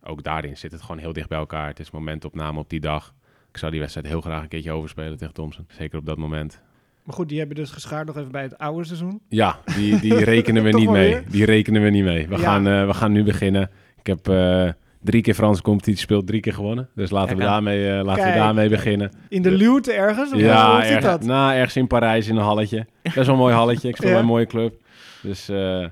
Ook 0.03 0.24
daarin 0.24 0.57
zit 0.57 0.72
het 0.72 0.82
gewoon 0.82 0.97
heel 0.97 1.14
dicht 1.14 1.30
bij 1.30 1.38
elkaar. 1.38 1.68
Het 1.68 1.80
is 1.80 1.91
momentopname 1.91 2.59
op 2.59 2.70
die 2.70 2.80
dag. 2.80 3.14
Ik 3.51 3.57
zou 3.57 3.72
die 3.72 3.80
wedstrijd 3.80 4.07
heel 4.07 4.22
graag 4.22 4.41
een 4.41 4.47
keertje 4.47 4.72
overspelen 4.72 5.18
tegen 5.18 5.34
Thompson. 5.34 5.66
Zeker 5.68 5.99
op 5.99 6.05
dat 6.05 6.18
moment. 6.18 6.62
Maar 7.03 7.16
goed, 7.16 7.30
die 7.30 7.38
hebben 7.39 7.55
dus 7.55 7.72
geschaard 7.72 8.07
nog 8.07 8.18
even 8.18 8.32
bij 8.32 8.41
het 8.43 8.57
oude 8.57 8.86
seizoen. 8.86 9.22
Ja, 9.30 9.59
die, 9.76 9.99
die 9.99 10.24
rekenen 10.34 10.64
we 10.64 10.70
niet 10.72 10.89
mee. 10.89 11.09
weer? 11.14 11.24
Die 11.30 11.45
rekenen 11.45 11.82
we 11.82 11.89
niet 11.89 12.03
mee. 12.03 12.28
We, 12.28 12.36
Ja. 12.36 12.41
gaan, 12.41 12.64
we 12.88 12.93
gaan 12.93 13.12
nu 13.12 13.24
beginnen. 13.24 13.70
Ik 13.99 14.07
heb 14.07 14.26
drie 15.04 15.22
keer 15.22 15.34
Franse 15.34 15.62
competitie 15.62 15.95
gespeeld, 15.95 16.28
drie 16.28 16.41
keer 16.41 16.54
gewonnen. 16.54 16.89
Dus 16.95 17.10
laten, 17.10 17.38
we 17.38 17.43
daarmee, 17.43 17.91
eh, 17.97 18.04
laten 18.04 18.26
we 18.26 18.34
daarmee 18.34 18.70
beginnen. 18.70 19.12
In 19.30 19.41
de 19.41 19.52
luwte 19.52 19.91
ergens? 19.93 20.32
Of 20.34 20.39
ja, 20.39 20.74
hoe 20.76 20.82
zit 20.86 20.91
erg- 20.95 21.04
dat? 21.04 21.24
nou, 21.24 21.54
ergens 21.54 21.76
in 21.76 21.88
Parijs 21.88 22.28
in 22.28 22.36
een 22.36 22.43
halletje. 22.43 22.86
Best 23.02 23.16
wel 23.16 23.28
een 23.30 23.36
mooi 23.36 23.54
halletje. 23.54 23.88
Ik 23.88 23.95
speel 23.95 24.08
Ja. 24.10 24.14
bij 24.14 24.24
een 24.24 24.30
mooie 24.30 24.45
club. 24.45 24.74
Dus 25.22 25.49
eh, 25.49 25.86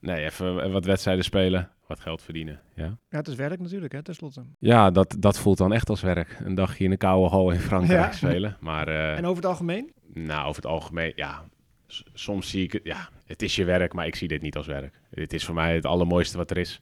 nee, 0.00 0.24
even 0.24 0.72
wat 0.72 0.84
wedstrijden 0.84 1.24
spelen. 1.24 1.68
Wat 1.86 2.00
geld 2.00 2.22
verdienen. 2.22 2.60
Ja, 2.74 2.84
Ja, 2.84 3.18
het 3.18 3.28
is 3.28 3.34
werk 3.34 3.60
natuurlijk, 3.60 3.92
hè, 3.92 4.02
tenslotte. 4.02 4.42
ja 4.58 4.90
dat, 4.90 5.16
dat 5.18 5.38
voelt 5.38 5.58
dan 5.58 5.72
echt 5.72 5.88
als 5.88 6.00
werk. 6.00 6.36
Een 6.44 6.54
dagje 6.54 6.84
in 6.84 6.90
een 6.90 6.96
koude 6.98 7.28
hal 7.28 7.50
in 7.50 7.58
Frankrijk 7.60 8.00
Ja. 8.00 8.12
spelen. 8.12 8.56
Maar 8.60 8.88
eh, 8.88 9.16
En 9.16 9.24
over 9.24 9.36
het 9.36 9.46
algemeen? 9.46 9.92
nou, 10.14 10.42
over 10.48 10.62
het 10.62 10.70
algemeen, 10.70 11.12
ja. 11.16 11.42
s- 11.86 12.02
Soms 12.14 12.50
zie 12.50 12.62
ik 12.62 12.72
het, 12.72 12.80
ja, 12.84 13.08
het 13.26 13.42
is 13.42 13.56
je 13.56 13.64
werk, 13.64 13.92
maar 13.92 14.06
ik 14.06 14.14
zie 14.14 14.28
dit 14.28 14.42
niet 14.42 14.56
als 14.56 14.66
werk. 14.66 15.00
Dit 15.10 15.32
is 15.32 15.44
voor 15.44 15.54
mij 15.54 15.74
het 15.74 15.86
allermooiste 15.86 16.36
wat 16.36 16.50
er 16.50 16.58
is. 16.58 16.80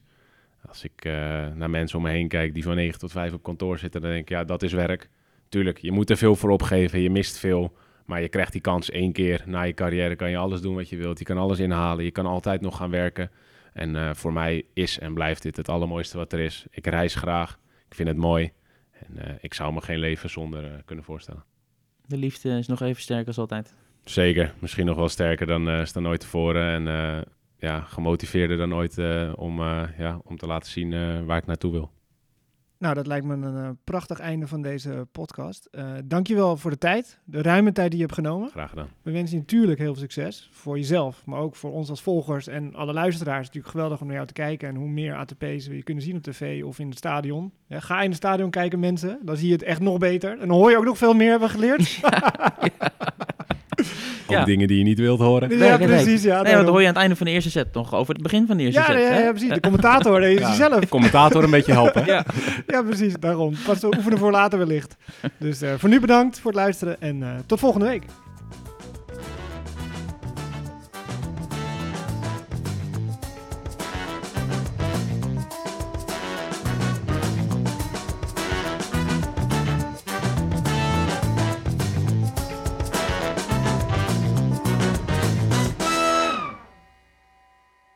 Als 0.68 0.84
ik 0.84 1.04
eh, 1.04 1.12
naar 1.54 1.70
mensen 1.70 1.98
om 1.98 2.04
me 2.04 2.10
heen 2.10 2.28
kijk 2.28 2.54
die 2.54 2.62
van 2.62 2.74
9 2.74 2.98
tot 2.98 3.10
5 3.10 3.32
op 3.32 3.42
kantoor 3.42 3.78
zitten, 3.78 4.00
dan 4.00 4.10
denk 4.10 4.22
ik, 4.22 4.28
ja, 4.28 4.44
dat 4.44 4.62
is 4.62 4.72
werk. 4.72 5.10
Tuurlijk, 5.48 5.78
je 5.78 5.92
moet 5.92 6.10
er 6.10 6.16
veel 6.16 6.36
voor 6.36 6.50
opgeven, 6.50 7.00
je 7.00 7.10
mist 7.10 7.38
veel. 7.38 7.76
Maar 8.06 8.20
je 8.22 8.28
krijgt 8.28 8.52
die 8.52 8.60
kans 8.60 8.90
één 8.90 9.12
keer 9.12 9.42
na 9.46 9.62
je 9.62 9.74
carrière, 9.74 10.16
kan 10.16 10.30
je 10.30 10.36
alles 10.36 10.60
doen 10.60 10.74
wat 10.74 10.88
je 10.88 10.96
wilt. 10.96 11.18
Je 11.18 11.24
kan 11.24 11.38
alles 11.38 11.58
inhalen, 11.58 12.04
je 12.04 12.10
kan 12.10 12.26
altijd 12.26 12.60
nog 12.60 12.76
gaan 12.76 12.90
werken. 12.90 13.30
En 13.72 13.96
eh, 13.96 14.14
voor 14.14 14.32
mij 14.32 14.64
is 14.74 14.98
en 14.98 15.14
blijft 15.14 15.42
dit 15.42 15.56
het 15.56 15.68
allermooiste 15.68 16.16
wat 16.16 16.32
er 16.32 16.40
is. 16.40 16.66
Ik 16.70 16.86
reis 16.86 17.14
graag, 17.14 17.58
ik 17.88 17.94
vind 17.94 18.08
het 18.08 18.16
mooi. 18.16 18.52
En 18.92 19.18
eh, 19.18 19.34
ik 19.40 19.54
zou 19.54 19.72
me 19.72 19.80
geen 19.80 19.98
leven 19.98 20.30
zonder 20.30 20.82
kunnen 20.84 21.04
voorstellen. 21.04 21.44
De 22.06 22.16
liefde 22.16 22.58
is 22.58 22.66
nog 22.66 22.80
even 22.80 23.02
sterk 23.02 23.26
als 23.26 23.38
altijd. 23.38 23.74
Zeker, 24.04 24.54
misschien 24.58 24.86
nog 24.86 24.96
wel 24.96 25.08
sterker 25.08 25.46
dan, 25.46 25.86
dan 25.92 26.08
ooit 26.08 26.20
tevoren. 26.20 26.88
En 26.88 27.24
ja, 27.62 27.80
gemotiveerder 27.80 28.56
dan 28.56 28.74
ooit 28.74 28.98
eh, 28.98 29.32
om, 29.36 29.60
eh, 29.60 29.82
ja, 29.98 30.20
om 30.24 30.36
te 30.36 30.46
laten 30.46 30.70
zien 30.70 30.92
eh, 30.92 31.20
waar 31.24 31.38
ik 31.38 31.46
naartoe 31.46 31.72
wil. 31.72 31.90
Nou, 32.78 32.94
dat 32.94 33.06
lijkt 33.06 33.26
me 33.26 33.34
een 33.34 33.78
prachtig 33.84 34.18
einde 34.18 34.46
van 34.46 34.62
deze 34.62 35.06
podcast. 35.12 35.68
Eh 35.70 35.92
dankjewel 36.04 36.56
voor 36.56 36.70
de 36.70 36.78
tijd, 36.78 37.20
de 37.24 37.42
ruime 37.42 37.72
tijd 37.72 37.90
die 37.90 37.98
je 37.98 38.04
hebt 38.04 38.18
genomen. 38.18 38.50
Graag 38.50 38.68
gedaan. 38.68 38.88
We 39.02 39.10
wensen 39.10 39.36
je 39.36 39.42
natuurlijk 39.42 39.78
heel 39.78 39.92
veel 39.92 40.02
succes 40.02 40.48
voor 40.52 40.76
jezelf, 40.76 41.26
maar 41.26 41.40
ook 41.40 41.56
voor 41.56 41.72
ons 41.72 41.90
als 41.90 42.02
volgers 42.02 42.46
en 42.46 42.74
alle 42.74 42.92
luisteraars. 42.92 43.46
Het 43.46 43.48
is 43.48 43.54
natuurlijk 43.54 43.72
geweldig 43.74 44.00
om 44.00 44.06
naar 44.06 44.14
jou 44.14 44.26
te 44.26 44.32
kijken 44.32 44.68
en 44.68 44.74
hoe 44.74 44.88
meer 44.88 45.16
ATP's 45.16 45.66
we 45.66 45.76
je 45.76 45.82
kunnen 45.82 46.04
zien 46.04 46.16
op 46.16 46.22
tv 46.22 46.64
of 46.64 46.78
in 46.78 46.88
het 46.88 46.98
stadion. 46.98 47.52
Ja, 47.66 47.80
ga 47.80 48.00
in 48.00 48.08
het 48.08 48.18
stadion 48.18 48.50
kijken, 48.50 48.80
mensen. 48.80 49.18
Dan 49.22 49.36
zie 49.36 49.46
je 49.46 49.52
het 49.52 49.62
echt 49.62 49.80
nog 49.80 49.98
beter. 49.98 50.30
En 50.30 50.48
dan 50.48 50.56
hoor 50.56 50.70
je 50.70 50.76
ook 50.76 50.84
nog 50.84 50.98
veel 50.98 51.14
meer, 51.14 51.30
hebben 51.30 51.50
geleerd. 51.50 51.90
Ja. 51.90 52.58
dingen 54.44 54.68
die 54.68 54.78
je 54.78 54.84
niet 54.84 54.98
wilt 54.98 55.20
horen. 55.20 55.50
ja, 55.50 55.56
Nee, 55.56 55.68
nee, 55.68 55.78
nee. 55.78 56.02
precies. 56.02 56.22
Ja, 56.22 56.42
nee, 56.42 56.52
dan 56.54 56.66
hoor 56.66 56.80
je 56.80 56.86
aan 56.86 56.92
het 56.92 57.02
einde 57.02 57.16
van 57.16 57.26
de 57.26 57.32
eerste 57.32 57.50
set 57.50 57.74
nog 57.74 57.94
over 57.94 58.14
het 58.14 58.22
begin 58.22 58.46
van 58.46 58.56
de 58.56 58.62
eerste 58.62 58.80
ja, 58.80 58.86
set. 58.86 58.96
ja, 58.96 59.18
ja, 59.18 59.30
precies. 59.30 59.48
De 59.48 59.60
commentator, 59.60 60.20
dat 60.20 60.30
is 60.30 60.38
Ja. 60.38 60.46
hij 60.46 60.56
zelf. 60.56 60.88
Commentator 60.88 61.44
een 61.44 61.50
beetje 61.50 61.72
helpen. 61.72 62.06
Ja. 62.06 62.24
Ja, 62.66 62.82
precies. 62.82 63.14
Daarom. 63.20 63.54
Pas 63.66 63.84
oefenen 63.84 64.18
voor 64.18 64.30
later 64.30 64.58
wellicht. 64.58 64.96
Dus 65.38 65.62
eh, 65.62 65.70
voor 65.76 65.88
nu 65.88 66.00
bedankt 66.00 66.40
voor 66.40 66.50
het 66.50 66.60
luisteren 66.60 66.96
en 67.00 67.22
eh, 67.22 67.28
tot 67.46 67.60
volgende 67.60 67.86
week. 67.86 68.02